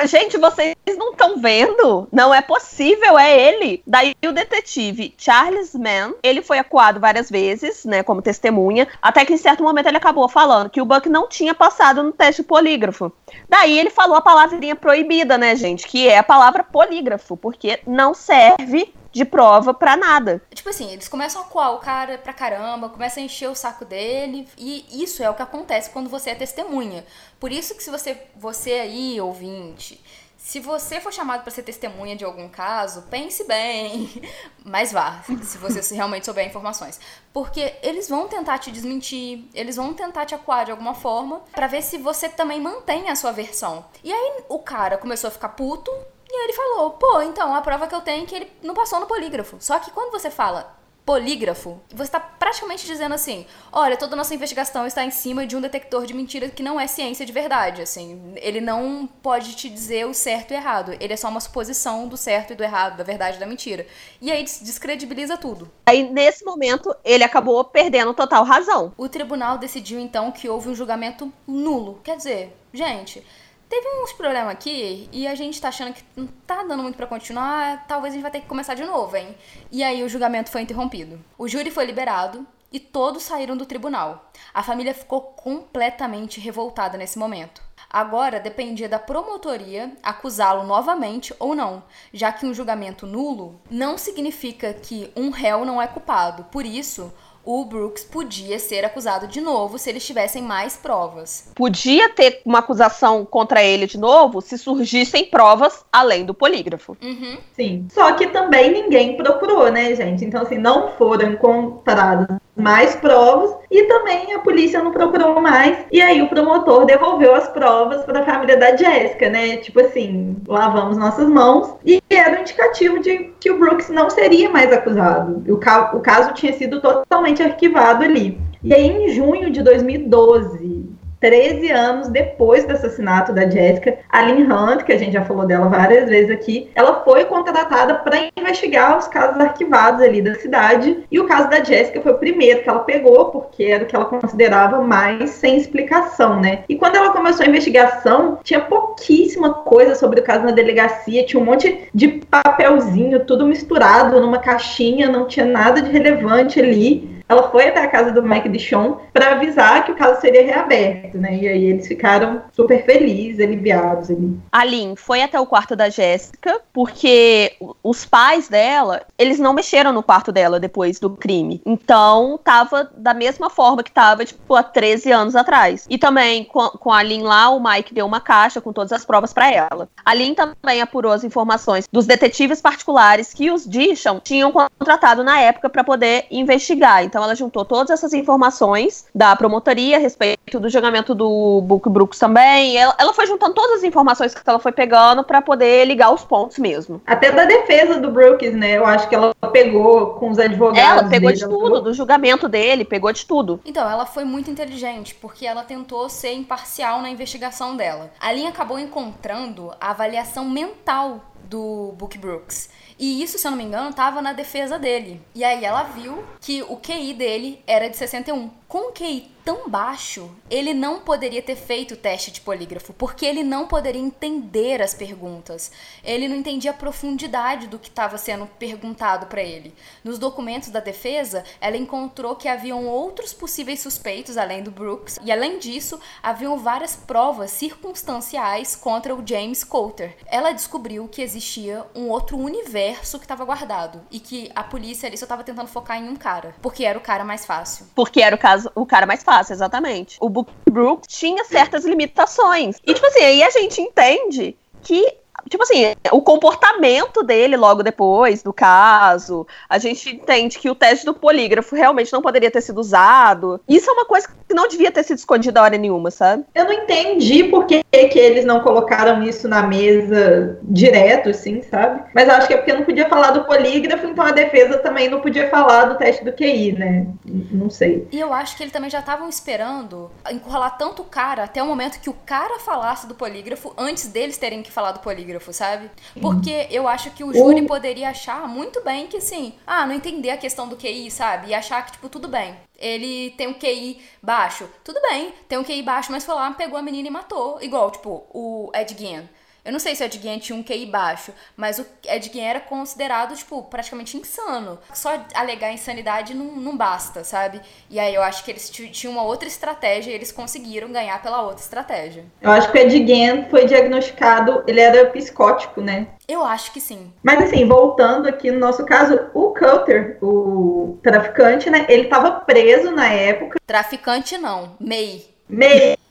Gente, 0.06 0.36
vocês 0.36 0.76
não 0.98 0.99
estão 1.20 1.36
vendo? 1.36 2.08
Não 2.10 2.32
é 2.32 2.40
possível, 2.40 3.18
é 3.18 3.38
ele. 3.38 3.82
Daí 3.86 4.14
o 4.26 4.32
detetive 4.32 5.14
Charles 5.18 5.74
Mann, 5.74 6.14
ele 6.22 6.42
foi 6.42 6.58
acuado 6.58 6.98
várias 6.98 7.30
vezes, 7.30 7.84
né, 7.84 8.02
como 8.02 8.22
testemunha, 8.22 8.88
até 9.02 9.24
que 9.24 9.34
em 9.34 9.38
certo 9.38 9.62
momento 9.62 9.86
ele 9.86 9.98
acabou 9.98 10.28
falando 10.28 10.70
que 10.70 10.80
o 10.80 10.84
Buck 10.84 11.08
não 11.08 11.28
tinha 11.28 11.54
passado 11.54 12.02
no 12.02 12.12
teste 12.12 12.42
polígrafo. 12.42 13.12
Daí 13.48 13.78
ele 13.78 13.90
falou 13.90 14.16
a 14.16 14.22
palavrinha 14.22 14.74
proibida, 14.74 15.36
né, 15.36 15.54
gente, 15.54 15.86
que 15.86 16.08
é 16.08 16.18
a 16.18 16.22
palavra 16.22 16.64
polígrafo, 16.64 17.36
porque 17.36 17.80
não 17.86 18.14
serve 18.14 18.92
de 19.12 19.24
prova 19.24 19.74
pra 19.74 19.96
nada. 19.96 20.40
Tipo 20.54 20.68
assim, 20.68 20.92
eles 20.92 21.08
começam 21.08 21.42
a 21.42 21.44
coar 21.44 21.74
o 21.74 21.78
cara 21.78 22.16
pra 22.16 22.32
caramba, 22.32 22.88
começam 22.88 23.22
a 23.22 23.26
encher 23.26 23.48
o 23.48 23.56
saco 23.56 23.84
dele, 23.84 24.46
e 24.56 25.02
isso 25.02 25.22
é 25.22 25.28
o 25.28 25.34
que 25.34 25.42
acontece 25.42 25.90
quando 25.90 26.08
você 26.08 26.30
é 26.30 26.34
testemunha. 26.34 27.04
Por 27.38 27.50
isso 27.50 27.74
que 27.74 27.82
se 27.82 27.90
você, 27.90 28.16
você 28.36 28.72
aí, 28.72 29.20
ouvinte, 29.20 30.00
se 30.42 30.58
você 30.58 31.00
for 31.00 31.12
chamado 31.12 31.42
para 31.42 31.52
ser 31.52 31.62
testemunha 31.62 32.16
de 32.16 32.24
algum 32.24 32.48
caso, 32.48 33.02
pense 33.02 33.44
bem, 33.44 34.10
mas 34.64 34.90
vá, 34.90 35.22
se 35.42 35.58
você 35.58 35.94
realmente 35.94 36.24
souber 36.24 36.46
informações. 36.46 36.98
Porque 37.30 37.74
eles 37.82 38.08
vão 38.08 38.26
tentar 38.26 38.58
te 38.58 38.72
desmentir, 38.72 39.44
eles 39.54 39.76
vão 39.76 39.92
tentar 39.92 40.24
te 40.24 40.34
acuar 40.34 40.64
de 40.64 40.70
alguma 40.70 40.94
forma, 40.94 41.40
pra 41.52 41.66
ver 41.66 41.82
se 41.82 41.98
você 41.98 42.28
também 42.28 42.58
mantém 42.58 43.10
a 43.10 43.16
sua 43.16 43.32
versão. 43.32 43.84
E 44.02 44.10
aí 44.10 44.42
o 44.48 44.58
cara 44.58 44.96
começou 44.96 45.28
a 45.28 45.30
ficar 45.30 45.50
puto, 45.50 45.90
e 46.28 46.34
aí 46.34 46.44
ele 46.44 46.52
falou, 46.54 46.92
pô, 46.92 47.20
então 47.20 47.54
a 47.54 47.60
prova 47.60 47.86
que 47.86 47.94
eu 47.94 48.00
tenho 48.00 48.24
é 48.24 48.26
que 48.26 48.34
ele 48.34 48.52
não 48.62 48.74
passou 48.74 48.98
no 48.98 49.06
polígrafo. 49.06 49.58
Só 49.60 49.78
que 49.78 49.90
quando 49.90 50.10
você 50.10 50.30
fala 50.30 50.79
polígrafo, 51.04 51.80
você 51.90 52.04
está 52.04 52.20
praticamente 52.20 52.86
dizendo 52.86 53.14
assim: 53.14 53.46
olha, 53.72 53.96
toda 53.96 54.14
a 54.14 54.16
nossa 54.16 54.34
investigação 54.34 54.86
está 54.86 55.04
em 55.04 55.10
cima 55.10 55.46
de 55.46 55.56
um 55.56 55.60
detector 55.60 56.06
de 56.06 56.14
mentira 56.14 56.48
que 56.48 56.62
não 56.62 56.80
é 56.80 56.86
ciência 56.86 57.26
de 57.26 57.32
verdade. 57.32 57.82
Assim, 57.82 58.32
ele 58.36 58.60
não 58.60 59.08
pode 59.22 59.54
te 59.54 59.68
dizer 59.68 60.06
o 60.06 60.14
certo 60.14 60.52
e 60.52 60.54
o 60.54 60.56
errado. 60.56 60.96
Ele 61.00 61.12
é 61.12 61.16
só 61.16 61.28
uma 61.28 61.40
suposição 61.40 62.06
do 62.06 62.16
certo 62.16 62.52
e 62.52 62.56
do 62.56 62.62
errado, 62.62 62.96
da 62.96 63.04
verdade 63.04 63.36
e 63.36 63.40
da 63.40 63.46
mentira. 63.46 63.86
E 64.20 64.30
aí 64.30 64.44
descredibiliza 64.44 65.36
tudo. 65.36 65.70
Aí, 65.86 66.08
nesse 66.10 66.44
momento, 66.44 66.94
ele 67.04 67.24
acabou 67.24 67.62
perdendo 67.64 68.14
total 68.14 68.44
razão. 68.44 68.92
O 68.96 69.08
tribunal 69.08 69.58
decidiu 69.58 69.98
então 69.98 70.30
que 70.30 70.48
houve 70.48 70.68
um 70.68 70.74
julgamento 70.74 71.32
nulo. 71.46 72.00
Quer 72.04 72.16
dizer, 72.16 72.56
gente. 72.72 73.24
Teve 73.70 73.86
uns 74.02 74.12
problemas 74.12 74.52
aqui 74.52 75.08
e 75.12 75.28
a 75.28 75.34
gente 75.36 75.60
tá 75.60 75.68
achando 75.68 75.94
que 75.94 76.02
não 76.16 76.26
tá 76.44 76.64
dando 76.64 76.82
muito 76.82 76.96
para 76.96 77.06
continuar, 77.06 77.86
talvez 77.86 78.12
a 78.12 78.16
gente 78.16 78.22
vai 78.22 78.30
ter 78.32 78.40
que 78.40 78.48
começar 78.48 78.74
de 78.74 78.84
novo, 78.84 79.16
hein? 79.16 79.32
E 79.70 79.84
aí 79.84 80.02
o 80.02 80.08
julgamento 80.08 80.50
foi 80.50 80.62
interrompido. 80.62 81.24
O 81.38 81.46
júri 81.46 81.70
foi 81.70 81.86
liberado 81.86 82.44
e 82.72 82.80
todos 82.80 83.22
saíram 83.22 83.56
do 83.56 83.64
tribunal. 83.64 84.28
A 84.52 84.64
família 84.64 84.92
ficou 84.92 85.20
completamente 85.20 86.40
revoltada 86.40 86.98
nesse 86.98 87.16
momento. 87.16 87.62
Agora 87.88 88.40
dependia 88.40 88.88
da 88.88 88.98
promotoria 88.98 89.96
acusá-lo 90.02 90.64
novamente 90.64 91.32
ou 91.38 91.54
não, 91.54 91.84
já 92.12 92.32
que 92.32 92.46
um 92.46 92.54
julgamento 92.54 93.06
nulo 93.06 93.60
não 93.70 93.96
significa 93.96 94.74
que 94.74 95.12
um 95.14 95.30
réu 95.30 95.64
não 95.64 95.80
é 95.80 95.86
culpado. 95.86 96.42
Por 96.50 96.66
isso, 96.66 97.12
o 97.44 97.64
Brooks 97.64 98.04
podia 98.04 98.58
ser 98.58 98.84
acusado 98.84 99.26
de 99.26 99.40
novo 99.40 99.78
se 99.78 99.90
eles 99.90 100.06
tivessem 100.06 100.42
mais 100.42 100.76
provas. 100.76 101.50
Podia 101.54 102.08
ter 102.10 102.40
uma 102.44 102.58
acusação 102.58 103.24
contra 103.24 103.62
ele 103.62 103.86
de 103.86 103.98
novo 103.98 104.40
se 104.40 104.58
surgissem 104.58 105.24
provas 105.26 105.84
além 105.92 106.24
do 106.24 106.34
polígrafo. 106.34 106.96
Uhum. 107.02 107.38
Sim. 107.54 107.86
Só 107.92 108.12
que 108.12 108.26
também 108.28 108.72
ninguém 108.72 109.16
procurou, 109.16 109.70
né, 109.70 109.94
gente? 109.94 110.24
Então, 110.24 110.42
assim, 110.42 110.58
não 110.58 110.88
foram 110.92 111.32
encontradas 111.32 112.38
mais 112.60 112.94
provas 112.96 113.54
e 113.70 113.84
também 113.84 114.34
a 114.34 114.38
polícia 114.40 114.82
não 114.82 114.90
procurou 114.90 115.40
mais. 115.40 115.78
E 115.90 116.00
aí 116.00 116.20
o 116.22 116.28
promotor 116.28 116.84
devolveu 116.84 117.34
as 117.34 117.48
provas 117.48 118.04
para 118.04 118.20
a 118.20 118.24
família 118.24 118.56
da 118.56 118.76
Jéssica, 118.76 119.28
né? 119.30 119.56
Tipo 119.58 119.80
assim, 119.80 120.36
lavamos 120.46 120.96
nossas 120.96 121.28
mãos 121.28 121.74
e 121.84 122.02
era 122.10 122.38
um 122.38 122.42
indicativo 122.42 122.98
de 123.00 123.30
que 123.40 123.50
o 123.50 123.58
Brooks 123.58 123.88
não 123.90 124.10
seria 124.10 124.50
mais 124.50 124.72
acusado. 124.72 125.42
O, 125.52 125.56
ca 125.56 125.92
o 125.94 126.00
caso 126.00 126.34
tinha 126.34 126.52
sido 126.52 126.80
totalmente 126.80 127.42
arquivado 127.42 128.04
ali. 128.04 128.40
E 128.62 128.74
aí, 128.74 128.86
em 128.86 129.08
junho 129.08 129.50
de 129.50 129.62
2012, 129.62 130.89
13 131.20 131.70
anos 131.70 132.08
depois 132.08 132.64
do 132.64 132.72
assassinato 132.72 133.32
da 133.32 133.48
Jessica, 133.48 133.98
a 134.08 134.22
Lynn 134.22 134.50
Hunt, 134.50 134.84
que 134.84 134.92
a 134.92 134.98
gente 134.98 135.12
já 135.12 135.24
falou 135.24 135.46
dela 135.46 135.68
várias 135.68 136.08
vezes 136.08 136.30
aqui, 136.30 136.70
ela 136.74 137.04
foi 137.04 137.26
contratada 137.26 137.96
para 137.96 138.30
investigar 138.36 138.98
os 138.98 139.06
casos 139.06 139.38
arquivados 139.38 140.00
ali 140.00 140.22
da 140.22 140.34
cidade. 140.34 141.04
E 141.10 141.20
o 141.20 141.26
caso 141.26 141.50
da 141.50 141.62
Jessica 141.62 142.00
foi 142.00 142.12
o 142.12 142.18
primeiro 142.18 142.62
que 142.62 142.68
ela 142.68 142.80
pegou, 142.80 143.26
porque 143.26 143.64
era 143.64 143.84
o 143.84 143.86
que 143.86 143.94
ela 143.94 144.06
considerava 144.06 144.82
mais 144.82 145.30
sem 145.30 145.56
explicação, 145.56 146.40
né? 146.40 146.64
E 146.68 146.76
quando 146.76 146.96
ela 146.96 147.10
começou 147.10 147.44
a 147.44 147.48
investigação, 147.48 148.38
tinha 148.42 148.60
pouquíssima 148.60 149.52
coisa 149.52 149.94
sobre 149.94 150.20
o 150.20 150.24
caso 150.24 150.44
na 150.44 150.52
delegacia, 150.52 151.24
tinha 151.24 151.40
um 151.40 151.44
monte 151.44 151.88
de 151.94 152.08
papelzinho, 152.08 153.24
tudo 153.26 153.46
misturado 153.46 154.18
numa 154.20 154.38
caixinha, 154.38 155.08
não 155.08 155.26
tinha 155.26 155.44
nada 155.44 155.82
de 155.82 155.90
relevante 155.90 156.58
ali 156.58 157.19
ela 157.30 157.48
foi 157.48 157.68
até 157.68 157.80
a 157.80 157.86
casa 157.86 158.10
do 158.10 158.24
Mike 158.24 158.48
Dishon 158.48 158.98
para 159.12 159.30
avisar 159.30 159.84
que 159.84 159.92
o 159.92 159.94
caso 159.94 160.20
seria 160.20 160.44
reaberto, 160.44 161.16
né? 161.16 161.36
E 161.36 161.46
aí 161.46 161.64
eles 161.66 161.86
ficaram 161.86 162.42
super 162.52 162.84
felizes, 162.84 163.38
aliviados 163.38 164.10
ali. 164.10 164.36
A 164.50 164.64
Lynn 164.64 164.96
foi 164.96 165.22
até 165.22 165.38
o 165.38 165.46
quarto 165.46 165.76
da 165.76 165.88
Jéssica, 165.88 166.60
porque 166.72 167.54
os 167.84 168.04
pais 168.04 168.48
dela, 168.48 169.02
eles 169.16 169.38
não 169.38 169.52
mexeram 169.52 169.92
no 169.92 170.02
quarto 170.02 170.32
dela 170.32 170.58
depois 170.58 170.98
do 170.98 171.10
crime. 171.10 171.62
Então, 171.64 172.36
tava 172.42 172.90
da 172.96 173.14
mesma 173.14 173.48
forma 173.48 173.84
que 173.84 173.92
tava, 173.92 174.24
tipo, 174.24 174.56
há 174.56 174.64
13 174.64 175.12
anos 175.12 175.36
atrás. 175.36 175.86
E 175.88 175.96
também, 175.96 176.42
com, 176.42 176.68
com 176.70 176.92
a 176.92 177.00
Lynn 177.00 177.22
lá, 177.22 177.48
o 177.50 177.62
Mike 177.62 177.94
deu 177.94 178.06
uma 178.06 178.20
caixa 178.20 178.60
com 178.60 178.72
todas 178.72 178.90
as 178.90 179.04
provas 179.04 179.32
para 179.32 179.52
ela. 179.52 179.88
A 180.04 180.12
Lynn 180.12 180.34
também 180.34 180.82
apurou 180.82 181.12
as 181.12 181.22
informações 181.22 181.86
dos 181.92 182.06
detetives 182.06 182.60
particulares 182.60 183.32
que 183.32 183.52
os 183.52 183.64
Dishon 183.64 184.18
tinham 184.18 184.50
contratado 184.50 185.22
na 185.22 185.38
época 185.38 185.70
para 185.70 185.84
poder 185.84 186.26
investigar. 186.28 187.04
Então, 187.04 187.19
ela 187.22 187.34
juntou 187.34 187.64
todas 187.64 187.90
essas 187.90 188.12
informações 188.12 189.06
da 189.14 189.34
promotoria 189.36 189.96
a 189.96 190.00
respeito 190.00 190.58
do 190.58 190.68
julgamento 190.68 191.14
do 191.14 191.60
Book 191.62 191.88
Brooks 191.88 192.18
também. 192.18 192.76
Ela, 192.76 192.94
ela 192.98 193.12
foi 193.14 193.26
juntando 193.26 193.54
todas 193.54 193.78
as 193.78 193.84
informações 193.84 194.34
que 194.34 194.40
ela 194.48 194.58
foi 194.58 194.72
pegando 194.72 195.22
para 195.24 195.40
poder 195.42 195.84
ligar 195.84 196.12
os 196.12 196.24
pontos 196.24 196.58
mesmo. 196.58 197.00
Até 197.06 197.30
da 197.32 197.44
defesa 197.44 198.00
do 198.00 198.10
Brooks, 198.10 198.52
né? 198.54 198.76
Eu 198.78 198.86
acho 198.86 199.08
que 199.08 199.14
ela 199.14 199.34
pegou 199.52 200.14
com 200.14 200.30
os 200.30 200.38
advogados. 200.38 201.02
Ela 201.02 201.08
pegou 201.08 201.28
dele, 201.30 201.40
de 201.40 201.44
tudo, 201.48 201.62
pegou- 201.64 201.80
do 201.82 201.94
julgamento 201.94 202.48
dele, 202.48 202.84
pegou 202.84 203.12
de 203.12 203.24
tudo. 203.26 203.60
Então, 203.64 203.88
ela 203.88 204.06
foi 204.06 204.24
muito 204.24 204.50
inteligente, 204.50 205.14
porque 205.14 205.46
ela 205.46 205.62
tentou 205.62 206.08
ser 206.08 206.32
imparcial 206.32 207.00
na 207.00 207.10
investigação 207.10 207.76
dela. 207.76 208.10
A 208.20 208.32
Lynn 208.32 208.48
acabou 208.48 208.78
encontrando 208.78 209.72
a 209.80 209.90
avaliação 209.90 210.44
mental 210.48 211.20
do 211.50 211.92
Book 211.98 212.16
Brooks. 212.16 212.70
E 212.96 213.22
isso, 213.22 213.38
se 213.38 213.46
eu 213.46 213.50
não 213.50 213.58
me 213.58 213.64
engano, 213.64 213.92
tava 213.92 214.22
na 214.22 214.32
defesa 214.32 214.78
dele. 214.78 215.20
E 215.34 215.42
aí 215.42 215.64
ela 215.64 215.82
viu 215.82 216.24
que 216.40 216.62
o 216.62 216.76
QI 216.76 217.12
dele 217.12 217.60
era 217.66 217.90
de 217.90 217.96
61. 217.96 218.50
Com 218.68 218.90
o 218.90 218.92
QI 218.92 219.28
tão 219.50 219.68
baixo, 219.68 220.30
ele 220.48 220.72
não 220.72 221.00
poderia 221.00 221.42
ter 221.42 221.56
feito 221.56 221.94
o 221.94 221.96
teste 221.96 222.30
de 222.30 222.40
polígrafo, 222.40 222.92
porque 222.92 223.26
ele 223.26 223.42
não 223.42 223.66
poderia 223.66 224.00
entender 224.00 224.80
as 224.80 224.94
perguntas. 224.94 225.72
Ele 226.04 226.28
não 226.28 226.36
entendia 226.36 226.70
a 226.70 226.74
profundidade 226.74 227.66
do 227.66 227.76
que 227.76 227.88
estava 227.88 228.16
sendo 228.16 228.46
perguntado 228.46 229.26
para 229.26 229.42
ele. 229.42 229.74
Nos 230.04 230.20
documentos 230.20 230.68
da 230.68 230.78
defesa, 230.78 231.42
ela 231.60 231.76
encontrou 231.76 232.36
que 232.36 232.46
haviam 232.46 232.86
outros 232.86 233.32
possíveis 233.32 233.80
suspeitos 233.80 234.36
além 234.36 234.62
do 234.62 234.70
Brooks, 234.70 235.18
e 235.20 235.32
além 235.32 235.58
disso, 235.58 235.98
haviam 236.22 236.56
várias 236.56 236.94
provas 236.94 237.50
circunstanciais 237.50 238.76
contra 238.76 239.12
o 239.12 239.26
James 239.26 239.64
Coulter. 239.64 240.16
Ela 240.26 240.52
descobriu 240.52 241.08
que 241.08 241.22
existia 241.22 241.84
um 241.92 242.08
outro 242.08 242.38
universo 242.38 243.18
que 243.18 243.24
estava 243.24 243.44
guardado 243.44 244.00
e 244.12 244.20
que 244.20 244.48
a 244.54 244.62
polícia 244.62 245.08
ali 245.08 245.18
só 245.18 245.24
estava 245.24 245.42
tentando 245.42 245.66
focar 245.66 245.98
em 245.98 246.08
um 246.08 246.14
cara, 246.14 246.54
porque 246.62 246.84
era 246.84 246.96
o 246.96 247.02
cara 247.02 247.24
mais 247.24 247.44
fácil. 247.44 247.88
Porque 247.96 248.22
era 248.22 248.36
o 248.36 248.38
caso 248.38 248.70
o 248.76 248.86
cara 248.86 249.06
mais 249.06 249.24
fácil, 249.24 249.39
exatamente. 249.48 250.18
O 250.20 250.28
Book 250.28 250.52
Brooks 250.68 251.08
tinha 251.08 251.44
certas 251.44 251.84
limitações. 251.84 252.76
E, 252.84 252.92
tipo 252.92 253.06
assim, 253.06 253.20
aí 253.22 253.42
a 253.42 253.50
gente 253.50 253.80
entende 253.80 254.56
que 254.82 255.16
tipo 255.48 255.62
assim, 255.62 255.94
o 256.12 256.20
comportamento 256.22 257.22
dele 257.22 257.56
logo 257.56 257.82
depois 257.82 258.42
do 258.42 258.52
caso, 258.52 259.46
a 259.68 259.78
gente 259.78 260.16
entende 260.16 260.58
que 260.58 260.70
o 260.70 260.74
teste 260.74 261.06
do 261.06 261.14
polígrafo 261.14 261.74
realmente 261.74 262.12
não 262.12 262.22
poderia 262.22 262.50
ter 262.50 262.60
sido 262.60 262.78
usado. 262.78 263.60
Isso 263.68 263.88
é 263.88 263.92
uma 263.92 264.04
coisa 264.04 264.28
que 264.28 264.54
não 264.54 264.68
devia 264.68 264.90
ter 264.90 265.02
sido 265.02 265.18
escondida 265.18 265.60
a 265.60 265.64
hora 265.64 265.78
nenhuma, 265.78 266.10
sabe? 266.10 266.44
Eu 266.54 266.64
não 266.64 266.72
entendi 266.72 267.44
por 267.44 267.66
que, 267.66 267.82
que 267.82 268.18
eles 268.18 268.44
não 268.44 268.60
colocaram 268.60 269.22
isso 269.22 269.48
na 269.48 269.62
mesa 269.62 270.58
direto, 270.62 271.30
assim, 271.30 271.62
sabe? 271.62 272.02
Mas 272.14 272.28
acho 272.28 272.46
que 272.46 272.54
é 272.54 272.56
porque 272.56 272.72
não 272.72 272.84
podia 272.84 273.08
falar 273.08 273.30
do 273.30 273.44
polígrafo, 273.44 274.06
então 274.06 274.24
a 274.24 274.32
defesa 274.32 274.78
também 274.78 275.08
não 275.08 275.20
podia 275.20 275.48
falar 275.48 275.84
do 275.86 275.98
teste 275.98 276.24
do 276.24 276.32
QI, 276.32 276.72
né? 276.72 277.06
Não 277.24 277.70
sei. 277.70 278.08
E 278.10 278.18
eu 278.18 278.32
acho 278.32 278.56
que 278.56 278.62
eles 278.62 278.72
também 278.72 278.90
já 278.90 279.00
estavam 279.00 279.28
esperando 279.28 280.10
encurralar 280.30 280.76
tanto 280.76 281.02
o 281.02 281.04
cara 281.04 281.44
até 281.44 281.62
o 281.62 281.66
momento 281.66 282.00
que 282.00 282.10
o 282.10 282.16
cara 282.26 282.58
falasse 282.58 283.06
do 283.06 283.14
polígrafo 283.14 283.72
antes 283.78 284.08
deles 284.08 284.36
terem 284.36 284.62
que 284.62 284.70
falar 284.70 284.92
do 284.92 285.00
polígrafo 285.00 285.29
sabe? 285.52 285.90
Porque 286.20 286.66
eu 286.70 286.88
acho 286.88 287.10
que 287.10 287.22
o 287.22 287.32
júri 287.32 287.66
poderia 287.66 288.08
achar 288.10 288.48
muito 288.48 288.82
bem 288.82 289.06
que, 289.06 289.18
assim, 289.18 289.54
ah, 289.66 289.86
não 289.86 289.94
entender 289.94 290.30
a 290.30 290.36
questão 290.36 290.66
do 290.66 290.76
QI, 290.76 291.10
sabe? 291.10 291.48
E 291.48 291.54
achar 291.54 291.84
que, 291.84 291.92
tipo, 291.92 292.08
tudo 292.08 292.26
bem. 292.26 292.56
Ele 292.78 293.30
tem 293.36 293.46
um 293.46 293.54
QI 293.54 294.00
baixo. 294.22 294.68
Tudo 294.82 295.00
bem, 295.02 295.32
tem 295.46 295.58
um 295.58 295.64
QI 295.64 295.82
baixo, 295.82 296.10
mas 296.10 296.24
foi 296.24 296.34
lá, 296.34 296.50
pegou 296.52 296.78
a 296.78 296.82
menina 296.82 297.08
e 297.08 297.10
matou. 297.10 297.58
Igual, 297.62 297.90
tipo, 297.90 298.26
o 298.30 298.70
Ed 298.74 298.96
Gein. 298.98 299.28
Eu 299.70 299.72
não 299.72 299.78
sei 299.78 299.94
se 299.94 300.02
o 300.02 300.06
Ed 300.06 300.18
Gein 300.20 300.40
tinha 300.40 300.58
um 300.58 300.64
QI 300.64 300.84
baixo, 300.84 301.32
mas 301.56 301.78
o 301.78 301.86
Ed 302.04 302.28
Gein 302.32 302.42
era 302.42 302.58
considerado, 302.58 303.36
tipo, 303.36 303.62
praticamente 303.62 304.16
insano. 304.16 304.80
Só 304.92 305.24
alegar 305.32 305.72
insanidade 305.72 306.34
não, 306.34 306.56
não 306.56 306.76
basta, 306.76 307.22
sabe? 307.22 307.60
E 307.88 307.96
aí 307.96 308.12
eu 308.12 308.20
acho 308.20 308.44
que 308.44 308.50
eles 308.50 308.68
tinham 308.68 309.12
uma 309.12 309.22
outra 309.22 309.46
estratégia 309.46 310.10
e 310.10 310.14
eles 310.14 310.32
conseguiram 310.32 310.90
ganhar 310.90 311.22
pela 311.22 311.42
outra 311.42 311.62
estratégia. 311.62 312.24
Eu 312.42 312.50
acho 312.50 312.72
que 312.72 312.78
o 312.78 312.80
Ed 312.80 313.06
Gein 313.06 313.46
foi 313.48 313.64
diagnosticado, 313.64 314.64
ele 314.66 314.80
era 314.80 315.08
psicótico, 315.10 315.80
né? 315.80 316.08
Eu 316.26 316.44
acho 316.44 316.72
que 316.72 316.80
sim. 316.80 317.12
Mas 317.22 317.40
assim, 317.40 317.64
voltando 317.64 318.28
aqui 318.28 318.50
no 318.50 318.58
nosso 318.58 318.84
caso, 318.84 319.30
o 319.32 319.54
Cutter, 319.54 320.18
o 320.20 320.98
traficante, 321.00 321.70
né? 321.70 321.86
Ele 321.88 322.08
tava 322.08 322.40
preso 322.40 322.90
na 322.90 323.06
época. 323.06 323.60
Traficante 323.64 324.36
não, 324.36 324.74
MEI. 324.80 325.24
MEI. 325.48 325.96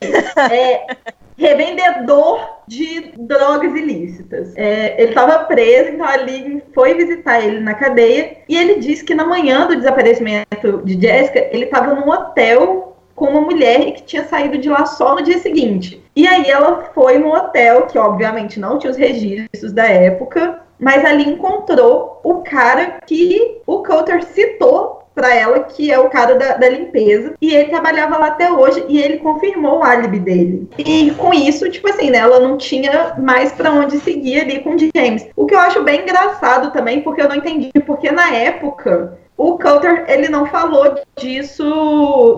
é, 0.50 0.96
revendedor 1.40 2.60
de 2.68 3.12
drogas 3.16 3.74
ilícitas. 3.74 4.52
É, 4.56 5.00
ele 5.00 5.08
estava 5.08 5.44
preso, 5.44 5.88
então 5.88 6.06
a 6.06 6.16
Liga 6.18 6.62
foi 6.74 6.94
visitar 6.94 7.40
ele 7.40 7.60
na 7.60 7.72
cadeia 7.72 8.36
e 8.46 8.56
ele 8.56 8.78
disse 8.78 9.02
que 9.02 9.14
na 9.14 9.24
manhã 9.24 9.66
do 9.66 9.74
desaparecimento 9.74 10.82
de 10.84 11.00
Jessica, 11.00 11.48
ele 11.50 11.64
estava 11.64 11.94
num 11.94 12.08
hotel 12.10 12.94
com 13.14 13.24
uma 13.30 13.40
mulher 13.40 13.92
que 13.92 14.02
tinha 14.02 14.24
saído 14.24 14.58
de 14.58 14.68
lá 14.68 14.84
só 14.84 15.14
no 15.14 15.22
dia 15.22 15.38
seguinte. 15.38 16.02
E 16.14 16.26
aí 16.26 16.50
ela 16.50 16.90
foi 16.94 17.18
no 17.18 17.34
hotel, 17.34 17.86
que 17.86 17.98
obviamente 17.98 18.60
não 18.60 18.78
tinha 18.78 18.90
os 18.90 18.96
registros 18.96 19.72
da 19.72 19.86
época, 19.86 20.60
mas 20.78 21.04
ali 21.04 21.28
encontrou 21.28 22.20
o 22.22 22.42
cara 22.42 22.98
que 23.06 23.60
o 23.66 23.82
Coulter 23.82 24.22
citou 24.24 24.99
para 25.14 25.34
ela 25.34 25.60
que 25.60 25.90
é 25.90 25.98
o 25.98 26.08
cara 26.08 26.34
da, 26.34 26.56
da, 26.56 26.68
limpeza. 26.68 27.34
E 27.40 27.54
ele 27.54 27.70
trabalhava 27.70 28.18
lá 28.18 28.28
até 28.28 28.50
hoje 28.50 28.84
e 28.88 29.00
ele 29.00 29.18
confirmou 29.18 29.78
o 29.78 29.82
álibi 29.82 30.18
dele. 30.18 30.68
E 30.78 31.10
com 31.12 31.32
isso, 31.34 31.70
tipo 31.70 31.88
assim, 31.88 32.10
né, 32.10 32.18
ela 32.18 32.40
não 32.40 32.56
tinha 32.56 33.14
mais 33.18 33.52
para 33.52 33.72
onde 33.72 33.98
seguir 34.00 34.40
ali 34.40 34.60
com 34.60 34.74
o 34.74 34.78
James. 34.78 35.26
O 35.36 35.46
que 35.46 35.54
eu 35.54 35.58
acho 35.58 35.82
bem 35.82 36.02
engraçado 36.02 36.72
também, 36.72 37.02
porque 37.02 37.20
eu 37.20 37.28
não 37.28 37.36
entendi, 37.36 37.70
porque 37.86 38.10
na 38.10 38.34
época 38.34 39.18
o 39.40 39.58
Coulter, 39.58 40.04
ele 40.06 40.28
não 40.28 40.44
falou 40.44 41.00
disso 41.18 41.64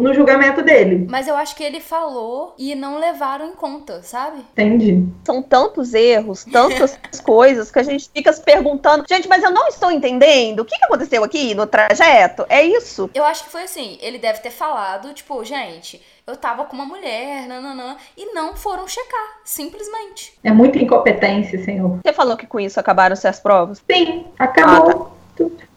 no 0.00 0.14
julgamento 0.14 0.62
dele. 0.62 1.04
Mas 1.10 1.26
eu 1.26 1.34
acho 1.34 1.56
que 1.56 1.64
ele 1.64 1.80
falou 1.80 2.54
e 2.56 2.76
não 2.76 3.00
levaram 3.00 3.48
em 3.48 3.54
conta, 3.54 4.04
sabe? 4.04 4.38
Entendi. 4.52 5.04
São 5.24 5.42
tantos 5.42 5.94
erros, 5.94 6.44
tantas 6.44 6.96
coisas 7.20 7.72
que 7.72 7.80
a 7.80 7.82
gente 7.82 8.08
fica 8.14 8.32
se 8.32 8.40
perguntando. 8.40 9.04
Gente, 9.08 9.26
mas 9.26 9.42
eu 9.42 9.50
não 9.50 9.66
estou 9.66 9.90
entendendo. 9.90 10.60
O 10.60 10.64
que 10.64 10.76
aconteceu 10.84 11.24
aqui 11.24 11.56
no 11.56 11.66
trajeto? 11.66 12.46
É 12.48 12.62
isso? 12.62 13.10
Eu 13.12 13.24
acho 13.24 13.42
que 13.42 13.50
foi 13.50 13.64
assim. 13.64 13.98
Ele 14.00 14.18
deve 14.18 14.38
ter 14.38 14.50
falado, 14.50 15.12
tipo, 15.12 15.44
gente, 15.44 16.00
eu 16.24 16.36
tava 16.36 16.66
com 16.66 16.76
uma 16.76 16.86
mulher, 16.86 17.48
nananã, 17.48 17.96
e 18.16 18.32
não 18.32 18.54
foram 18.54 18.86
checar, 18.86 19.40
simplesmente. 19.44 20.38
É 20.44 20.52
muita 20.52 20.78
incompetência, 20.78 21.64
senhor. 21.64 21.98
Você 22.04 22.12
falou 22.12 22.36
que 22.36 22.46
com 22.46 22.60
isso 22.60 22.78
acabaram-se 22.78 23.26
as 23.26 23.40
provas? 23.40 23.82
Sim, 23.90 24.26
acabou 24.38 24.88
ah, 24.88 24.94
tá. 24.94 25.10
tudo 25.34 25.71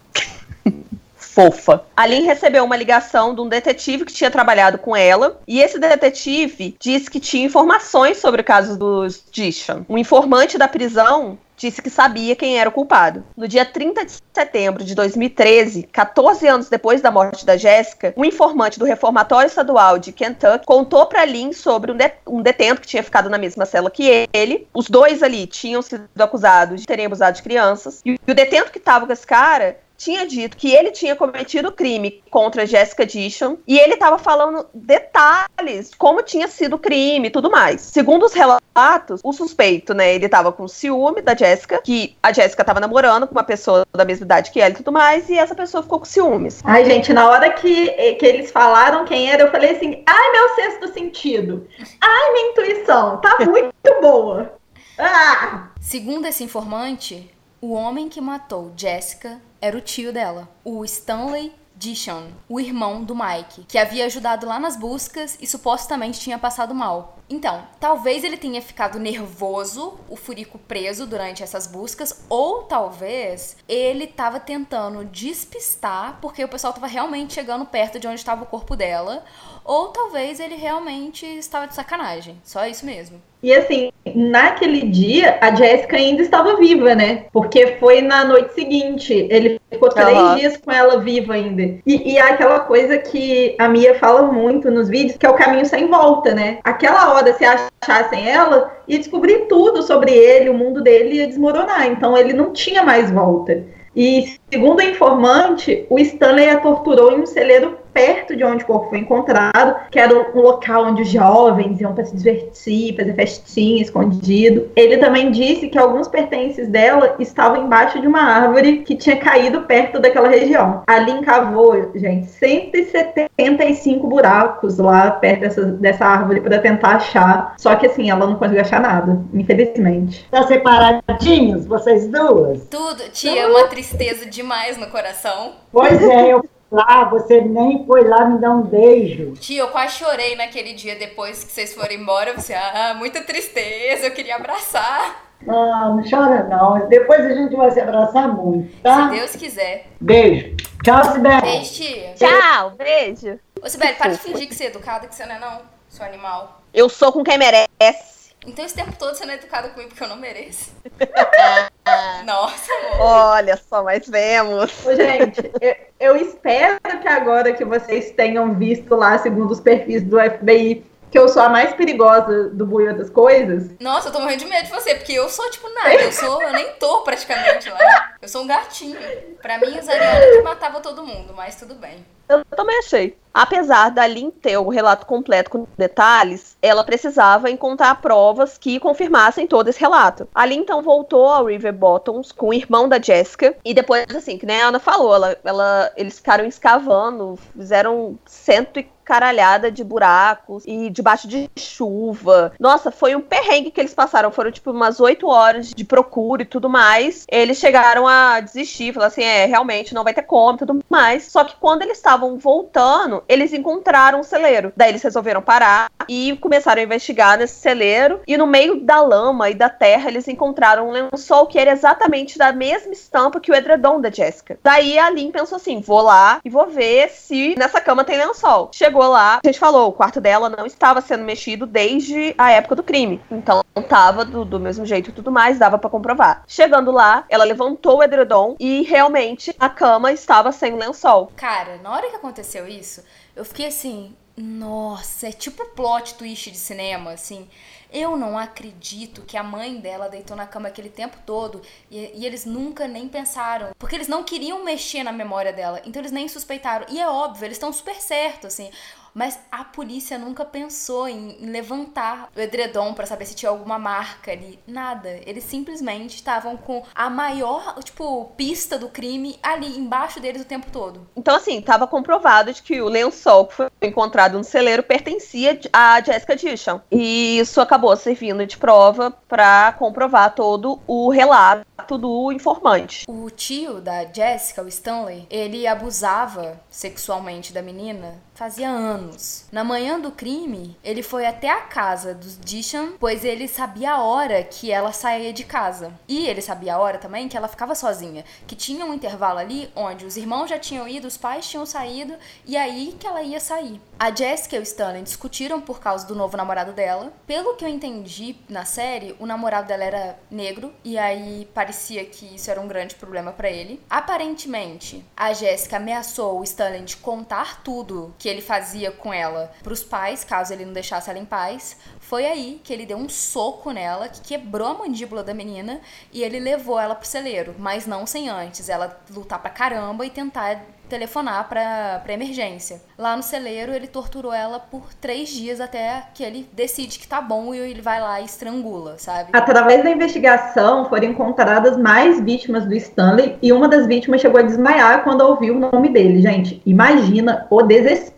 fofa. 1.35 1.83
A 1.97 2.05
Lynn 2.05 2.25
recebeu 2.25 2.63
uma 2.63 2.77
ligação 2.77 3.35
de 3.35 3.41
um 3.41 3.49
detetive 3.49 4.05
que 4.05 4.13
tinha 4.13 4.31
trabalhado 4.31 4.77
com 4.77 4.95
ela, 4.95 5.41
e 5.45 5.59
esse 5.59 5.77
detetive 5.77 6.77
disse 6.79 7.11
que 7.11 7.19
tinha 7.19 7.45
informações 7.45 8.17
sobre 8.17 8.39
o 8.39 8.43
caso 8.43 8.79
dos 8.79 9.21
Dishon. 9.29 9.83
Um 9.89 9.97
informante 9.97 10.57
da 10.57 10.69
prisão 10.69 11.37
disse 11.57 11.81
que 11.81 11.89
sabia 11.89 12.35
quem 12.35 12.59
era 12.59 12.69
o 12.69 12.71
culpado. 12.71 13.23
No 13.35 13.47
dia 13.47 13.65
30 13.65 14.05
de 14.05 14.13
setembro 14.33 14.83
de 14.83 14.93
2013, 14.93 15.83
14 15.83 16.47
anos 16.47 16.69
depois 16.69 17.01
da 17.01 17.11
morte 17.11 17.45
da 17.45 17.57
Jéssica, 17.57 18.13
um 18.17 18.25
informante 18.25 18.77
do 18.79 18.85
Reformatório 18.85 19.47
Estadual 19.47 19.97
de 19.97 20.11
Kentucky 20.11 20.65
contou 20.65 21.05
para 21.05 21.25
Lynn 21.25 21.53
sobre 21.53 21.91
um, 21.91 21.97
de 21.97 22.11
um, 22.27 22.41
detento 22.41 22.81
que 22.81 22.87
tinha 22.87 23.03
ficado 23.03 23.29
na 23.29 23.37
mesma 23.37 23.65
cela 23.65 23.89
que 23.89 24.27
ele. 24.33 24.67
Os 24.73 24.89
dois 24.89 25.23
ali 25.23 25.47
tinham 25.47 25.81
sido 25.81 26.07
acusados 26.19 26.81
de 26.81 26.87
terem 26.87 27.05
abusado 27.05 27.37
de 27.37 27.43
crianças. 27.43 28.01
E 28.05 28.13
o 28.13 28.33
detento 28.33 28.71
que 28.71 28.77
estava 28.77 29.05
com 29.05 29.13
esse 29.13 29.25
cara 29.25 29.77
tinha 29.97 30.25
dito 30.25 30.57
que 30.57 30.71
ele 30.71 30.91
tinha 30.91 31.15
cometido 31.15 31.71
crime 31.71 32.23
contra 32.29 32.65
Jessica 32.65 33.05
Dishon 33.05 33.57
e 33.67 33.77
ele 33.79 33.93
estava 33.93 34.17
falando 34.17 34.65
detalhes, 34.73 35.91
como 35.97 36.21
tinha 36.21 36.47
sido 36.47 36.75
o 36.75 36.79
crime 36.79 37.27
e 37.27 37.31
tudo 37.31 37.49
mais. 37.49 37.81
Segundo 37.81 38.25
os 38.25 38.33
relatos, 38.33 39.21
o 39.23 39.33
suspeito, 39.33 39.93
né, 39.93 40.13
ele 40.13 40.25
estava 40.25 40.51
com 40.51 40.67
ciúme 40.67 41.21
da 41.21 41.35
Jessica, 41.35 41.81
que 41.81 42.15
a 42.21 42.31
Jessica 42.33 42.61
estava 42.61 42.79
namorando 42.79 43.27
com 43.27 43.33
uma 43.33 43.43
pessoa 43.43 43.85
da 43.93 44.05
mesma 44.05 44.25
idade 44.25 44.51
que 44.51 44.59
ela 44.59 44.71
e 44.71 44.77
tudo 44.77 44.91
mais, 44.91 45.29
e 45.29 45.37
essa 45.37 45.55
pessoa 45.55 45.83
ficou 45.83 45.99
com 45.99 46.05
ciúmes. 46.05 46.61
Ai, 46.63 46.85
gente, 46.85 47.13
na 47.13 47.29
hora 47.29 47.51
que, 47.51 47.91
que 48.15 48.25
eles 48.25 48.51
falaram 48.51 49.05
quem 49.05 49.31
era, 49.31 49.43
eu 49.43 49.51
falei 49.51 49.71
assim: 49.71 50.03
ai, 50.05 50.31
meu 50.31 50.55
sexto 50.55 50.93
sentido. 50.93 51.67
Ai, 52.01 52.33
minha 52.33 52.51
intuição, 52.51 53.17
tá 53.17 53.37
muito 53.45 54.01
boa. 54.01 54.53
Ah! 54.97 55.69
Segundo 55.79 56.25
esse 56.25 56.43
informante, 56.43 57.29
o 57.61 57.73
homem 57.73 58.09
que 58.09 58.21
matou 58.21 58.71
Jessica 58.75 59.39
era 59.65 59.75
o 59.75 59.81
tio 59.81 60.13
dela, 60.13 60.47
o 60.63 60.85
Stanley 60.85 61.51
Dishon, 61.75 62.27
o 62.47 62.59
irmão 62.59 63.03
do 63.03 63.15
Mike, 63.15 63.65
que 63.67 63.79
havia 63.79 64.05
ajudado 64.05 64.45
lá 64.45 64.59
nas 64.59 64.77
buscas 64.77 65.37
e 65.41 65.47
supostamente 65.47 66.19
tinha 66.19 66.37
passado 66.37 66.75
mal. 66.75 67.17
Então, 67.27 67.67
talvez 67.79 68.23
ele 68.23 68.37
tenha 68.37 68.61
ficado 68.61 68.99
nervoso, 68.99 69.99
o 70.07 70.15
Furico 70.15 70.59
preso 70.59 71.07
durante 71.07 71.41
essas 71.41 71.65
buscas, 71.65 72.23
ou 72.29 72.63
talvez 72.63 73.57
ele 73.67 74.03
estava 74.03 74.39
tentando 74.39 75.03
despistar 75.05 76.19
porque 76.21 76.43
o 76.43 76.47
pessoal 76.47 76.69
estava 76.69 76.85
realmente 76.85 77.33
chegando 77.33 77.65
perto 77.65 77.99
de 77.99 78.07
onde 78.07 78.19
estava 78.19 78.43
o 78.43 78.47
corpo 78.47 78.75
dela, 78.75 79.25
ou 79.63 79.87
talvez 79.87 80.39
ele 80.39 80.55
realmente 80.55 81.25
estava 81.25 81.67
de 81.67 81.73
sacanagem. 81.73 82.39
Só 82.43 82.67
isso 82.67 82.85
mesmo. 82.85 83.19
E 83.45 83.53
assim, 83.53 83.91
naquele 84.15 84.87
dia, 84.87 85.37
a 85.39 85.53
Jéssica 85.53 85.97
ainda 85.97 86.23
estava 86.23 86.57
viva, 86.57 86.95
né? 86.95 87.25
Porque 87.31 87.77
foi 87.79 88.01
na 88.01 88.25
noite 88.25 88.55
seguinte. 88.55 89.27
Ele 89.29 89.61
ficou 89.69 89.89
três 89.89 90.17
uhum. 90.17 90.35
dias 90.35 90.57
com 90.57 90.71
ela 90.71 90.99
viva 90.99 91.35
ainda. 91.35 91.61
E, 91.85 92.13
e 92.13 92.17
é 92.17 92.21
aquela 92.21 92.61
coisa 92.61 92.97
que 92.97 93.55
a 93.59 93.67
Mia 93.67 93.93
fala 93.99 94.23
muito 94.23 94.71
nos 94.71 94.89
vídeos, 94.89 95.15
que 95.15 95.27
é 95.27 95.29
o 95.29 95.35
caminho 95.35 95.63
sem 95.63 95.87
volta, 95.87 96.33
né? 96.33 96.57
Aquela 96.63 97.13
hora, 97.13 97.35
se 97.35 97.45
achassem 97.45 98.27
ela, 98.27 98.75
ia 98.87 98.97
descobrir 98.97 99.45
tudo 99.47 99.83
sobre 99.83 100.11
ele, 100.11 100.49
o 100.49 100.55
mundo 100.55 100.81
dele 100.81 101.17
ia 101.17 101.27
desmoronar. 101.27 101.85
Então 101.85 102.17
ele 102.17 102.33
não 102.33 102.51
tinha 102.51 102.81
mais 102.81 103.11
volta. 103.11 103.63
E 103.95 104.39
segundo 104.51 104.79
o 104.79 104.83
informante, 104.83 105.85
o 105.87 105.99
Stanley 105.99 106.49
a 106.49 106.59
torturou 106.59 107.11
em 107.11 107.21
um 107.21 107.25
celeiro 107.27 107.77
perto 107.95 108.35
de 108.35 108.43
onde 108.43 108.65
o 108.65 108.67
corpo 108.67 108.89
foi 108.89 108.99
encontrado, 108.99 109.73
que 109.89 109.97
era 109.97 110.13
um 110.13 110.41
local 110.41 110.87
onde 110.87 111.03
os 111.03 111.09
jovens 111.09 111.79
iam 111.79 111.95
para 111.95 112.03
se 112.03 112.13
divertir, 112.13 112.93
fazer 112.97 113.13
festinha 113.13 113.81
escondido. 113.81 114.69
Ele 114.75 114.97
também 114.97 115.31
disse 115.31 115.69
que 115.69 115.77
alguns 115.77 116.09
pertences 116.09 116.67
dela 116.67 117.15
estavam 117.19 117.63
embaixo 117.63 118.01
de 118.01 118.05
uma 118.05 118.19
árvore 118.19 118.79
que 118.79 118.97
tinha 118.97 119.15
caído 119.15 119.61
perto 119.61 119.97
daquela 119.97 120.27
região. 120.27 120.83
Ali 120.85 121.11
encavou, 121.11 121.89
gente, 121.95 122.27
175 122.27 124.05
buracos 124.05 124.77
lá 124.77 125.11
perto 125.11 125.39
dessa, 125.39 125.63
dessa 125.63 126.05
árvore 126.05 126.41
para 126.41 126.59
tentar 126.59 126.97
achar. 126.97 127.55
Só 127.57 127.77
que 127.77 127.85
assim, 127.87 128.09
ela 128.09 128.27
não 128.27 128.35
conseguiu 128.35 128.61
achar 128.61 128.81
nada, 128.81 129.21
infelizmente. 129.33 130.27
Tá 130.29 130.43
separadinhos, 130.43 131.65
vocês 131.65 132.07
duas? 132.07 132.65
Tudo, 132.65 133.03
tia, 133.13 133.47
uma 133.47 133.67
tristeza 133.67 134.25
demais 134.25 134.75
no 134.77 134.87
coração. 134.87 135.53
Pois 135.71 136.01
é, 136.01 136.33
eu 136.33 136.43
lá, 136.71 137.05
você 137.05 137.41
nem 137.41 137.85
foi 137.85 138.07
lá 138.07 138.25
me 138.25 138.39
dar 138.39 138.51
um 138.51 138.61
beijo. 138.61 139.33
Tia, 139.33 139.61
eu 139.61 139.67
quase 139.69 139.97
chorei 139.97 140.35
naquele 140.35 140.73
dia 140.73 140.95
depois 140.95 141.43
que 141.43 141.51
vocês 141.51 141.73
foram 141.73 141.93
embora. 141.93 142.33
Você, 142.33 142.53
ah, 142.53 142.93
muita 142.97 143.21
tristeza, 143.21 144.07
eu 144.07 144.11
queria 144.11 144.35
abraçar. 144.35 145.23
Não, 145.41 145.97
não 145.97 146.03
chora 146.09 146.43
não. 146.43 146.87
Depois 146.87 147.25
a 147.25 147.33
gente 147.33 147.55
vai 147.55 147.69
se 147.71 147.79
abraçar 147.79 148.27
muito, 148.27 148.75
tá? 148.81 149.09
Se 149.09 149.15
Deus 149.15 149.35
quiser. 149.35 149.87
Beijo. 149.99 150.55
Tchau, 150.83 151.03
Sibeli. 151.11 151.41
Beijo, 151.41 151.73
tia. 151.73 152.13
Tchau, 152.13 152.71
beijo. 152.71 153.39
Ô, 153.61 153.69
Sibeli, 153.69 153.93
para 153.95 154.11
de 154.11 154.17
fingir 154.17 154.47
que 154.47 154.55
você 154.55 154.65
é 154.65 154.67
educada, 154.67 155.07
que 155.07 155.15
você 155.15 155.25
não 155.25 155.35
é 155.35 155.39
não, 155.39 155.61
seu 155.89 156.05
animal. 156.05 156.61
Eu 156.73 156.89
sou 156.89 157.11
com 157.11 157.23
quem 157.23 157.37
merece. 157.37 158.14
Então 158.45 158.63
esse 158.63 158.75
tempo 158.75 158.93
todo 158.97 159.15
você 159.15 159.25
não 159.25 159.33
é 159.33 159.37
educada 159.37 159.69
comigo 159.69 159.89
porque 159.89 160.03
eu 160.03 160.07
não 160.07 160.17
mereço. 160.17 160.71
Nossa, 162.25 162.71
amor. 162.71 163.01
Olha 163.01 163.57
só, 163.57 163.83
mas 163.83 164.07
vemos. 164.07 164.71
Gente, 164.95 165.51
eu, 165.61 165.75
eu 165.99 166.15
espero 166.17 166.79
que 167.01 167.07
agora 167.07 167.53
que 167.53 167.65
vocês 167.65 168.11
tenham 168.11 168.53
visto 168.53 168.95
lá, 168.95 169.17
segundo 169.17 169.51
os 169.51 169.59
perfis 169.59 170.03
do 170.03 170.17
FBI, 170.19 170.85
que 171.11 171.19
eu 171.19 171.29
sou 171.29 171.41
a 171.41 171.49
mais 171.49 171.73
perigosa 171.73 172.49
do 172.49 172.65
Bui 172.65 172.91
das 172.93 173.09
Coisas. 173.09 173.71
Nossa, 173.79 174.09
eu 174.09 174.11
tô 174.11 174.19
morrendo 174.19 174.39
de 174.39 174.45
medo 174.47 174.65
de 174.65 174.71
você, 174.71 174.95
porque 174.95 175.13
eu 175.13 175.29
sou 175.29 175.49
tipo 175.49 175.69
nada. 175.73 175.93
Eu 175.93 176.11
sou, 176.11 176.41
eu 176.41 176.51
nem 176.51 176.73
tô 176.73 177.01
praticamente 177.01 177.69
lá. 177.69 178.15
Eu 178.21 178.27
sou 178.27 178.43
um 178.43 178.47
gatinho. 178.47 178.99
Pra 179.41 179.57
mim, 179.57 179.77
os 179.79 179.87
Ariana 179.87 180.25
que 180.25 180.41
matava 180.41 180.81
todo 180.81 181.05
mundo, 181.05 181.33
mas 181.33 181.55
tudo 181.55 181.75
bem. 181.75 182.05
Eu 182.27 182.43
também 182.45 182.77
achei. 182.79 183.17
Apesar 183.33 183.89
da 183.89 184.07
Lin 184.07 184.31
ter 184.31 184.57
o 184.57 184.69
relato 184.69 185.05
completo 185.05 185.49
com 185.49 185.67
detalhes, 185.77 186.55
ela 186.61 186.85
precisava 186.85 187.51
encontrar 187.51 188.01
provas 188.01 188.57
que 188.57 188.79
confirmassem 188.79 189.45
todo 189.45 189.67
esse 189.67 189.79
relato. 189.79 190.25
A 190.33 190.45
Lin 190.45 190.59
então 190.59 190.81
voltou 190.81 191.27
ao 191.27 191.47
River 191.47 191.73
Bottoms 191.73 192.31
com 192.31 192.47
o 192.47 192.53
irmão 192.53 192.87
da 192.87 192.97
Jessica 192.97 193.53
e 193.65 193.73
depois, 193.73 194.05
assim, 194.15 194.37
que 194.37 194.45
nem 194.45 194.61
a 194.61 194.69
Ana 194.69 194.79
falou, 194.79 195.13
ela, 195.13 195.37
ela, 195.43 195.91
eles 195.97 196.15
ficaram 196.15 196.45
escavando, 196.45 197.37
fizeram 197.53 198.17
cento 198.25 198.79
e 198.79 198.89
caralhada 199.05 199.71
de 199.71 199.83
buracos 199.83 200.63
e 200.65 200.89
debaixo 200.89 201.27
de 201.27 201.49
chuva. 201.57 202.53
Nossa, 202.59 202.91
foi 202.91 203.15
um 203.15 203.21
perrengue 203.21 203.71
que 203.71 203.79
eles 203.79 203.93
passaram. 203.93 204.31
Foram 204.31 204.51
tipo 204.51 204.71
umas 204.71 204.99
oito 204.99 205.27
horas 205.27 205.69
de 205.69 205.83
procura 205.83 206.41
e 206.41 206.45
tudo 206.45 206.69
mais. 206.69 207.25
Eles 207.29 207.57
chegaram 207.57 208.07
a 208.07 208.39
desistir, 208.39 208.93
falaram 208.93 209.11
assim: 209.11 209.23
é, 209.23 209.45
realmente 209.45 209.93
não 209.93 210.03
vai 210.03 210.13
ter 210.13 210.23
como 210.23 210.55
e 210.55 210.59
tudo 210.59 210.83
mais. 210.89 211.31
Só 211.31 211.43
que 211.43 211.55
quando 211.59 211.83
eles 211.83 211.97
estavam 211.97 212.37
voltando, 212.37 213.23
eles 213.29 213.53
encontraram 213.53 214.19
um 214.19 214.23
celeiro. 214.23 214.73
Daí 214.75 214.89
eles 214.89 215.03
resolveram 215.03 215.41
parar 215.41 215.89
e 216.09 216.35
começaram 216.37 216.81
a 216.81 216.85
investigar 216.85 217.37
nesse 217.37 217.55
celeiro. 217.55 218.21
E 218.27 218.37
no 218.37 218.47
meio 218.47 218.81
da 218.81 219.01
lama 219.01 219.49
e 219.49 219.53
da 219.53 219.69
terra, 219.69 220.09
eles 220.09 220.27
encontraram 220.27 220.89
um 220.89 220.91
lençol 220.91 221.45
que 221.45 221.59
era 221.59 221.71
exatamente 221.71 222.37
da 222.37 222.51
mesma 222.51 222.93
estampa 222.93 223.39
que 223.39 223.51
o 223.51 223.55
edredom 223.55 224.01
da 224.01 224.09
Jessica. 224.09 224.57
Daí 224.63 224.97
a 224.97 225.09
Lynn 225.09 225.31
pensou 225.31 225.57
assim: 225.57 225.79
vou 225.79 226.01
lá 226.01 226.39
e 226.43 226.49
vou 226.49 226.67
ver 226.67 227.09
se 227.09 227.55
nessa 227.57 227.79
cama 227.79 228.03
tem 228.03 228.17
lençol. 228.17 228.69
Chegou 228.73 228.94
lá, 229.03 229.39
a 229.43 229.47
gente 229.47 229.59
falou, 229.59 229.89
o 229.89 229.93
quarto 229.93 230.21
dela 230.21 230.49
não 230.49 230.65
estava 230.65 231.01
sendo 231.01 231.23
mexido 231.23 231.65
desde 231.65 232.33
a 232.37 232.51
época 232.51 232.75
do 232.75 232.83
crime. 232.83 233.21
Então 233.29 233.63
tava 233.87 234.25
do, 234.25 234.43
do 234.43 234.59
mesmo 234.59 234.85
jeito 234.85 235.09
e 235.09 235.13
tudo 235.13 235.31
mais, 235.31 235.59
dava 235.59 235.77
para 235.77 235.89
comprovar. 235.89 236.43
Chegando 236.47 236.91
lá, 236.91 237.25
ela 237.29 237.43
levantou 237.43 237.97
o 237.97 238.03
edredom 238.03 238.55
e 238.59 238.81
realmente 238.83 239.55
a 239.59 239.69
cama 239.69 240.11
estava 240.11 240.51
sem 240.51 240.75
lençol. 240.75 241.31
Cara, 241.35 241.77
na 241.83 241.91
hora 241.91 242.09
que 242.09 242.15
aconteceu 242.15 242.67
isso, 242.67 243.03
eu 243.35 243.45
fiquei 243.45 243.67
assim, 243.67 244.15
nossa, 244.37 245.27
é 245.27 245.31
tipo 245.31 245.65
plot 245.75 246.15
twist 246.15 246.51
de 246.51 246.57
cinema, 246.57 247.11
assim. 247.11 247.47
Eu 247.91 248.17
não 248.17 248.37
acredito 248.37 249.21
que 249.21 249.37
a 249.37 249.43
mãe 249.43 249.79
dela 249.79 250.09
deitou 250.09 250.35
na 250.35 250.45
cama 250.45 250.67
aquele 250.67 250.89
tempo 250.89 251.17
todo 251.25 251.61
e, 251.89 252.11
e, 252.15 252.25
eles 252.25 252.45
nunca 252.45 252.87
nem 252.87 253.07
pensaram. 253.07 253.71
Porque 253.77 253.95
eles 253.95 254.07
não 254.07 254.23
queriam 254.23 254.63
mexer 254.63 255.03
na 255.03 255.11
memória 255.11 255.53
dela, 255.53 255.81
então 255.85 256.01
eles 256.01 256.11
nem 256.11 256.27
suspeitaram. 256.27 256.85
E 256.89 256.99
é 256.99 257.07
óbvio, 257.07 257.45
eles 257.45 257.57
estão 257.57 257.71
super 257.71 257.95
certos, 257.95 258.53
assim. 258.53 258.69
Mas 259.15 259.39
a 259.49 259.63
polícia 259.63 260.17
nunca 260.17 260.43
pensou 260.43 261.07
em, 261.07 261.37
em 261.41 261.49
levantar 261.49 262.27
o 262.35 262.39
edredom 262.39 262.93
para 262.93 263.05
saber 263.05 263.25
se 263.25 263.33
tinha 263.33 263.49
alguma 263.49 263.79
marca 263.79 264.33
ali. 264.33 264.59
Nada. 264.67 265.21
Eles 265.25 265.45
simplesmente 265.45 266.15
estavam 266.15 266.57
com 266.57 266.83
a 266.93 267.09
maior, 267.09 267.81
tipo, 267.81 268.25
pista 268.35 268.77
do 268.77 268.89
crime 268.89 269.39
ali 269.41 269.79
embaixo 269.79 270.19
deles 270.19 270.41
o 270.41 270.45
tempo 270.45 270.69
todo. 270.69 271.07
Então, 271.15 271.33
assim, 271.33 271.59
estava 271.59 271.87
comprovado 271.87 272.51
de 272.51 272.61
que 272.61 272.81
o 272.81 272.89
lençol 272.89 273.47
que 273.47 273.55
foi 273.55 273.69
encontrado 273.81 274.37
no 274.37 274.43
celeiro 274.43 274.83
pertencia 274.83 275.57
a 275.71 276.01
Jessica 276.01 276.35
Dishon. 276.35 276.81
E 276.91 277.39
isso 277.39 277.61
acabou 277.61 277.95
servindo 277.95 278.45
de 278.45 278.57
prova 278.57 279.11
para 279.29 279.71
comprovar 279.79 280.35
todo 280.35 280.81
o 280.85 281.09
relato 281.09 281.97
do 281.97 282.33
informante. 282.33 283.05
O 283.07 283.29
tio 283.29 283.79
da 283.79 284.03
Jessica, 284.11 284.61
o 284.61 284.67
Stanley, 284.67 285.25
ele 285.29 285.65
abusava 285.65 286.59
sexualmente 286.69 287.53
da 287.53 287.61
menina 287.61 288.19
fazia 288.35 288.69
anos. 288.69 289.45
Na 289.49 289.63
manhã 289.63 289.97
do 289.97 290.11
crime, 290.11 290.77
ele 290.83 291.01
foi 291.01 291.25
até 291.25 291.49
a 291.49 291.61
casa 291.61 292.13
dos 292.13 292.37
Dishon, 292.37 292.91
pois 292.99 293.23
ele 293.23 293.47
sabia 293.47 293.93
a 293.93 294.03
hora 294.03 294.43
que 294.43 294.71
ela 294.71 294.91
saía 294.91 295.31
de 295.31 295.45
casa. 295.45 295.93
E 296.07 296.27
ele 296.27 296.41
sabia 296.41 296.75
a 296.75 296.79
hora 296.79 296.97
também 296.97 297.29
que 297.29 297.37
ela 297.37 297.47
ficava 297.47 297.73
sozinha, 297.73 298.25
que 298.45 298.55
tinha 298.55 298.85
um 298.85 298.93
intervalo 298.93 299.39
ali 299.39 299.71
onde 299.73 300.05
os 300.05 300.17
irmãos 300.17 300.49
já 300.49 300.59
tinham 300.59 300.87
ido, 300.87 301.07
os 301.07 301.17
pais 301.17 301.47
tinham 301.47 301.65
saído 301.65 302.15
e 302.45 302.57
aí 302.57 302.95
que 302.99 303.07
ela 303.07 303.23
ia 303.23 303.39
sair. 303.39 303.79
A 303.97 304.13
Jessica 304.13 304.57
e 304.57 304.59
o 304.59 304.63
Stanley 304.63 305.03
discutiram 305.03 305.61
por 305.61 305.79
causa 305.79 306.05
do 306.05 306.13
novo 306.13 306.35
namorado 306.35 306.73
dela. 306.73 307.13
Pelo 307.25 307.55
que 307.55 307.63
eu 307.63 307.69
entendi 307.69 308.35
na 308.49 308.65
série, 308.65 309.15
o 309.17 309.25
namorado 309.25 309.69
dela 309.69 309.85
era 309.85 310.19
negro 310.29 310.73
e 310.83 310.97
aí 310.97 311.47
parecia 311.53 312.03
que 312.03 312.35
isso 312.35 312.51
era 312.51 312.59
um 312.59 312.67
grande 312.67 312.95
problema 312.95 313.31
para 313.31 313.49
ele. 313.49 313.81
Aparentemente, 313.89 315.05
a 315.15 315.31
Jessica 315.31 315.77
ameaçou 315.77 316.39
o 316.39 316.43
Stanley 316.43 316.81
de 316.81 316.97
contar 316.97 317.63
tudo 317.63 318.13
ele 318.29 318.41
fazia 318.41 318.91
com 318.91 319.13
ela 319.13 319.51
para 319.63 319.73
os 319.73 319.83
pais, 319.83 320.23
caso 320.23 320.53
ele 320.53 320.65
não 320.65 320.73
deixasse 320.73 321.09
ela 321.09 321.19
em 321.19 321.25
paz. 321.25 321.77
Foi 321.99 322.25
aí 322.25 322.61
que 322.63 322.71
ele 322.71 322.85
deu 322.85 322.97
um 322.97 323.09
soco 323.09 323.71
nela, 323.71 324.07
que 324.09 324.21
quebrou 324.21 324.67
a 324.67 324.73
mandíbula 324.73 325.23
da 325.23 325.33
menina 325.33 325.79
e 326.11 326.23
ele 326.23 326.39
levou 326.39 326.79
ela 326.79 326.95
pro 326.95 327.07
celeiro, 327.07 327.55
mas 327.57 327.85
não 327.85 328.05
sem 328.05 328.29
antes 328.29 328.69
ela 328.69 328.99
lutar 329.11 329.39
pra 329.39 329.49
caramba 329.49 330.05
e 330.05 330.09
tentar 330.09 330.61
telefonar 330.87 331.49
para 331.49 332.13
emergência. 332.13 332.81
Lá 332.97 333.17
no 333.17 333.23
celeiro, 333.23 333.73
ele 333.73 333.87
torturou 333.87 334.31
ela 334.31 334.59
por 334.59 334.93
três 334.93 335.29
dias 335.29 335.59
até 335.59 336.03
que 336.13 336.23
ele 336.23 336.47
decide 336.53 336.99
que 336.99 337.07
tá 337.07 337.19
bom 337.21 337.53
e 337.53 337.57
ele 337.57 337.81
vai 337.81 337.99
lá 337.99 338.21
e 338.21 338.25
estrangula, 338.25 338.97
sabe? 338.97 339.31
Através 339.33 339.83
da 339.83 339.89
investigação, 339.89 340.85
foram 340.85 341.05
encontradas 341.05 341.77
mais 341.77 342.21
vítimas 342.21 342.65
do 342.65 342.75
Stanley 342.75 343.37
e 343.41 343.51
uma 343.51 343.67
das 343.67 343.87
vítimas 343.87 344.21
chegou 344.21 344.39
a 344.39 344.43
desmaiar 344.43 345.03
quando 345.03 345.21
ouviu 345.21 345.55
o 345.55 345.59
nome 345.59 345.89
dele. 345.89 346.21
Gente, 346.21 346.61
imagina 346.65 347.47
o 347.49 347.61
desespero 347.63 348.14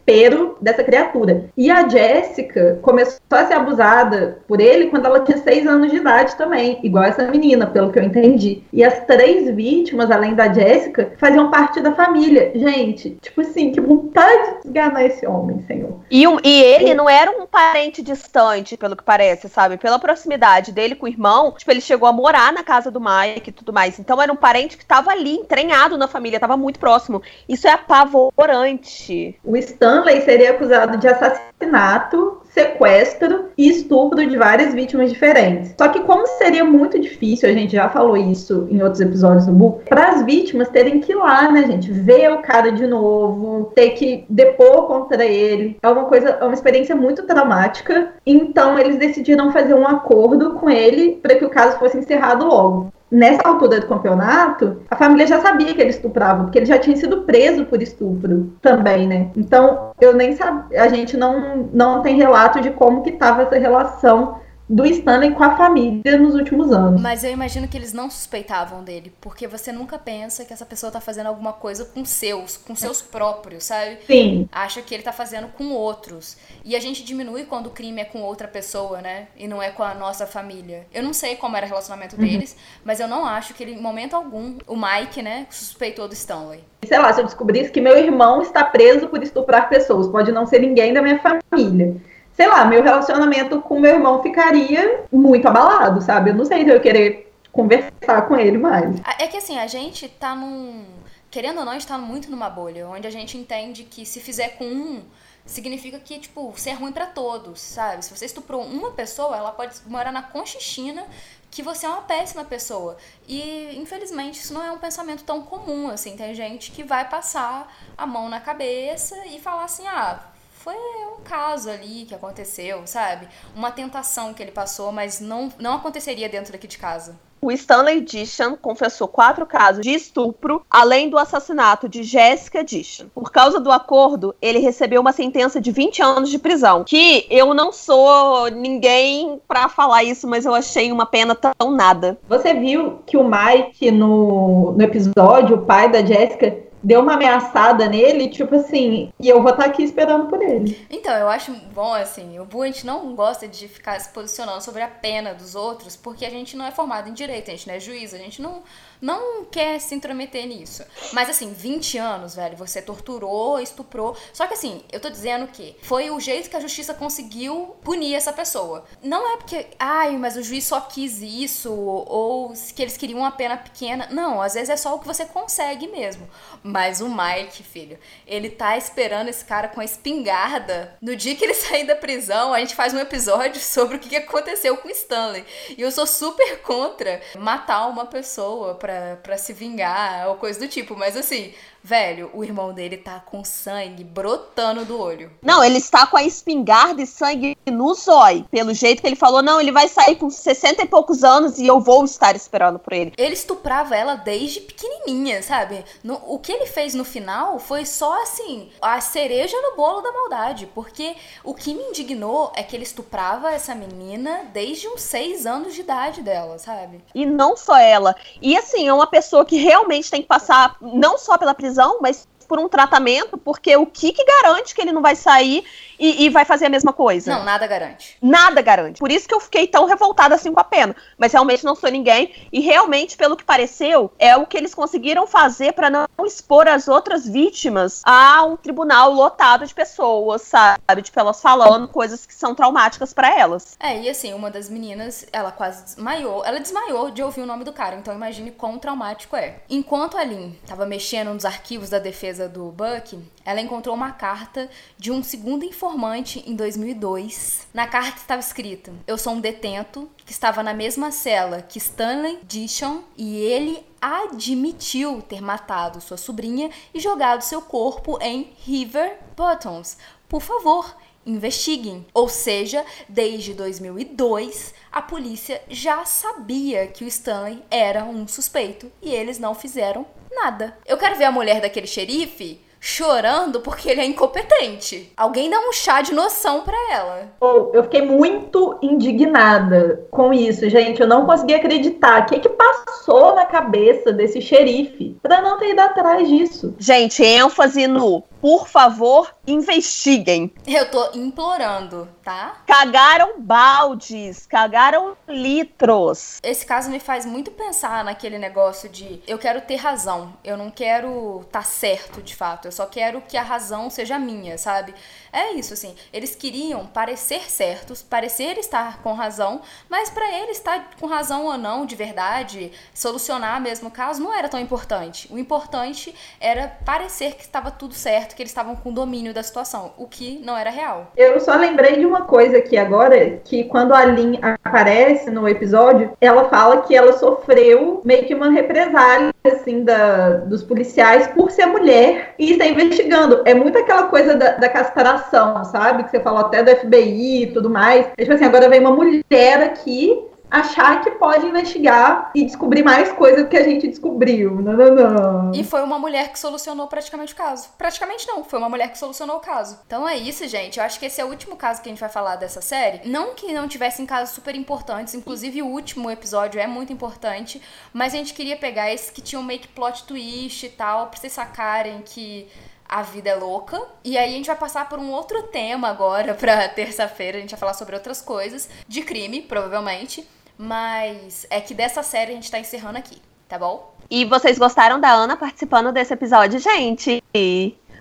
dessa 0.61 0.83
criatura. 0.83 1.49
E 1.57 1.69
a 1.69 1.87
Jessica 1.87 2.79
começou 2.81 3.19
a 3.31 3.45
ser 3.45 3.55
abusada 3.55 4.39
por 4.47 4.61
ele 4.61 4.87
quando 4.87 5.05
ela 5.05 5.19
tinha 5.19 5.37
seis 5.37 5.67
anos 5.67 5.91
de 5.91 5.97
idade 5.97 6.35
também, 6.35 6.79
igual 6.81 7.03
essa 7.03 7.27
menina, 7.27 7.67
pelo 7.67 7.91
que 7.91 7.99
eu 7.99 8.03
entendi. 8.03 8.63
E 8.71 8.83
as 8.83 9.05
três 9.05 9.53
vítimas, 9.53 10.09
além 10.09 10.33
da 10.33 10.51
Jessica, 10.51 11.11
faziam 11.17 11.51
parte 11.51 11.81
da 11.81 11.93
família 11.93 12.51
gente, 12.55 13.17
tipo 13.21 13.41
assim, 13.41 13.71
que 13.71 13.81
vontade 13.81 14.61
de 14.63 14.69
enganar 14.69 15.03
esse 15.03 15.25
homem, 15.25 15.63
senhor. 15.67 15.99
E, 16.09 16.23
e 16.23 16.63
ele 16.63 16.93
não 16.93 17.09
era 17.09 17.31
um 17.31 17.45
parente 17.45 18.01
distante, 18.01 18.77
pelo 18.77 18.95
que 18.95 19.03
parece, 19.03 19.49
sabe? 19.49 19.77
Pela 19.77 19.99
proximidade 19.99 20.71
dele 20.71 20.95
com 20.95 21.05
o 21.05 21.09
irmão, 21.09 21.51
tipo, 21.51 21.69
ele 21.69 21.81
chegou 21.81 22.07
a 22.07 22.13
morar 22.13 22.53
na 22.53 22.63
casa 22.63 22.89
do 22.89 23.01
Mike 23.01 23.49
e 23.49 23.53
tudo 23.53 23.73
mais. 23.73 23.99
Então 23.99 24.21
era 24.21 24.31
um 24.31 24.37
parente 24.37 24.77
que 24.77 24.85
tava 24.85 25.11
ali, 25.11 25.35
entranhado 25.35 25.97
na 25.97 26.07
família, 26.07 26.39
tava 26.39 26.55
muito 26.55 26.79
próximo. 26.79 27.21
Isso 27.47 27.67
é 27.67 27.71
apavorante. 27.71 29.37
O 29.43 29.57
Stanley 29.97 30.21
seria 30.21 30.51
acusado 30.51 30.97
de 30.97 31.07
assassinato, 31.07 32.41
sequestro 32.51 33.45
e 33.57 33.69
estupro 33.69 34.25
de 34.25 34.37
várias 34.37 34.73
vítimas 34.73 35.11
diferentes. 35.11 35.73
Só 35.77 35.87
que 35.89 36.01
como 36.01 36.25
seria 36.37 36.63
muito 36.63 36.99
difícil, 36.99 37.49
a 37.49 37.53
gente 37.53 37.73
já 37.73 37.89
falou 37.89 38.15
isso 38.15 38.67
em 38.69 38.81
outros 38.81 39.01
episódios 39.01 39.45
do 39.45 39.51
book, 39.51 39.85
para 39.85 40.09
as 40.09 40.23
vítimas 40.23 40.69
terem 40.69 40.99
que 40.99 41.11
ir 41.11 41.15
lá, 41.15 41.51
né, 41.51 41.63
gente, 41.65 41.91
ver 41.91 42.31
o 42.31 42.41
cara 42.41 42.71
de 42.71 42.85
novo, 42.85 43.71
ter 43.75 43.91
que 43.91 44.25
depor 44.29 44.87
contra 44.87 45.25
ele, 45.25 45.77
é 45.81 45.87
uma 45.87 46.05
coisa, 46.05 46.29
é 46.29 46.43
uma 46.43 46.53
experiência 46.53 46.95
muito 46.95 47.23
traumática. 47.23 48.13
Então 48.25 48.77
eles 48.77 48.97
decidiram 48.97 49.51
fazer 49.51 49.73
um 49.73 49.87
acordo 49.87 50.53
com 50.55 50.69
ele 50.69 51.19
para 51.21 51.35
que 51.35 51.45
o 51.45 51.49
caso 51.49 51.77
fosse 51.79 51.97
encerrado 51.97 52.45
logo. 52.45 52.91
Nessa 53.09 53.41
altura 53.47 53.79
do 53.79 53.87
campeonato, 53.87 54.81
a 54.89 54.95
família 54.95 55.25
já 55.25 55.39
sabia 55.39 55.73
que 55.73 55.81
ele 55.81 55.89
estuprava, 55.89 56.43
porque 56.43 56.59
ele 56.59 56.65
já 56.65 56.77
tinha 56.77 56.95
sido 56.95 57.21
preso 57.21 57.65
por 57.65 57.81
estupro 57.81 58.53
também, 58.61 59.07
né? 59.07 59.31
Então, 59.35 59.91
eu 59.99 60.13
nem 60.13 60.35
sabia, 60.35 60.83
a 60.83 60.87
gente 60.89 61.15
não, 61.15 61.69
não 61.73 62.01
tem 62.01 62.15
relato 62.17 62.61
de 62.61 62.71
como 62.71 63.03
que 63.03 63.11
estava 63.11 63.43
essa 63.43 63.57
relação 63.57 64.39
do 64.69 64.85
Stanley 64.85 65.31
com 65.31 65.43
a 65.43 65.55
família 65.55 66.17
nos 66.17 66.35
últimos 66.35 66.71
anos. 66.71 67.01
Mas 67.01 67.23
eu 67.23 67.31
imagino 67.31 67.67
que 67.67 67.77
eles 67.77 67.93
não 67.93 68.09
suspeitavam 68.09 68.83
dele, 68.83 69.13
porque 69.21 69.47
você 69.47 69.71
nunca 69.71 69.97
pensa 69.97 70.43
que 70.43 70.51
essa 70.51 70.65
pessoa 70.65 70.91
tá 70.91 70.99
fazendo 70.99 71.27
alguma 71.27 71.53
coisa 71.53 71.85
com 71.85 72.03
seus, 72.03 72.57
com 72.57 72.75
seus 72.75 73.01
próprios, 73.01 73.63
sabe? 73.63 73.99
Sim. 74.05 74.49
Acha 74.51 74.81
que 74.81 74.93
ele 74.93 75.03
tá 75.03 75.13
fazendo 75.13 75.47
com 75.47 75.71
outros. 75.71 76.37
E 76.65 76.75
a 76.75 76.79
gente 76.79 77.03
diminui 77.03 77.45
quando 77.45 77.67
o 77.67 77.71
crime 77.71 78.01
é 78.01 78.05
com 78.05 78.21
outra 78.21 78.47
pessoa, 78.47 79.01
né? 79.01 79.27
E 79.37 79.47
não 79.47 79.61
é 79.63 79.69
com 79.69 79.83
a 79.83 79.93
nossa 79.93 80.27
família. 80.27 80.85
Eu 80.93 81.01
não 81.01 81.13
sei 81.13 81.35
como 81.37 81.55
era 81.55 81.65
o 81.65 81.69
relacionamento 81.69 82.17
uhum. 82.17 82.27
deles, 82.27 82.57
mas 82.83 82.99
eu 82.99 83.07
não 83.07 83.25
acho 83.25 83.53
que 83.53 83.63
ele, 83.63 83.73
em 83.73 83.81
momento 83.81 84.15
algum, 84.15 84.57
o 84.67 84.75
Mike, 84.75 85.21
né, 85.21 85.47
suspeitou 85.49 86.07
do 86.07 86.13
Stanley. 86.13 86.63
Sei 86.85 86.97
lá, 86.97 87.11
se 87.13 87.21
eu 87.21 87.25
descobrisse 87.25 87.71
que 87.71 87.81
meu 87.81 87.97
irmão 87.97 88.41
está 88.41 88.63
preso 88.63 89.07
por 89.07 89.23
estuprar 89.23 89.69
pessoas, 89.69 90.07
pode 90.07 90.31
não 90.31 90.45
ser 90.45 90.59
ninguém 90.59 90.93
da 90.93 91.01
minha 91.01 91.19
família 91.19 91.95
sei 92.37 92.47
lá, 92.47 92.63
meu 92.65 92.83
relacionamento 92.83 93.59
com 93.61 93.79
meu 93.79 93.95
irmão 93.95 94.21
ficaria 94.21 95.03
muito 95.11 95.47
abalado, 95.47 95.99
sabe? 96.01 96.29
Eu 96.29 96.35
não 96.35 96.45
sei 96.45 96.63
se 96.63 96.69
eu 96.69 96.79
querer 96.79 97.33
conversar 97.51 98.27
com 98.27 98.37
ele 98.37 98.59
mais. 98.59 99.01
É 99.17 99.25
que 99.25 99.37
assim, 99.37 99.57
a 99.57 99.65
gente 99.65 100.07
tá 100.07 100.35
num. 100.35 100.85
Querendo 101.31 101.57
ou 101.57 101.65
não, 101.65 101.71
a 101.71 101.75
gente 101.75 101.87
tá 101.87 101.97
muito 101.97 102.29
numa 102.29 102.49
bolha, 102.49 102.87
onde 102.87 103.07
a 103.07 103.11
gente 103.11 103.37
entende 103.37 103.83
que 103.83 104.05
se 104.05 104.21
fizer 104.21 104.49
com 104.49 104.65
um, 104.65 105.01
significa 105.45 105.99
que, 105.99 106.19
tipo, 106.19 106.53
ser 106.55 106.73
ruim 106.73 106.91
para 106.91 107.07
todos, 107.07 107.59
sabe? 107.59 108.05
Se 108.05 108.15
você 108.15 108.25
estuprou 108.25 108.61
uma 108.61 108.91
pessoa, 108.91 109.35
ela 109.35 109.51
pode 109.51 109.75
morar 109.87 110.11
na 110.11 110.21
conchichina 110.21 111.05
que 111.49 111.63
você 111.63 111.85
é 111.85 111.89
uma 111.89 112.03
péssima 112.03 112.45
pessoa. 112.45 112.97
E, 113.27 113.75
infelizmente, 113.77 114.39
isso 114.39 114.53
não 114.53 114.63
é 114.63 114.71
um 114.71 114.77
pensamento 114.77 115.23
tão 115.23 115.41
comum, 115.41 115.89
assim. 115.89 116.15
Tem 116.15 116.33
gente 116.33 116.71
que 116.71 116.83
vai 116.83 117.09
passar 117.09 117.73
a 117.97 118.05
mão 118.05 118.29
na 118.29 118.39
cabeça 118.39 119.15
e 119.25 119.39
falar 119.39 119.65
assim, 119.65 119.85
ah, 119.87 120.19
foi 120.67 120.75
um 120.75 121.23
caso 121.23 121.69
ali 121.69 122.03
que 122.05 122.13
aconteceu, 122.13 122.81
sabe? 122.85 123.29
Uma 123.55 123.71
tentação 123.71 124.33
que 124.33 124.43
ele 124.43 124.51
passou, 124.51 124.91
mas 124.91 125.21
não, 125.21 125.49
não 125.57 125.75
aconteceria 125.75 126.27
dentro 126.27 126.51
daqui 126.51 126.67
de 126.67 126.77
casa. 126.77 127.17
O 127.39 127.51
Stanley 127.51 128.01
Dishon 128.01 128.57
confessou 128.57 129.07
quatro 129.07 129.45
casos 129.45 129.81
de 129.81 129.91
estupro, 129.91 130.65
além 130.69 131.09
do 131.09 131.17
assassinato 131.17 131.87
de 131.87 132.03
Jessica 132.03 132.65
Dishon. 132.65 133.05
Por 133.15 133.31
causa 133.31 133.61
do 133.61 133.71
acordo, 133.71 134.35
ele 134.41 134.59
recebeu 134.59 134.99
uma 134.99 135.13
sentença 135.13 135.61
de 135.61 135.71
20 135.71 136.01
anos 136.01 136.29
de 136.29 136.39
prisão. 136.39 136.83
Que 136.83 137.25
eu 137.29 137.53
não 137.53 137.71
sou 137.71 138.49
ninguém 138.49 139.39
para 139.47 139.69
falar 139.69 140.03
isso, 140.03 140.27
mas 140.27 140.45
eu 140.45 140.53
achei 140.53 140.91
uma 140.91 141.05
pena 141.05 141.33
tão 141.33 141.71
nada. 141.71 142.17
Você 142.27 142.53
viu 142.53 142.99
que 143.05 143.15
o 143.15 143.23
Mike, 143.23 143.89
no, 143.91 144.73
no 144.73 144.81
episódio, 144.81 145.57
o 145.57 145.65
pai 145.65 145.89
da 145.89 146.03
Jessica, 146.03 146.66
deu 146.87 147.01
uma 147.01 147.15
ameaçada 147.15 147.85
nele, 147.89 148.29
tipo 148.29 148.55
assim, 148.55 149.11
e 149.19 149.27
eu 149.27 149.41
vou 149.41 149.51
estar 149.51 149.63
tá 149.63 149.69
aqui 149.69 149.83
esperando 149.83 150.27
por 150.27 150.41
ele. 150.41 150.87
Então, 150.89 151.13
eu 151.13 151.27
acho 151.27 151.51
bom, 151.73 151.93
assim, 151.93 152.39
o 152.39 152.47
gente 152.65 152.85
não 152.85 153.13
gosta 153.13 153.45
de 153.45 153.67
ficar 153.67 153.99
se 153.99 154.07
posicionando 154.13 154.63
sobre 154.63 154.81
a 154.81 154.87
pena 154.87 155.33
dos 155.33 155.53
outros, 155.53 155.97
porque 155.97 156.25
a 156.25 156.29
gente 156.29 156.55
não 156.55 156.65
é 156.65 156.71
formado 156.71 157.09
em 157.09 157.13
direito, 157.13 157.51
a 157.51 157.53
gente 157.53 157.67
não 157.67 157.75
é 157.75 157.79
juiz, 157.81 158.13
a 158.13 158.17
gente 158.17 158.41
não, 158.41 158.63
não 159.01 159.45
quer 159.45 159.79
se 159.79 159.95
intrometer 159.95 160.45
nisso. 160.47 160.83
Mas 161.13 161.29
assim, 161.29 161.53
20 161.53 161.97
anos, 161.97 162.35
velho, 162.35 162.57
você 162.57 162.81
torturou, 162.81 163.59
estuprou. 163.59 164.15
Só 164.33 164.47
que 164.47 164.53
assim, 164.53 164.83
eu 164.91 164.99
tô 164.99 165.09
dizendo 165.09 165.47
que 165.47 165.75
foi 165.81 166.09
o 166.09 166.19
jeito 166.19 166.49
que 166.49 166.55
a 166.55 166.59
justiça 166.59 166.93
conseguiu 166.93 167.75
punir 167.83 168.15
essa 168.15 168.33
pessoa. 168.33 168.85
Não 169.01 169.33
é 169.33 169.37
porque, 169.37 169.67
ai, 169.79 170.17
mas 170.17 170.35
o 170.35 170.43
juiz 170.43 170.65
só 170.65 170.81
quis 170.81 171.21
isso, 171.21 171.71
ou 171.71 172.53
que 172.75 172.81
eles 172.81 172.97
queriam 172.97 173.19
uma 173.19 173.31
pena 173.31 173.57
pequena. 173.57 174.07
Não, 174.11 174.41
às 174.41 174.53
vezes 174.53 174.69
é 174.69 174.77
só 174.77 174.95
o 174.95 174.99
que 174.99 175.07
você 175.07 175.25
consegue 175.25 175.87
mesmo. 175.87 176.27
Mas 176.63 177.01
o 177.01 177.09
Mike, 177.09 177.63
filho, 177.63 177.99
ele 178.25 178.49
tá 178.49 178.77
esperando 178.77 179.29
esse 179.29 179.43
cara 179.45 179.67
com 179.67 179.81
a 179.81 179.85
espingarda. 179.85 180.95
No 181.01 181.15
dia 181.15 181.35
que 181.35 181.43
ele 181.43 181.53
sair 181.55 181.85
da 181.85 181.95
prisão, 181.95 182.53
a 182.53 182.59
gente 182.59 182.75
faz 182.75 182.93
um 182.93 182.99
episódio 182.99 183.61
sobre 183.61 183.97
o 183.97 183.99
que 183.99 184.15
aconteceu 184.15 184.77
com 184.77 184.87
o 184.87 184.91
Stanley. 184.91 185.45
E 185.77 185.81
eu 185.81 185.91
sou 185.91 186.05
super 186.05 186.61
contra 186.61 187.21
matar 187.37 187.87
uma 187.87 188.05
pessoa 188.05 188.75
pra 189.23 189.37
se 189.37 189.53
vingar 189.53 190.27
ou 190.29 190.35
coisa 190.35 190.59
do 190.59 190.67
tipo. 190.67 190.95
Mas 190.95 191.15
assim, 191.17 191.53
Velho, 191.83 192.29
o 192.33 192.43
irmão 192.43 192.73
dele 192.73 192.97
tá 192.97 193.19
com 193.19 193.43
sangue 193.43 194.03
brotando 194.03 194.83
do 194.83 194.99
olho. 194.99 195.31
Não, 195.41 195.63
ele 195.63 195.77
está 195.77 196.05
com 196.05 196.17
a 196.17 196.23
espingarda 196.23 197.01
e 197.01 197.07
sangue 197.07 197.57
no 197.65 197.93
zóio. 197.93 198.45
Pelo 198.51 198.73
jeito 198.73 199.01
que 199.01 199.07
ele 199.07 199.15
falou, 199.15 199.41
não, 199.41 199.61
ele 199.61 199.71
vai 199.71 199.87
sair 199.87 200.15
com 200.15 200.29
60 200.29 200.83
e 200.83 200.87
poucos 200.87 201.23
anos 201.23 201.57
e 201.57 201.65
eu 201.65 201.79
vou 201.79 202.03
estar 202.03 202.35
esperando 202.35 202.77
por 202.77 202.93
ele. 202.93 203.13
Ele 203.17 203.33
estuprava 203.33 203.95
ela 203.95 204.15
desde 204.15 204.61
pequenininha, 204.61 205.41
sabe? 205.41 205.85
No, 206.03 206.21
o 206.27 206.39
que 206.39 206.51
ele 206.51 206.65
fez 206.65 206.93
no 206.93 207.05
final 207.05 207.59
foi 207.59 207.85
só 207.85 208.21
assim, 208.21 208.69
a 208.81 208.99
cereja 208.99 209.55
no 209.61 209.75
bolo 209.75 210.01
da 210.01 210.11
maldade. 210.11 210.67
Porque 210.67 211.15
o 211.43 211.53
que 211.53 211.73
me 211.73 211.83
indignou 211.83 212.51
é 212.55 212.63
que 212.63 212.75
ele 212.75 212.83
estuprava 212.83 213.51
essa 213.51 213.73
menina 213.73 214.41
desde 214.51 214.87
uns 214.87 215.01
seis 215.01 215.45
anos 215.45 215.73
de 215.73 215.81
idade 215.81 216.21
dela, 216.21 216.59
sabe? 216.59 217.01
E 217.15 217.25
não 217.25 217.55
só 217.55 217.77
ela. 217.77 218.15
E 218.41 218.57
assim, 218.57 218.87
é 218.87 218.93
uma 218.93 219.07
pessoa 219.07 219.45
que 219.45 219.57
realmente 219.57 220.11
tem 220.11 220.21
que 220.21 220.27
passar 220.27 220.75
não 220.81 221.17
só 221.17 221.37
pela 221.37 221.53
prisão 221.53 221.66
prisão, 221.67 221.99
mas 222.01 222.27
por 222.47 222.59
um 222.59 222.69
tratamento, 222.69 223.37
porque 223.37 223.75
o 223.75 223.85
que, 223.85 224.13
que 224.13 224.23
garante 224.23 224.73
que 224.73 224.81
ele 224.81 224.93
não 224.93 225.01
vai 225.01 225.15
sair 225.15 225.65
e, 225.99 226.25
e, 226.25 226.29
vai 226.29 226.45
fazer 226.45 226.65
a 226.65 226.69
mesma 226.69 226.93
coisa? 226.93 227.33
Não, 227.35 227.43
nada 227.43 227.65
garante. 227.65 228.17
Nada 228.21 228.61
garante. 228.61 228.99
Por 228.99 229.11
isso 229.11 229.27
que 229.27 229.33
eu 229.33 229.39
fiquei 229.39 229.67
tão 229.67 229.85
revoltada 229.85 230.35
assim 230.35 230.53
com 230.53 230.59
a 230.59 230.63
pena. 230.63 230.95
Mas 231.17 231.33
realmente 231.33 231.63
não 231.63 231.75
sou 231.75 231.89
ninguém. 231.89 232.33
E 232.51 232.59
realmente, 232.59 233.17
pelo 233.17 233.35
que 233.35 233.43
pareceu, 233.43 234.11
é 234.19 234.35
o 234.37 234.45
que 234.45 234.57
eles 234.57 234.75
conseguiram 234.75 235.25
fazer 235.25 235.73
para 235.73 235.89
não 235.89 236.07
expor 236.25 236.67
as 236.67 236.87
outras 236.87 237.27
vítimas 237.27 238.01
a 238.05 238.43
um 238.43 238.55
tribunal 238.55 239.11
lotado 239.11 239.65
de 239.65 239.73
pessoas, 239.73 240.41
sabe? 240.43 241.01
Tipo, 241.01 241.19
elas 241.19 241.41
falando 241.41 241.87
coisas 241.87 242.25
que 242.25 242.33
são 242.33 242.53
traumáticas 242.53 243.13
para 243.13 243.37
elas. 243.37 243.75
É, 243.79 244.01
e 244.01 244.09
assim, 244.09 244.33
uma 244.33 244.51
das 244.51 244.69
meninas, 244.69 245.25
ela 245.31 245.51
quase 245.51 245.83
desmaiou. 245.83 246.45
Ela 246.45 246.59
desmaiou 246.59 247.11
de 247.11 247.23
ouvir 247.23 247.41
o 247.41 247.45
nome 247.45 247.63
do 247.63 247.73
cara. 247.73 247.95
Então 247.95 248.13
imagine 248.13 248.51
quão 248.51 248.77
traumático 248.77 249.35
é. 249.35 249.61
Enquanto 249.69 250.17
a 250.17 250.23
Lynn 250.23 250.51
tava 250.65 250.85
mexendo 250.85 251.33
nos 251.33 251.45
arquivos 251.45 251.89
da 251.89 251.99
defesa 251.99 252.27
defesa 252.27 252.49
do 252.49 252.71
Buck, 252.71 253.17
ela 253.47 253.61
encontrou 253.61 253.95
uma 253.95 254.11
carta 254.11 254.69
de 254.97 255.09
um 255.09 255.23
segundo 255.23 255.63
informante 255.63 256.43
em 256.45 256.53
2002. 256.53 257.65
Na 257.73 257.87
carta 257.87 258.17
estava 258.17 258.41
escrito: 258.41 258.91
Eu 259.07 259.17
sou 259.17 259.31
um 259.31 259.39
detento 259.39 260.11
que 260.17 260.33
estava 260.33 260.61
na 260.61 260.73
mesma 260.73 261.11
cela 261.11 261.61
que 261.61 261.77
Stanley 261.77 262.39
Dishon 262.43 263.03
e 263.17 263.37
ele 263.37 263.85
admitiu 264.01 265.21
ter 265.21 265.41
matado 265.41 266.01
sua 266.01 266.17
sobrinha 266.17 266.69
e 266.93 266.99
jogado 266.99 267.41
seu 267.41 267.61
corpo 267.61 268.19
em 268.21 268.51
River 268.65 269.17
Bottoms. 269.33 269.97
Por 270.27 270.41
favor, 270.41 270.93
investiguem. 271.25 272.05
Ou 272.13 272.27
seja, 272.27 272.85
desde 273.07 273.53
2002, 273.53 274.73
a 274.91 275.01
polícia 275.01 275.61
já 275.69 276.03
sabia 276.03 276.85
que 276.87 277.05
o 277.05 277.07
Stanley 277.07 277.63
era 277.71 278.03
um 278.03 278.27
suspeito 278.27 278.91
e 279.01 279.09
eles 279.09 279.39
não 279.39 279.55
fizeram 279.55 280.05
nada. 280.29 280.77
Eu 280.85 280.97
quero 280.97 281.15
ver 281.15 281.23
a 281.23 281.31
mulher 281.31 281.61
daquele 281.61 281.87
xerife 281.87 282.66
chorando 282.87 283.59
porque 283.59 283.89
ele 283.89 283.99
é 283.99 284.05
incompetente. 284.05 285.11
Alguém 285.17 285.49
dá 285.49 285.59
um 285.59 285.73
chá 285.73 286.01
de 286.01 286.13
noção 286.13 286.61
para 286.61 286.77
ela. 286.93 287.27
Oh, 287.41 287.69
eu 287.73 287.83
fiquei 287.83 288.01
muito 288.01 288.77
indignada 288.81 290.07
com 290.09 290.33
isso, 290.33 290.69
gente. 290.69 291.01
Eu 291.01 291.07
não 291.07 291.25
consegui 291.25 291.53
acreditar. 291.53 292.21
O 292.21 292.25
que, 292.27 292.39
que 292.39 292.49
passou 292.49 293.35
na 293.35 293.45
cabeça 293.45 294.13
desse 294.13 294.41
xerife 294.41 295.17
para 295.21 295.41
não 295.41 295.57
ter 295.57 295.71
ido 295.71 295.81
atrás 295.81 296.29
disso? 296.29 296.73
Gente, 296.79 297.21
ênfase 297.23 297.87
no 297.87 298.23
por 298.41 298.67
favor, 298.67 299.33
investiguem. 299.47 300.53
Eu 300.67 300.91
tô 300.91 301.11
implorando, 301.13 302.07
tá? 302.21 302.61
Cagaram 302.67 303.39
baldes, 303.39 304.45
cagaram 304.45 305.15
litros. 305.25 306.39
Esse 306.43 306.65
caso 306.65 306.89
me 306.89 306.99
faz 306.99 307.25
muito 307.25 307.49
pensar 307.51 308.03
naquele 308.03 308.37
negócio 308.37 308.89
de 308.89 309.21
eu 309.25 309.37
quero 309.37 309.61
ter 309.61 309.77
razão, 309.77 310.37
eu 310.43 310.57
não 310.57 310.69
quero 310.69 311.41
estar 311.45 311.59
tá 311.59 311.63
certo 311.63 312.21
de 312.21 312.35
fato, 312.35 312.67
eu 312.67 312.71
só 312.71 312.85
quero 312.85 313.21
que 313.21 313.37
a 313.37 313.41
razão 313.41 313.89
seja 313.89 314.19
minha, 314.19 314.57
sabe? 314.57 314.93
É 315.31 315.53
isso, 315.53 315.73
assim. 315.73 315.95
Eles 316.11 316.35
queriam 316.35 316.85
parecer 316.85 317.49
certos, 317.49 318.03
parecer 318.03 318.57
estar 318.57 319.01
com 319.01 319.13
razão, 319.13 319.61
mas 319.89 320.09
para 320.09 320.29
eles 320.39 320.57
estar 320.57 320.89
com 320.99 321.05
razão 321.05 321.45
ou 321.45 321.57
não, 321.57 321.85
de 321.85 321.95
verdade, 321.95 322.71
solucionar 322.93 323.61
mesmo 323.61 323.87
o 323.87 323.91
caso, 323.91 324.21
não 324.21 324.33
era 324.33 324.49
tão 324.49 324.59
importante. 324.59 325.31
O 325.31 325.37
importante 325.37 326.13
era 326.39 326.67
parecer 326.83 327.35
que 327.35 327.43
estava 327.43 327.71
tudo 327.71 327.93
certo, 327.93 328.35
que 328.35 328.41
eles 328.41 328.51
estavam 328.51 328.75
com 328.75 328.91
domínio 328.91 329.33
da 329.37 329.43
situação, 329.43 329.91
o 329.97 330.07
que 330.07 330.41
não 330.43 330.57
era 330.57 330.71
real. 330.71 331.11
Eu 331.15 331.39
só 331.39 331.55
lembrei 331.55 331.97
de 331.97 332.05
uma 332.05 332.21
coisa 332.21 332.57
aqui 332.57 332.75
agora, 332.75 333.39
que 333.43 333.65
quando 333.65 333.93
a 333.93 334.03
Lin 334.03 334.39
aparece 334.41 335.29
no 335.29 335.47
episódio, 335.47 336.11
ela 336.19 336.45
fala 336.45 336.81
que 336.81 336.95
ela 336.95 337.13
sofreu 337.13 338.01
meio 338.03 338.25
que 338.25 338.33
uma 338.33 338.49
represália, 338.49 339.31
assim, 339.45 339.83
da, 339.83 340.29
dos 340.29 340.63
policiais 340.63 341.27
por 341.27 341.51
ser 341.51 341.67
mulher 341.67 342.33
e 342.39 342.51
está 342.51 342.65
investigando. 342.65 343.43
É 343.45 343.53
muito 343.53 343.77
aquela 343.77 344.07
coisa 344.07 344.35
da, 344.35 344.51
da 344.51 344.69
castração 344.69 345.63
sabe? 345.65 346.03
Que 346.03 346.11
você 346.11 346.19
falou 346.19 346.39
até 346.39 346.63
do 346.63 346.71
FBI 346.71 347.43
e 347.43 347.47
tudo 347.47 347.69
mais. 347.69 348.07
É, 348.17 348.23
tipo 348.23 348.33
assim, 348.33 348.45
agora 348.45 348.69
vem 348.69 348.79
uma 348.79 348.91
mulher 348.91 349.61
aqui 349.63 350.19
achar 350.49 351.01
que 351.01 351.11
pode 351.11 351.45
investigar 351.45 352.31
e 352.33 352.45
descobrir 352.45 352.83
mais 352.83 353.11
coisas 353.11 353.43
do 353.43 353.49
que 353.49 353.57
a 353.57 353.63
gente 353.63 353.87
descobriu. 353.87 354.61
Não, 354.61 354.73
não, 354.73 354.95
não. 354.95 355.51
E 355.53 355.63
foi 355.63 355.81
uma 355.83 355.99
mulher 355.99 356.31
que 356.31 356.39
solucionou 356.39 356.87
praticamente 356.87 357.33
o 357.33 357.35
caso. 357.35 357.69
Praticamente 357.77 358.27
não, 358.27 358.43
foi 358.43 358.59
uma 358.59 358.69
mulher 358.69 358.91
que 358.91 358.97
solucionou 358.97 359.37
o 359.37 359.41
caso. 359.41 359.79
Então 359.85 360.07
é 360.07 360.17
isso, 360.17 360.47
gente. 360.47 360.79
Eu 360.79 360.85
acho 360.85 360.99
que 360.99 361.05
esse 361.05 361.19
é 361.19 361.25
o 361.25 361.29
último 361.29 361.55
caso 361.55 361.81
que 361.81 361.89
a 361.89 361.91
gente 361.91 361.99
vai 361.99 362.09
falar 362.09 362.37
dessa 362.37 362.61
série. 362.61 363.07
Não 363.07 363.35
que 363.35 363.53
não 363.53 363.67
tivessem 363.67 364.05
casos 364.05 364.33
super 364.33 364.55
importantes, 364.55 365.13
inclusive 365.13 365.61
o 365.61 365.67
último 365.67 366.09
episódio 366.09 366.59
é 366.59 366.67
muito 366.67 366.93
importante, 366.93 367.61
mas 367.93 368.13
a 368.13 368.17
gente 368.17 368.33
queria 368.33 368.55
pegar 368.55 368.91
esses 368.91 369.09
que 369.09 369.21
tinham 369.21 369.43
meio 369.43 369.59
que 369.59 369.67
plot 369.67 370.05
twist 370.05 370.65
e 370.65 370.69
tal, 370.69 371.07
pra 371.07 371.19
vocês 371.19 371.33
sacarem 371.33 372.01
que 372.03 372.47
a 372.87 373.01
vida 373.01 373.29
é 373.29 373.35
louca. 373.35 373.81
E 374.03 374.17
aí 374.17 374.29
a 374.29 374.37
gente 374.37 374.47
vai 374.47 374.55
passar 374.55 374.87
por 374.87 374.97
um 374.97 375.11
outro 375.11 375.43
tema 375.43 375.89
agora 375.89 376.33
pra 376.33 376.69
terça-feira. 376.69 377.37
A 377.37 377.41
gente 377.41 377.51
vai 377.51 377.59
falar 377.59 377.73
sobre 377.73 377.95
outras 377.95 378.21
coisas. 378.21 378.69
De 378.87 379.01
crime, 379.01 379.41
provavelmente. 379.41 380.25
Mas 380.57 381.45
é 381.49 381.61
que 381.61 381.73
dessa 381.73 382.01
série 382.03 382.31
a 382.31 382.35
gente 382.35 382.49
tá 382.49 382.59
encerrando 382.59 382.97
aqui, 382.97 383.21
tá 383.47 383.59
bom? 383.59 383.93
E 384.09 384.25
vocês 384.25 384.57
gostaram 384.57 384.99
da 384.99 385.11
Ana 385.11 385.35
participando 385.37 385.91
desse 385.91 386.13
episódio, 386.13 386.59
gente? 386.59 387.23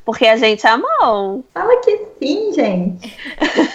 Porque 0.05 0.27
a 0.27 0.37
gente 0.37 0.67
amou. 0.67 1.45
Fala 1.53 1.81
que 1.81 2.07
sim, 2.19 2.53
gente. 2.55 3.17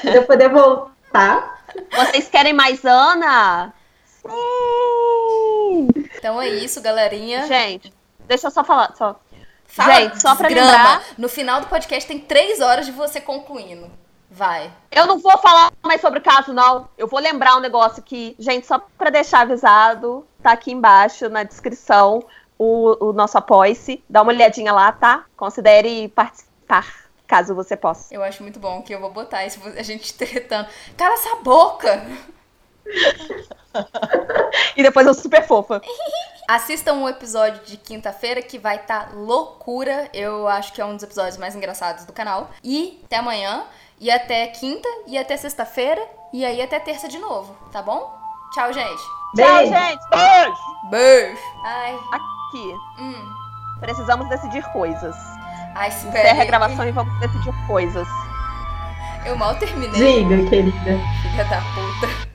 Pra 0.02 0.16
eu 0.16 0.26
poder 0.26 0.50
voltar. 0.50 1.62
Vocês 1.94 2.28
querem 2.30 2.54
mais 2.54 2.84
Ana? 2.86 3.74
Sim! 4.06 5.88
Então 6.18 6.42
é 6.42 6.50
isso, 6.50 6.82
galerinha. 6.82 7.48
Gente, 7.48 7.92
deixa 8.28 8.48
eu 8.48 8.52
só 8.52 8.64
falar. 8.64 8.94
Só. 8.96 9.20
Fala, 9.66 9.94
gente, 9.96 10.22
só 10.22 10.36
pra 10.36 10.48
desgrama. 10.50 10.72
lembrar- 10.72 11.04
No 11.18 11.30
final 11.30 11.62
do 11.62 11.68
podcast 11.68 12.08
tem 12.08 12.20
três 12.20 12.60
horas 12.62 12.86
de 12.86 12.92
você 12.92 13.22
concluindo. 13.22 13.90
Vai. 14.34 14.72
Eu 14.90 15.06
não 15.06 15.20
vou 15.20 15.38
falar 15.40 15.74
mais 15.84 16.00
sobre 16.00 16.20
o 16.20 16.24
caso, 16.24 16.54
não. 16.54 16.88
Eu 16.98 17.06
vou 17.06 17.20
lembrar 17.20 17.58
um 17.58 17.60
negócio 17.60 18.02
que, 18.02 18.34
gente, 18.40 18.66
só 18.66 18.80
pra 18.98 19.10
deixar 19.10 19.42
avisado, 19.42 20.26
tá 20.42 20.54
aqui 20.54 20.72
embaixo 20.72 21.28
na 21.28 21.44
descrição 21.44 22.24
o, 22.58 23.10
o 23.10 23.12
nosso 23.12 23.38
apoia-se. 23.38 24.02
Dá 24.10 24.22
uma 24.22 24.32
olhadinha 24.32 24.72
lá, 24.72 24.90
tá? 24.94 25.26
Considere 25.36 26.08
participar, 26.08 27.10
caso 27.28 27.54
você 27.54 27.76
possa. 27.76 28.14
Eu 28.14 28.24
acho 28.24 28.42
muito 28.42 28.58
bom 28.58 28.82
que 28.82 28.96
eu 28.96 29.02
vou 29.02 29.12
botar 29.12 29.46
isso, 29.46 29.60
a 29.78 29.84
gente 29.84 30.14
tretando. 30.14 30.70
Cala 30.96 31.14
essa 31.16 31.36
boca! 31.38 32.02
E 34.76 34.84
depois 34.84 35.08
eu 35.08 35.14
super 35.14 35.46
fofa. 35.48 35.82
Assistam 36.48 36.96
o 36.96 37.08
episódio 37.08 37.64
de 37.64 37.78
quinta-feira 37.78 38.42
que 38.42 38.60
vai 38.60 38.76
estar 38.76 39.16
loucura. 39.16 40.10
Eu 40.14 40.48
acho 40.48 40.74
que 40.74 40.82
é 40.82 40.86
um 40.86 40.96
dos 40.96 41.04
episódios 41.04 41.38
mais 41.38 41.56
engraçados 41.56 42.04
do 42.04 42.12
canal. 42.12 42.52
E 42.62 43.00
até 43.06 43.18
amanhã, 43.18 43.66
e 44.02 44.10
até 44.12 44.47
quinta, 44.47 44.89
e 45.06 45.16
até 45.18 45.38
sexta-feira, 45.38 46.02
e 46.34 46.43
aí 46.43 46.60
até 46.62 46.80
terça 46.80 47.08
de 47.08 47.20
novo, 47.20 47.56
tá 47.72 47.82
bom? 47.84 48.12
Tchau, 48.52 48.74
gente. 48.74 49.02
Tchau, 49.36 49.58
Beijo. 49.58 49.72
gente. 49.74 50.10
Beijo. 50.10 50.89
Beijo. 50.89 51.41
Ai, 51.64 51.93
Aqui. 52.12 52.76
hum. 52.99 53.34
Precisamos 53.80 54.28
decidir 54.28 54.64
coisas. 54.74 55.16
Ai, 55.76 55.88
Encerra 55.89 56.41
a 56.41 56.45
gravação 56.45 56.88
e 56.88 56.91
vamos 56.91 57.18
decidir 57.20 57.54
coisas. 57.68 58.08
Eu 59.24 59.38
mal 59.38 59.56
terminei, 59.56 60.24
Diga, 60.24 60.49
querida. 60.49 60.99
filha 61.22 61.45
da 61.45 61.62
puta. 61.62 62.30